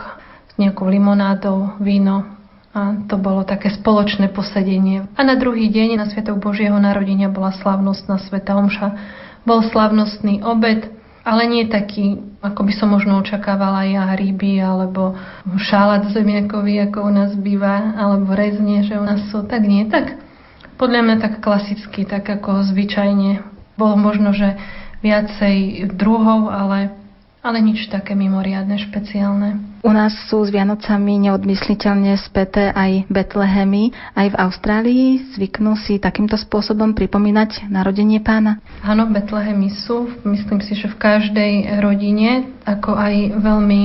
s 0.47 0.53
nejakou 0.55 0.87
limonádou, 0.87 1.75
víno, 1.83 2.36
a 2.77 2.93
to 3.09 3.17
bolo 3.17 3.41
také 3.41 3.73
spoločné 3.73 4.29
posedenie. 4.29 5.09
A 5.17 5.25
na 5.25 5.33
druhý 5.33 5.65
deň, 5.73 5.97
na 5.97 6.05
Sviatok 6.05 6.37
Božieho 6.37 6.77
narodenia, 6.77 7.25
bola 7.25 7.49
slavnostná 7.49 8.21
Sveta 8.21 8.53
Omša. 8.53 8.93
Bol 9.49 9.65
slavnostný 9.65 10.45
obed, 10.45 10.85
ale 11.25 11.49
nie 11.49 11.65
taký, 11.65 12.21
ako 12.45 12.61
by 12.61 12.73
som 12.77 12.93
možno 12.93 13.17
očakávala 13.17 13.81
ja, 13.89 14.13
ryby, 14.13 14.61
alebo 14.61 15.17
šálat 15.57 16.13
zemiakový, 16.13 16.85
ako 16.85 16.97
u 17.01 17.11
nás 17.11 17.33
býva, 17.33 17.97
alebo 17.97 18.37
rezne, 18.37 18.85
že 18.85 19.01
u 19.01 19.05
nás 19.09 19.25
sú, 19.33 19.41
tak 19.49 19.65
nie. 19.65 19.89
Tak 19.89 20.21
podľa 20.77 21.01
mňa 21.01 21.15
tak 21.17 21.33
klasicky, 21.41 22.05
tak 22.05 22.29
ako 22.29 22.61
zvyčajne. 22.61 23.41
Bolo 23.73 23.97
možno, 23.97 24.37
že 24.37 24.53
viacej 25.01 25.89
druhov, 25.97 26.53
ale 26.53 26.93
ale 27.47 27.63
nič 27.63 27.87
také 27.87 28.11
mimoriadne, 28.11 28.75
špeciálne. 28.75 29.79
U 29.87 29.95
nás 29.95 30.11
sú 30.27 30.43
s 30.43 30.51
Vianocami 30.51 31.15
neodmysliteľne 31.15 32.19
späté 32.19 32.75
aj 32.75 33.07
Betlehemy. 33.07 33.95
Aj 34.11 34.27
v 34.27 34.35
Austrálii 34.35 35.31
zvyknú 35.31 35.79
si 35.79 35.95
takýmto 35.95 36.35
spôsobom 36.35 36.91
pripomínať 36.91 37.71
narodenie 37.71 38.19
pána? 38.19 38.59
Áno, 38.83 39.07
Betlehemy 39.07 39.71
sú. 39.71 40.11
Myslím 40.27 40.59
si, 40.59 40.75
že 40.75 40.91
v 40.91 40.99
každej 40.99 41.79
rodine, 41.79 42.51
ako 42.67 42.99
aj 42.99 43.39
veľmi, 43.39 43.81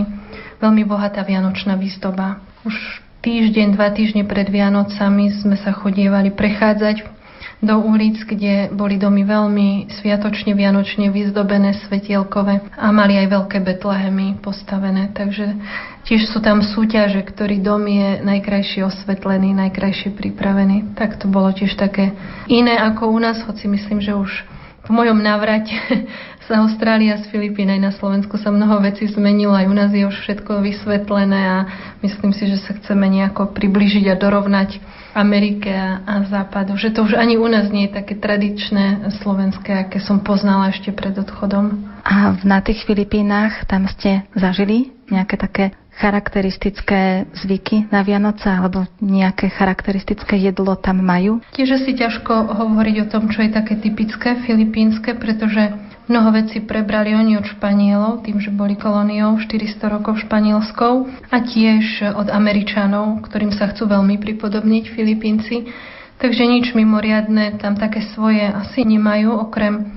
veľmi 0.59 0.83
bohatá 0.83 1.23
vianočná 1.23 1.79
výzdoba. 1.79 2.43
Už 2.67 2.75
týždeň, 3.23 3.79
dva 3.79 3.95
týždne 3.95 4.27
pred 4.27 4.51
Vianocami 4.51 5.31
sme 5.39 5.55
sa 5.55 5.71
chodievali 5.71 6.35
prechádzať 6.35 7.22
do 7.63 7.79
ulic, 7.79 8.19
kde 8.27 8.75
boli 8.75 8.99
domy 8.99 9.23
veľmi 9.23 9.87
sviatočne, 10.03 10.51
vianočne 10.59 11.15
vyzdobené, 11.15 11.79
svetielkové 11.87 12.75
a 12.75 12.91
mali 12.91 13.15
aj 13.23 13.31
veľké 13.31 13.63
betlehemy 13.63 14.43
postavené. 14.43 15.15
Takže 15.15 15.55
tiež 16.03 16.27
sú 16.27 16.43
tam 16.43 16.59
súťaže, 16.67 17.23
ktorý 17.23 17.63
dom 17.63 17.87
je 17.87 18.19
najkrajšie 18.27 18.83
osvetlený, 18.83 19.55
najkrajšie 19.55 20.11
pripravený. 20.11 20.99
Tak 20.99 21.23
to 21.23 21.31
bolo 21.31 21.55
tiež 21.55 21.79
také 21.79 22.11
iné 22.51 22.75
ako 22.75 23.15
u 23.15 23.19
nás, 23.23 23.39
hoci 23.47 23.71
myslím, 23.71 24.03
že 24.03 24.19
už 24.19 24.43
v 24.83 24.91
mojom 24.91 25.22
navrate 25.22 25.74
z 26.47 26.49
Austrália, 26.59 27.22
z 27.22 27.30
Filipín 27.30 27.70
aj 27.70 27.80
na 27.80 27.93
Slovensku 27.95 28.35
sa 28.35 28.51
mnoho 28.51 28.83
vecí 28.83 29.07
zmenilo, 29.07 29.55
aj 29.55 29.70
u 29.70 29.74
nás 29.74 29.91
je 29.95 30.03
už 30.03 30.16
všetko 30.26 30.59
vysvetlené 30.59 31.39
a 31.39 31.59
myslím 32.03 32.35
si, 32.35 32.51
že 32.51 32.59
sa 32.59 32.74
chceme 32.74 33.07
nejako 33.07 33.55
približiť 33.55 34.11
a 34.11 34.18
dorovnať 34.18 34.83
Amerike 35.14 35.70
a 36.03 36.24
Západu. 36.26 36.74
Že 36.74 36.99
to 36.99 37.01
už 37.07 37.14
ani 37.14 37.39
u 37.39 37.47
nás 37.47 37.68
nie 37.68 37.87
je 37.87 37.95
také 37.95 38.18
tradičné 38.18 39.12
slovenské, 39.22 39.87
aké 39.87 40.01
som 40.01 40.24
poznala 40.24 40.72
ešte 40.72 40.91
pred 40.91 41.14
odchodom. 41.14 41.85
A 42.03 42.35
na 42.43 42.59
tých 42.64 42.83
Filipínach 42.89 43.62
tam 43.70 43.87
ste 43.87 44.26
zažili 44.35 44.91
nejaké 45.12 45.37
také 45.39 45.64
charakteristické 45.97 47.28
zvyky 47.36 47.93
na 47.93 48.01
Vianoce 48.01 48.49
alebo 48.49 48.88
nejaké 48.99 49.53
charakteristické 49.53 50.40
jedlo 50.40 50.76
tam 50.76 51.05
majú? 51.05 51.45
Tiež 51.53 51.84
si 51.84 51.93
ťažko 51.93 52.53
hovoriť 52.53 52.97
o 53.05 53.11
tom, 53.12 53.28
čo 53.28 53.45
je 53.45 53.51
také 53.53 53.76
typické 53.76 54.40
filipínske, 54.43 55.14
pretože 55.16 55.93
Mnoho 56.11 56.34
vecí 56.34 56.59
prebrali 56.59 57.14
oni 57.14 57.38
od 57.38 57.47
Španielov, 57.47 58.26
tým, 58.26 58.43
že 58.43 58.51
boli 58.51 58.74
kolóniou 58.74 59.38
400 59.38 59.86
rokov 59.86 60.18
španielskou 60.26 61.07
a 61.30 61.36
tiež 61.40 62.03
od 62.18 62.26
Američanov, 62.26 63.22
ktorým 63.22 63.55
sa 63.55 63.70
chcú 63.70 63.86
veľmi 63.86 64.18
pripodobniť 64.18 64.93
Filipínci. 64.99 65.70
Takže 66.18 66.43
nič 66.43 66.74
mimoriadne 66.74 67.55
tam 67.62 67.78
také 67.78 68.03
svoje 68.12 68.43
asi 68.43 68.82
nemajú, 68.82 69.47
okrem 69.47 69.95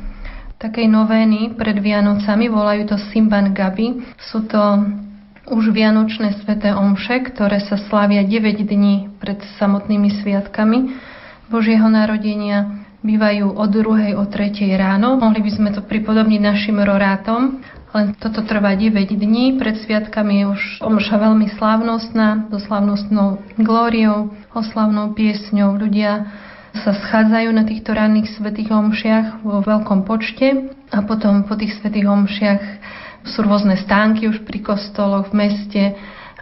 takej 0.62 0.88
novény 0.88 1.58
pred 1.58 1.78
Vianocami, 1.82 2.54
volajú 2.54 2.96
to 2.96 2.98
Simban 3.10 3.52
Gabi. 3.52 4.06
Sú 4.22 4.46
to 4.46 4.62
už 5.46 5.70
Vianočné 5.70 6.42
sveté 6.42 6.74
omše, 6.74 7.22
ktoré 7.30 7.62
sa 7.62 7.78
slavia 7.78 8.26
9 8.26 8.66
dní 8.66 9.14
pred 9.22 9.38
samotnými 9.62 10.10
sviatkami 10.22 10.98
Božieho 11.54 11.86
narodenia, 11.86 12.86
bývajú 13.06 13.54
od 13.54 13.70
2. 13.70 14.18
o 14.18 14.26
3. 14.26 14.66
ráno. 14.74 15.22
Mohli 15.22 15.46
by 15.46 15.52
sme 15.54 15.70
to 15.70 15.86
pripodobniť 15.86 16.42
našim 16.42 16.82
rorátom, 16.82 17.62
len 17.94 18.18
toto 18.18 18.42
trvá 18.42 18.74
9 18.74 18.92
dní. 19.14 19.62
Pred 19.62 19.86
sviatkami 19.86 20.42
je 20.42 20.46
už 20.50 20.62
omša 20.82 21.16
veľmi 21.22 21.54
slávnostná, 21.54 22.50
so 22.50 22.58
slávnostnou 22.58 23.38
glóriou, 23.62 24.34
oslavnou 24.58 25.14
piesňou. 25.14 25.78
Ľudia 25.78 26.26
sa 26.76 26.92
schádzajú 26.92 27.50
na 27.56 27.64
týchto 27.64 27.94
ranných 27.94 28.36
svetých 28.36 28.74
omšiach 28.74 29.46
vo 29.46 29.64
veľkom 29.64 30.04
počte 30.04 30.76
a 30.92 31.00
potom 31.06 31.48
po 31.48 31.56
tých 31.56 31.78
svetých 31.80 32.10
omšiach 32.10 32.64
sú 33.26 33.42
rôzne 33.42 33.76
stánky 33.82 34.30
už 34.30 34.46
pri 34.46 34.62
kostoloch 34.62 35.34
v 35.34 35.46
meste 35.46 35.84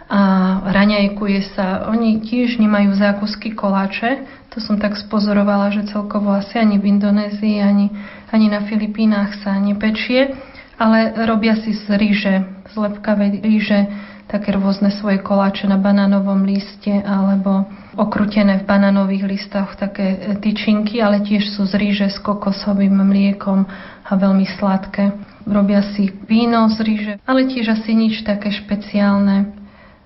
a 0.04 0.20
raňajkuje 0.68 1.40
sa. 1.56 1.88
Oni 1.88 2.20
tiež 2.20 2.60
nemajú 2.60 2.92
zákusky 2.92 3.56
koláče. 3.56 4.28
To 4.52 4.60
som 4.60 4.76
tak 4.76 5.00
spozorovala, 5.00 5.72
že 5.72 5.88
celkovo 5.88 6.30
asi 6.30 6.60
ani 6.60 6.76
v 6.76 6.94
Indonézii, 6.94 7.58
ani, 7.64 7.88
ani 8.28 8.46
na 8.52 8.62
Filipínach 8.68 9.32
sa 9.40 9.56
nepečie, 9.56 10.36
ale 10.76 11.16
robia 11.24 11.56
si 11.56 11.72
z 11.72 11.96
ríže, 11.96 12.34
z 12.68 12.74
lepkavej 12.76 13.40
ríže, 13.40 13.80
také 14.28 14.56
rôzne 14.56 14.90
svoje 14.94 15.20
koláče 15.20 15.68
na 15.68 15.76
banánovom 15.76 16.42
liste 16.42 16.90
alebo 16.90 17.68
okrutené 17.94 18.62
v 18.62 18.68
banánových 18.68 19.24
listoch 19.28 19.76
také 19.78 20.36
tyčinky, 20.40 20.98
ale 20.98 21.22
tiež 21.22 21.54
sú 21.54 21.68
z 21.68 21.76
ríže 21.78 22.08
s 22.10 22.18
kokosovým 22.18 22.94
mliekom 23.04 23.68
a 24.04 24.12
veľmi 24.16 24.44
sladké 24.58 25.34
robia 25.46 25.84
si 25.94 26.08
víno 26.28 26.68
z 26.72 26.78
ríže, 26.80 27.14
ale 27.28 27.48
tiež 27.48 27.76
asi 27.76 27.92
nič 27.92 28.24
také 28.24 28.52
špeciálne. 28.52 29.52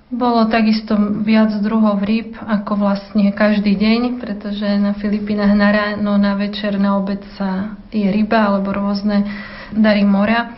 Bolo 0.08 0.48
takisto 0.48 0.96
viac 1.20 1.52
druhov 1.60 2.00
rýb 2.00 2.32
ako 2.40 2.80
vlastne 2.80 3.28
každý 3.28 3.76
deň, 3.76 4.00
pretože 4.24 4.64
na 4.80 4.96
Filipínach 4.96 5.52
na 5.52 5.68
ráno, 5.68 6.16
na 6.16 6.32
večer, 6.32 6.80
na 6.80 6.96
obed 6.96 7.20
sa 7.36 7.76
je 7.92 8.08
ryba 8.08 8.48
alebo 8.48 8.72
rôzne 8.72 9.28
dary 9.76 10.08
mora. 10.08 10.56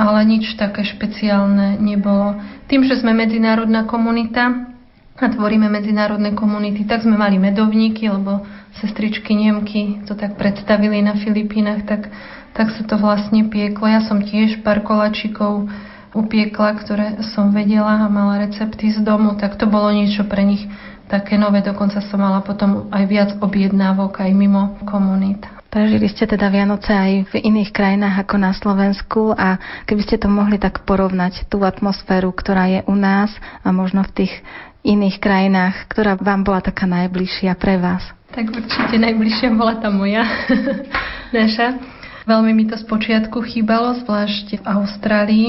Ale 0.00 0.24
nič 0.24 0.56
také 0.56 0.80
špeciálne 0.80 1.76
nebolo. 1.76 2.40
Tým, 2.72 2.88
že 2.88 2.96
sme 2.96 3.12
medzinárodná 3.12 3.84
komunita 3.84 4.72
a 5.20 5.28
tvoríme 5.28 5.68
medzinárodné 5.68 6.32
komunity, 6.32 6.88
tak 6.88 7.04
sme 7.04 7.20
mali 7.20 7.36
medovníky, 7.36 8.08
lebo 8.08 8.40
sestričky 8.80 9.36
Nemky 9.36 10.08
to 10.08 10.16
tak 10.16 10.40
predstavili 10.40 11.04
na 11.04 11.20
Filipínach, 11.20 11.84
tak 11.84 12.08
tak 12.50 12.74
sa 12.74 12.82
to 12.82 12.98
vlastne 12.98 13.46
pieklo. 13.46 13.86
Ja 13.86 14.02
som 14.02 14.22
tiež 14.22 14.62
pár 14.66 14.82
kolačikov 14.82 15.70
upiekla, 16.10 16.74
ktoré 16.82 17.06
som 17.30 17.54
vedela 17.54 18.02
a 18.02 18.10
mala 18.10 18.42
recepty 18.42 18.90
z 18.90 18.98
domu, 19.06 19.38
tak 19.38 19.54
to 19.54 19.70
bolo 19.70 19.94
niečo 19.94 20.26
pre 20.26 20.42
nich 20.42 20.66
také 21.06 21.38
nové. 21.38 21.62
Dokonca 21.62 22.02
som 22.02 22.18
mala 22.18 22.42
potom 22.42 22.90
aj 22.90 23.04
viac 23.06 23.30
objednávok 23.38 24.26
aj 24.26 24.30
mimo 24.34 24.74
komunít. 24.82 25.59
Prežili 25.70 26.10
ste 26.10 26.26
teda 26.26 26.50
Vianoce 26.50 26.90
aj 26.90 27.30
v 27.30 27.34
iných 27.46 27.70
krajinách 27.70 28.26
ako 28.26 28.36
na 28.42 28.50
Slovensku 28.50 29.30
a 29.30 29.54
keby 29.86 30.02
ste 30.02 30.18
to 30.18 30.26
mohli 30.26 30.58
tak 30.58 30.82
porovnať, 30.82 31.46
tú 31.46 31.62
atmosféru, 31.62 32.34
ktorá 32.34 32.66
je 32.66 32.80
u 32.90 32.98
nás 32.98 33.30
a 33.62 33.70
možno 33.70 34.02
v 34.02 34.26
tých 34.26 34.32
iných 34.82 35.22
krajinách, 35.22 35.86
ktorá 35.86 36.18
vám 36.18 36.42
bola 36.42 36.58
taká 36.58 36.90
najbližšia 36.90 37.54
pre 37.54 37.78
vás? 37.78 38.02
Tak 38.34 38.50
určite 38.50 38.98
najbližšia 38.98 39.54
bola 39.54 39.78
tá 39.78 39.94
moja, 39.94 40.26
naša. 41.38 41.78
Veľmi 42.26 42.50
mi 42.50 42.66
to 42.66 42.74
spočiatku 42.74 43.38
chýbalo, 43.46 43.94
zvlášť 44.02 44.58
v 44.58 44.64
Austrálii. 44.66 45.48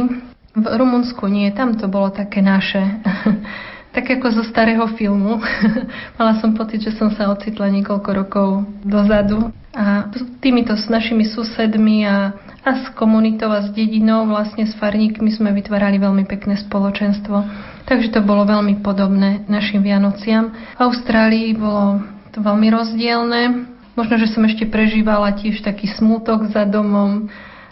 V 0.54 0.66
Rumunsku 0.70 1.26
nie, 1.34 1.50
tam 1.50 1.74
to 1.74 1.90
bolo 1.90 2.14
také 2.14 2.46
naše. 2.46 2.82
tak 3.92 4.08
ako 4.08 4.28
zo 4.32 4.44
starého 4.48 4.88
filmu. 4.96 5.44
Mala 6.18 6.40
som 6.40 6.56
pocit, 6.56 6.80
že 6.80 6.96
som 6.96 7.12
sa 7.12 7.28
ocitla 7.28 7.68
niekoľko 7.72 8.10
rokov 8.16 8.48
dozadu. 8.88 9.52
A 9.72 10.12
týmito 10.44 10.76
s 10.76 10.92
našimi 10.92 11.24
susedmi 11.24 12.04
a, 12.04 12.36
a 12.64 12.72
s 12.76 12.92
komunitou 12.96 13.48
a 13.52 13.64
s 13.64 13.72
dedinou, 13.72 14.28
vlastne 14.28 14.68
s 14.68 14.76
farníkmi 14.76 15.32
sme 15.32 15.56
vytvárali 15.56 15.96
veľmi 15.96 16.28
pekné 16.28 16.60
spoločenstvo. 16.60 17.44
Takže 17.88 18.16
to 18.16 18.20
bolo 18.24 18.44
veľmi 18.48 18.84
podobné 18.84 19.48
našim 19.48 19.84
Vianociam. 19.84 20.52
V 20.76 20.80
Austrálii 20.80 21.56
bolo 21.56 22.04
to 22.32 22.44
veľmi 22.44 22.68
rozdielne. 22.72 23.68
Možno, 23.96 24.16
že 24.16 24.32
som 24.32 24.48
ešte 24.48 24.68
prežívala 24.72 25.36
tiež 25.36 25.64
taký 25.68 25.92
smútok 25.92 26.52
za 26.52 26.64
domom 26.64 27.28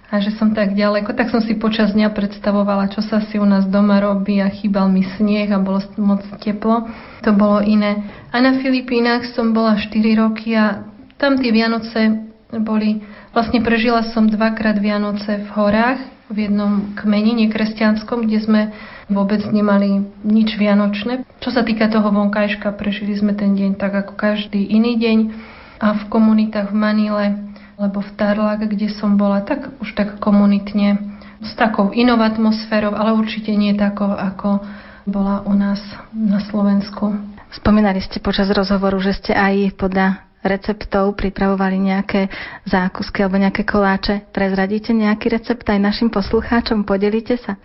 a 0.09 0.17
že 0.17 0.33
som 0.33 0.57
tak 0.57 0.73
ďaleko, 0.73 1.13
tak 1.13 1.29
som 1.29 1.37
si 1.37 1.53
počas 1.53 1.93
dňa 1.93 2.09
predstavovala, 2.17 2.89
čo 2.89 3.05
sa 3.05 3.21
si 3.21 3.37
u 3.37 3.45
nás 3.45 3.69
doma 3.69 4.01
robí 4.01 4.41
a 4.41 4.49
chýbal 4.49 4.89
mi 4.89 5.05
sneh 5.05 5.53
a 5.53 5.61
bolo 5.61 5.85
moc 6.01 6.25
teplo. 6.41 6.89
To 7.21 7.31
bolo 7.33 7.61
iné. 7.61 8.09
A 8.33 8.41
na 8.41 8.57
Filipínach 8.57 9.29
som 9.37 9.53
bola 9.53 9.77
4 9.77 9.93
roky 10.17 10.57
a 10.57 10.81
tam 11.21 11.37
tie 11.37 11.53
Vianoce 11.53 12.25
boli, 12.49 13.05
vlastne 13.37 13.61
prežila 13.61 14.01
som 14.09 14.25
dvakrát 14.25 14.81
Vianoce 14.81 15.45
v 15.45 15.49
horách, 15.53 16.01
v 16.29 16.45
jednom 16.45 16.93
kmeni 16.97 17.45
nekresťanskom, 17.45 18.29
kde 18.29 18.39
sme 18.41 18.61
vôbec 19.09 19.41
nemali 19.49 20.05
nič 20.21 20.57
vianočné. 20.57 21.25
Čo 21.41 21.49
sa 21.49 21.65
týka 21.65 21.89
toho 21.89 22.13
vonkajška, 22.13 22.69
prežili 22.77 23.17
sme 23.17 23.33
ten 23.33 23.57
deň 23.57 23.81
tak 23.81 23.93
ako 23.93 24.13
každý 24.13 24.61
iný 24.61 24.97
deň 24.97 25.17
a 25.81 25.97
v 25.97 26.03
komunitách 26.09 26.69
v 26.69 26.77
Manile, 26.77 27.25
lebo 27.79 28.03
v 28.03 28.11
Tarlak, 28.19 28.67
kde 28.67 28.91
som 28.91 29.15
bola, 29.15 29.39
tak 29.47 29.71
už 29.79 29.95
tak 29.95 30.19
komunitne, 30.19 30.99
s 31.39 31.55
takou 31.55 31.95
inou 31.95 32.19
atmosférou, 32.19 32.91
ale 32.91 33.15
určite 33.15 33.55
nie 33.55 33.71
takou, 33.71 34.11
ako 34.11 34.59
bola 35.07 35.47
u 35.47 35.55
nás 35.55 35.79
na 36.11 36.43
Slovensku. 36.43 37.15
Spomínali 37.55 38.03
ste 38.03 38.19
počas 38.19 38.51
rozhovoru, 38.51 38.99
že 38.99 39.15
ste 39.15 39.31
aj 39.31 39.79
podľa 39.79 40.27
receptov 40.43 41.15
pripravovali 41.15 41.79
nejaké 41.79 42.27
zákusky 42.67 43.23
alebo 43.23 43.39
nejaké 43.39 43.63
koláče. 43.63 44.27
Prezradíte 44.35 44.91
nejaký 44.91 45.31
recept 45.31 45.63
aj 45.67 45.79
našim 45.79 46.11
poslucháčom? 46.11 46.83
Podelíte 46.83 47.39
sa? 47.39 47.55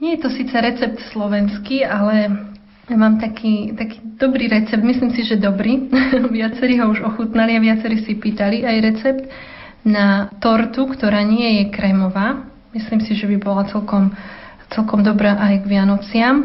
Nie 0.00 0.16
je 0.16 0.24
to 0.26 0.30
síce 0.32 0.52
recept 0.52 1.00
slovenský, 1.12 1.84
ale 1.84 2.32
ja 2.88 2.96
mám 2.96 3.20
taký, 3.20 3.76
taký 3.76 4.00
dobrý 4.16 4.48
recept, 4.48 4.80
myslím 4.80 5.12
si, 5.12 5.24
že 5.24 5.36
dobrý. 5.36 5.92
viacerí 6.36 6.80
ho 6.80 6.88
už 6.88 7.04
ochutnali 7.04 7.56
a 7.56 7.60
viacerí 7.60 8.00
si 8.04 8.16
pýtali 8.16 8.64
aj 8.64 8.76
recept 8.80 9.24
na 9.86 10.32
tortu, 10.42 10.86
ktorá 10.86 11.22
nie 11.22 11.62
je 11.62 11.64
krémová. 11.70 12.48
Myslím 12.74 13.00
si, 13.00 13.16
že 13.16 13.26
by 13.26 13.36
bola 13.40 13.62
celkom, 13.70 14.12
celkom 14.74 15.00
dobrá 15.02 15.38
aj 15.38 15.64
k 15.64 15.70
Vianociam. 15.70 16.36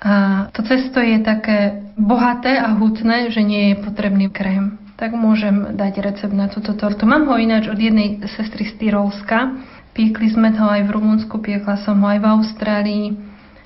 A 0.00 0.48
to 0.56 0.64
cesto 0.64 0.96
je 0.96 1.20
také 1.20 1.84
bohaté 1.92 2.56
a 2.56 2.72
hutné, 2.72 3.28
že 3.28 3.44
nie 3.44 3.72
je 3.72 3.84
potrebný 3.84 4.32
krém. 4.32 4.80
Tak 4.96 5.12
môžem 5.12 5.76
dať 5.76 6.00
recept 6.00 6.32
na 6.32 6.48
túto 6.48 6.72
tortu. 6.72 7.04
Mám 7.04 7.28
ho 7.28 7.36
ináč 7.36 7.68
od 7.68 7.76
jednej 7.76 8.24
sestry 8.32 8.68
z 8.68 8.80
Tyrolska. 8.80 9.60
Piekli 9.92 10.32
sme 10.32 10.56
ho 10.56 10.68
aj 10.72 10.88
v 10.88 10.92
Rumunsku, 10.96 11.40
piekla 11.40 11.76
som 11.84 12.00
ho 12.00 12.08
aj 12.08 12.20
v 12.20 12.30
Austrálii 12.32 13.06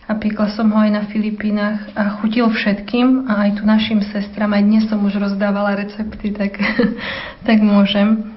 a 0.05 0.12
piekla 0.18 0.53
som 0.53 0.68
ho 0.75 0.79
aj 0.83 0.91
na 0.91 1.03
Filipínach 1.07 1.81
a 1.95 2.18
chutil 2.20 2.51
všetkým 2.51 3.31
a 3.31 3.49
aj 3.49 3.51
tu 3.57 3.62
našim 3.62 4.03
sestram. 4.03 4.53
Aj 4.53 4.61
dnes 4.61 4.85
som 4.91 5.01
už 5.01 5.16
rozdávala 5.16 5.79
recepty, 5.79 6.35
tak, 6.35 6.59
tak 7.49 7.59
môžem. 7.62 8.34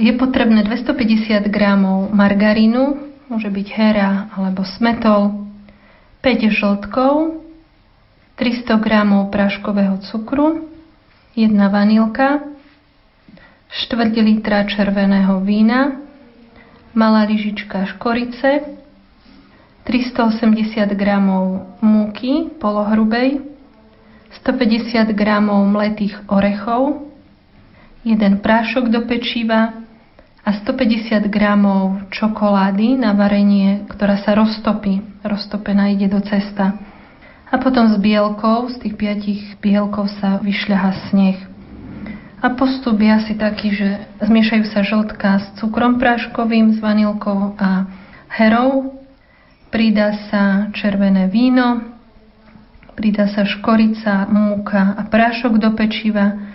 Je 0.00 0.16
potrebné 0.16 0.64
250 0.64 1.52
gramov 1.52 2.08
margarínu, 2.16 3.12
môže 3.28 3.52
byť 3.52 3.66
hera 3.76 4.32
alebo 4.32 4.64
smetol, 4.64 5.44
5 6.24 6.56
žltkov, 6.56 7.44
300 8.40 8.80
gramov 8.80 9.28
práškového 9.28 10.00
cukru, 10.08 10.72
1 11.36 11.52
vanilka, 11.52 12.40
4 13.68 14.16
litra 14.24 14.64
červeného 14.64 15.36
vína, 15.44 16.00
malá 16.96 17.28
lyžička 17.28 17.84
škorice, 17.92 18.72
380 19.84 20.96
g 20.96 21.04
múky 21.84 22.48
polohrubej, 22.56 23.44
150 24.32 25.12
g 25.12 25.22
mletých 25.44 26.24
orechov, 26.24 27.04
jeden 28.00 28.40
prášok 28.40 28.88
do 28.88 29.04
pečiva 29.04 29.79
a 30.40 30.50
150 30.56 31.28
g 31.28 31.36
čokolády 32.08 32.96
na 32.96 33.12
varenie, 33.12 33.84
ktorá 33.92 34.16
sa 34.24 34.32
roztopí. 34.32 35.04
Roztopená 35.20 35.92
ide 35.92 36.08
do 36.08 36.24
cesta. 36.24 36.80
A 37.50 37.58
potom 37.58 37.92
s 37.92 37.98
bielkou, 38.00 38.70
z 38.72 38.80
tých 38.80 38.94
piatich 38.96 39.42
bielkov 39.60 40.08
sa 40.22 40.40
vyšľaha 40.40 41.10
sneh. 41.10 41.38
A 42.40 42.56
postup 42.56 42.96
je 42.96 43.10
asi 43.12 43.34
taký, 43.36 43.68
že 43.76 43.88
zmiešajú 44.24 44.64
sa 44.72 44.80
žltka 44.80 45.30
s 45.44 45.46
cukrom 45.60 46.00
práškovým, 46.00 46.72
s 46.72 46.78
vanilkou 46.80 47.52
a 47.60 47.84
herou 48.32 48.96
pridá 49.68 50.16
sa 50.32 50.72
červené 50.74 51.28
víno, 51.28 51.84
pridá 52.98 53.28
sa 53.28 53.46
škorica, 53.46 54.24
múka 54.28 54.98
a 54.98 55.02
prášok 55.06 55.60
do 55.60 55.70
pečiva, 55.76 56.49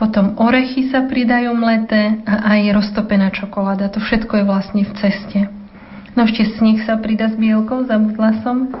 potom 0.00 0.32
orechy 0.40 0.88
sa 0.88 1.04
pridajú 1.04 1.52
mleté 1.52 2.24
a 2.24 2.56
aj 2.56 2.72
roztopená 2.72 3.28
čokoláda. 3.36 3.92
To 3.92 4.00
všetko 4.00 4.40
je 4.40 4.44
vlastne 4.48 4.82
v 4.88 4.92
ceste. 4.96 5.40
No 6.16 6.24
ešte 6.24 6.56
sneh 6.56 6.80
sa 6.88 6.96
prida 6.96 7.28
s 7.28 7.36
bielkou, 7.36 7.84
zabudla 7.84 8.40
som. 8.40 8.72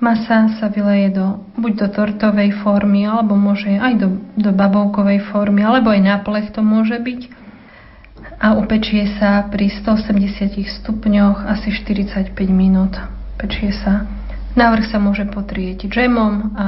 Masa 0.00 0.48
sa 0.56 0.72
vyleje 0.72 1.20
do, 1.20 1.44
buď 1.58 1.72
do 1.84 1.86
tortovej 1.92 2.64
formy, 2.64 3.04
alebo 3.04 3.36
môže 3.36 3.68
aj 3.68 3.94
do, 4.00 4.08
do 4.40 4.50
babovkovej 4.56 5.28
formy, 5.28 5.60
alebo 5.60 5.92
aj 5.92 6.00
na 6.00 6.16
plech 6.24 6.48
to 6.56 6.64
môže 6.64 6.96
byť. 6.96 7.20
A 8.40 8.56
upečie 8.56 9.04
sa 9.20 9.44
pri 9.52 9.68
180 9.68 10.64
stupňoch 10.80 11.44
asi 11.44 11.74
45 11.76 12.32
minút. 12.48 12.96
Pečie 13.36 13.74
sa. 13.74 14.08
Návrh 14.56 14.86
sa 14.88 14.98
môže 15.02 15.28
potrieť 15.28 15.86
džemom 15.86 16.56
a 16.56 16.66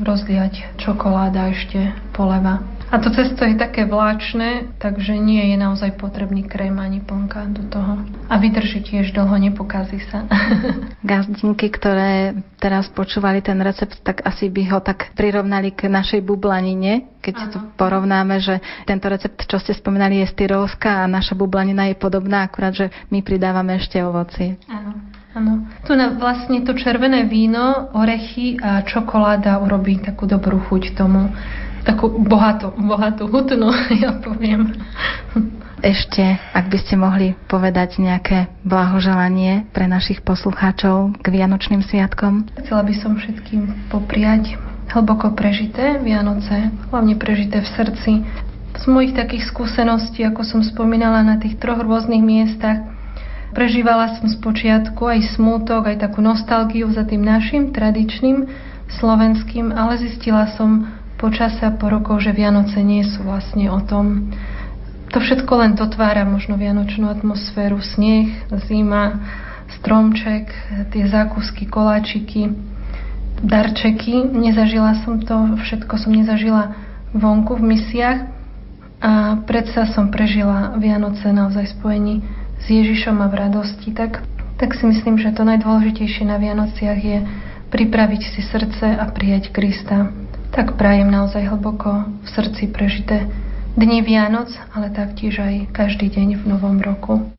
rozliať 0.00 0.78
čokoláda 0.80 1.50
ešte 1.50 1.92
poleva. 2.14 2.77
A 2.88 2.96
to 2.96 3.12
cesto 3.12 3.44
je 3.44 3.52
také 3.52 3.84
vláčne, 3.84 4.72
takže 4.80 5.12
nie 5.20 5.52
je 5.52 5.56
naozaj 5.60 6.00
potrebný 6.00 6.48
krém 6.48 6.72
ani 6.80 7.04
plnka 7.04 7.44
do 7.52 7.68
toho. 7.68 8.00
A 8.32 8.34
vydrží 8.40 8.80
tiež 8.80 9.12
dlho, 9.12 9.36
nepokazí 9.36 10.00
sa. 10.08 10.24
Gazdinky, 11.04 11.68
ktoré 11.68 12.32
teraz 12.56 12.88
počúvali 12.88 13.44
ten 13.44 13.60
recept, 13.60 14.00
tak 14.00 14.24
asi 14.24 14.48
by 14.48 14.62
ho 14.72 14.78
tak 14.80 15.12
prirovnali 15.12 15.76
k 15.76 15.92
našej 15.92 16.24
bublanine, 16.24 17.12
keď 17.20 17.34
ano. 17.36 17.50
to 17.52 17.58
porovnáme, 17.76 18.40
že 18.40 18.56
tento 18.88 19.12
recept, 19.12 19.36
čo 19.44 19.60
ste 19.60 19.76
spomínali, 19.76 20.24
je 20.24 20.32
styrolská 20.32 21.04
a 21.04 21.10
naša 21.12 21.36
bublanina 21.36 21.92
je 21.92 21.96
podobná, 22.00 22.48
akurát, 22.48 22.72
že 22.72 22.88
my 23.12 23.20
pridávame 23.20 23.76
ešte 23.76 24.00
ovocie. 24.00 24.56
Áno. 24.64 24.96
Áno. 25.36 25.68
Tu 25.84 25.92
na 25.92 26.16
vlastne 26.16 26.64
to 26.64 26.72
červené 26.72 27.28
víno, 27.28 27.92
orechy 27.92 28.56
a 28.58 28.80
čokoláda 28.80 29.60
urobí 29.60 30.00
takú 30.00 30.24
dobrú 30.24 30.56
chuť 30.56 30.96
tomu 30.96 31.28
takú 31.84 32.10
bohatú, 32.18 32.74
bohatú 32.74 33.28
hutnú, 33.28 33.70
ja 34.02 34.16
poviem. 34.18 34.74
Ešte, 35.78 36.42
ak 36.58 36.74
by 36.74 36.78
ste 36.82 36.94
mohli 36.98 37.38
povedať 37.46 38.02
nejaké 38.02 38.50
blahoželanie 38.66 39.70
pre 39.70 39.86
našich 39.86 40.26
poslucháčov 40.26 41.22
k 41.22 41.26
Vianočným 41.30 41.86
sviatkom? 41.86 42.50
Chcela 42.66 42.82
by 42.82 42.94
som 42.98 43.14
všetkým 43.14 43.86
popriať 43.86 44.58
hlboko 44.90 45.36
prežité 45.38 46.02
Vianoce, 46.02 46.74
hlavne 46.90 47.14
prežité 47.14 47.62
v 47.62 47.68
srdci. 47.78 48.12
Z 48.78 48.84
mojich 48.90 49.14
takých 49.14 49.46
skúseností, 49.54 50.26
ako 50.26 50.42
som 50.42 50.60
spomínala 50.66 51.22
na 51.22 51.38
tých 51.38 51.62
troch 51.62 51.78
rôznych 51.78 52.22
miestach, 52.22 52.82
prežívala 53.54 54.18
som 54.18 54.26
z 54.26 54.34
počiatku 54.42 55.02
aj 55.02 55.38
smútok, 55.38 55.94
aj 55.94 56.10
takú 56.10 56.18
nostalgiu 56.22 56.90
za 56.90 57.06
tým 57.06 57.22
našim 57.22 57.70
tradičným 57.70 58.50
slovenským, 58.98 59.70
ale 59.70 60.00
zistila 60.00 60.50
som, 60.56 60.97
počas 61.18 61.58
a 61.66 61.74
po 61.74 61.90
rokoch, 61.90 62.22
že 62.22 62.30
Vianoce 62.30 62.78
nie 62.80 63.02
sú 63.02 63.26
vlastne 63.26 63.68
o 63.74 63.82
tom. 63.82 64.30
To 65.10 65.18
všetko 65.18 65.52
len 65.58 65.72
dotvára 65.74 66.22
možno 66.22 66.54
vianočnú 66.54 67.10
atmosféru, 67.10 67.82
sneh, 67.82 68.46
zima, 68.70 69.18
stromček, 69.80 70.48
tie 70.94 71.04
zákusky, 71.10 71.66
koláčiky, 71.66 72.54
darčeky. 73.42 74.30
Nezažila 74.30 75.02
som 75.02 75.18
to, 75.18 75.58
všetko 75.66 75.94
som 75.98 76.14
nezažila 76.14 76.78
vonku 77.10 77.58
v 77.58 77.74
misiách 77.74 78.20
a 79.02 79.42
predsa 79.42 79.90
som 79.90 80.14
prežila 80.14 80.78
Vianoce 80.78 81.34
naozaj 81.34 81.78
spojení 81.78 82.22
s 82.62 82.66
Ježišom 82.70 83.18
a 83.24 83.26
v 83.26 83.48
radosti. 83.48 83.90
Tak, 83.90 84.22
tak 84.60 84.70
si 84.76 84.84
myslím, 84.86 85.18
že 85.18 85.34
to 85.34 85.42
najdôležitejšie 85.42 86.30
na 86.30 86.38
Vianociach 86.38 87.00
je 87.00 87.18
pripraviť 87.74 88.22
si 88.36 88.40
srdce 88.44 88.86
a 88.92 89.04
prijať 89.08 89.50
Krista 89.50 90.27
tak 90.50 90.76
prajem 90.76 91.10
naozaj 91.10 91.48
hlboko 91.48 92.08
v 92.24 92.28
srdci 92.28 92.68
prežité 92.72 93.28
dni 93.78 94.02
Vianoc, 94.02 94.50
ale 94.74 94.90
taktiež 94.90 95.38
aj 95.38 95.70
každý 95.70 96.10
deň 96.10 96.42
v 96.42 96.44
novom 96.50 96.82
roku. 96.82 97.30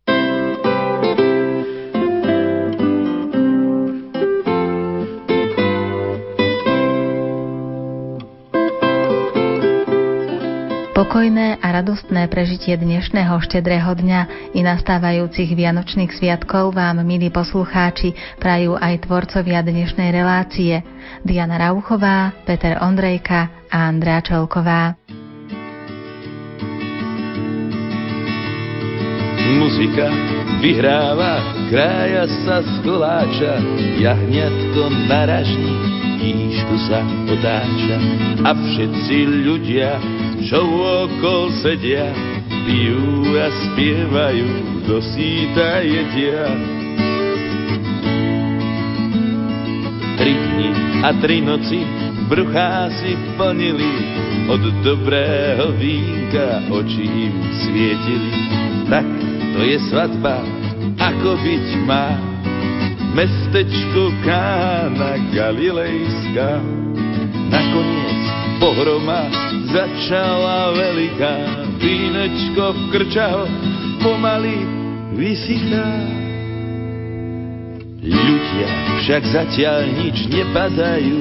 Pokojné 11.09 11.57
a 11.57 11.73
radostné 11.73 12.29
prežitie 12.29 12.77
dnešného 12.77 13.41
štedrého 13.41 13.97
dňa 13.97 14.53
i 14.53 14.61
nastávajúcich 14.61 15.57
vianočných 15.57 16.13
sviatkov 16.13 16.77
vám, 16.77 17.01
milí 17.01 17.33
poslucháči, 17.33 18.13
prajú 18.37 18.77
aj 18.77 19.09
tvorcovia 19.09 19.65
dnešnej 19.65 20.13
relácie 20.13 20.85
Diana 21.25 21.57
Rauchová, 21.57 22.29
Peter 22.45 22.77
Ondrejka 22.77 23.49
a 23.73 23.89
Andrea 23.89 24.21
Čelková. 24.21 25.01
Muzika 29.57 30.13
vyhráva, 30.61 31.41
krája 31.73 32.29
sa 32.45 32.61
z 32.61 32.85
koláča, 32.85 33.57
jahňatko 33.97 35.09
naražní, 35.09 35.73
kýšku 36.21 36.75
sa 36.85 37.01
otáča 37.33 37.97
a 38.45 38.53
všetci 38.53 39.17
ľudia 39.49 40.18
čo 40.45 40.61
okol 40.63 41.51
sedia, 41.59 42.11
pijú 42.67 43.35
a 43.35 43.47
spievajú, 43.51 44.47
do 44.87 44.97
síta 45.03 45.83
jedia. 45.83 46.47
Tri 50.19 50.33
dni 50.33 50.69
a 51.03 51.09
tri 51.19 51.37
noci 51.43 51.79
bruchá 52.29 52.87
si 52.99 53.17
plnili, 53.35 53.93
od 54.49 54.63
dobrého 54.81 55.77
vínka 55.77 56.65
oči 56.73 57.05
im 57.05 57.35
svietili. 57.61 58.33
Tak 58.89 59.05
to 59.53 59.59
je 59.61 59.77
svadba, 59.93 60.41
ako 60.97 61.37
byť 61.37 61.67
má, 61.85 62.17
mestečko 63.13 64.09
Kána 64.25 65.21
Galilejská. 65.29 66.57
Nakoniec 67.49 67.98
pohroma 68.59 69.31
začala 69.71 70.75
veľká, 70.75 71.35
vínečko 71.79 72.75
v 72.75 72.79
krčaho 72.93 73.43
pomaly 74.03 74.67
vysychá. 75.15 75.87
Ľudia 78.03 78.69
však 79.03 79.23
zatiaľ 79.31 79.79
nič 80.03 80.17
nepadajú, 80.27 81.19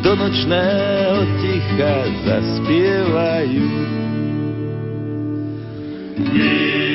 do 0.00 0.12
nočného 0.16 1.20
ticha 1.44 1.94
zaspievajú. 2.24 3.68
Yeah. 6.16 6.85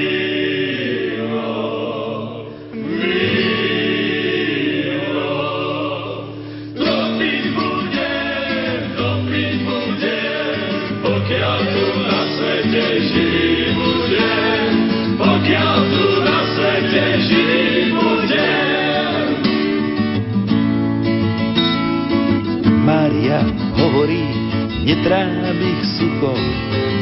Netrám 24.92 25.56
ich 25.56 25.84
suchom, 25.96 26.42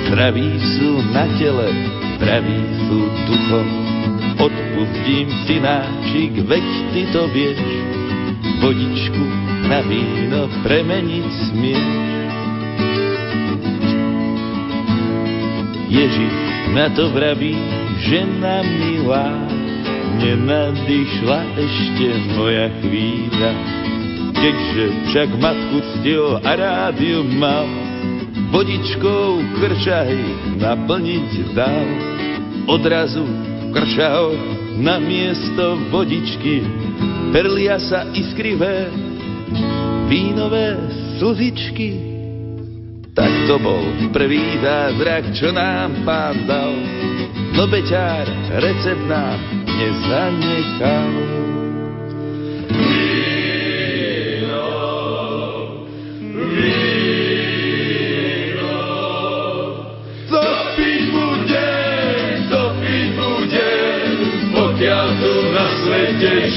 zdraví 0.06 0.62
sú 0.78 1.02
na 1.10 1.26
tele, 1.42 1.74
zdraví 2.22 2.62
sú 2.86 3.00
duchom. 3.26 3.68
Odpustím 4.38 5.28
synáčik, 5.50 6.38
veď 6.46 6.66
ty 6.94 7.02
to 7.10 7.26
vieš, 7.34 7.58
vodičku 8.62 9.26
na 9.66 9.82
víno 9.90 10.46
premeniť 10.62 11.28
smieš. 11.50 11.90
Ježiš 15.90 16.36
na 16.78 16.94
to 16.94 17.10
vraví, 17.10 17.58
žena 18.06 18.62
milá, 18.62 19.34
nenadišla 20.22 21.40
ešte 21.58 22.08
moja 22.38 22.70
chvíľa 22.86 23.80
keďže 24.40 24.86
však 25.12 25.30
matku 25.36 25.78
ctil 26.00 26.40
a 26.40 26.52
rádiu 26.56 27.28
mal, 27.28 27.68
vodičkou 28.50 29.42
krčaj 29.62 30.14
naplniť 30.58 31.30
dal. 31.54 31.90
Odrazu 32.70 33.26
krčal 33.74 34.34
na 34.78 35.02
miesto 35.02 35.78
vodičky, 35.90 36.62
perlia 37.34 37.82
sa 37.82 38.06
iskrivé, 38.14 38.90
vínové 40.06 40.78
slzičky. 41.18 42.10
Tak 43.18 43.32
to 43.50 43.60
bol 43.60 43.84
prvý 44.16 44.62
zázrak, 44.62 45.34
čo 45.36 45.52
nám 45.52 46.06
pán 46.08 46.46
dal, 46.46 46.72
no 47.58 47.68
beťár 47.68 48.26
recept 48.62 49.04
nám 49.10 49.38
nezanechal. 49.66 51.39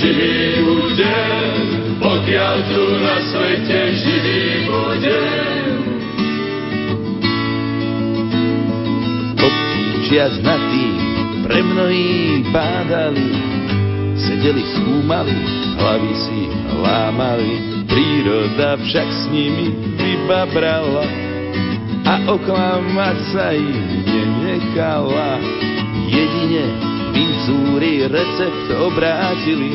Živý 0.03 0.66
budem, 0.66 1.55
pokiaľ 2.03 2.55
tu 2.74 2.84
na 2.98 3.16
svete 3.30 3.80
živý 4.03 4.42
budem. 4.66 5.70
Obtíčiac 9.38 10.34
na 10.42 10.57
tým 10.59 10.98
pre 11.46 11.61
mnohí 11.62 12.42
pádali, 12.50 13.30
sedeli, 14.18 14.66
skúmali, 14.74 15.38
hlavy 15.78 16.12
si 16.18 16.40
lámali, 16.82 17.55
príroda 17.86 18.82
však 18.82 19.07
s 19.07 19.22
nimi 19.30 19.70
vybabrala 20.03 21.07
a 22.03 22.14
oklamať 22.26 23.18
sa 23.30 23.55
ich 23.55 23.78
nenechala. 24.03 25.38
Jedine 26.11 26.91
pincúry 27.22 28.10
recept 28.10 28.66
obrátili 28.82 29.70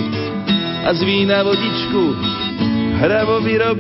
a 0.83 0.91
z 0.91 0.99
vína 1.07 1.47
vodičku 1.47 2.11
hravo 2.99 3.39
vyrobili. 3.39 3.77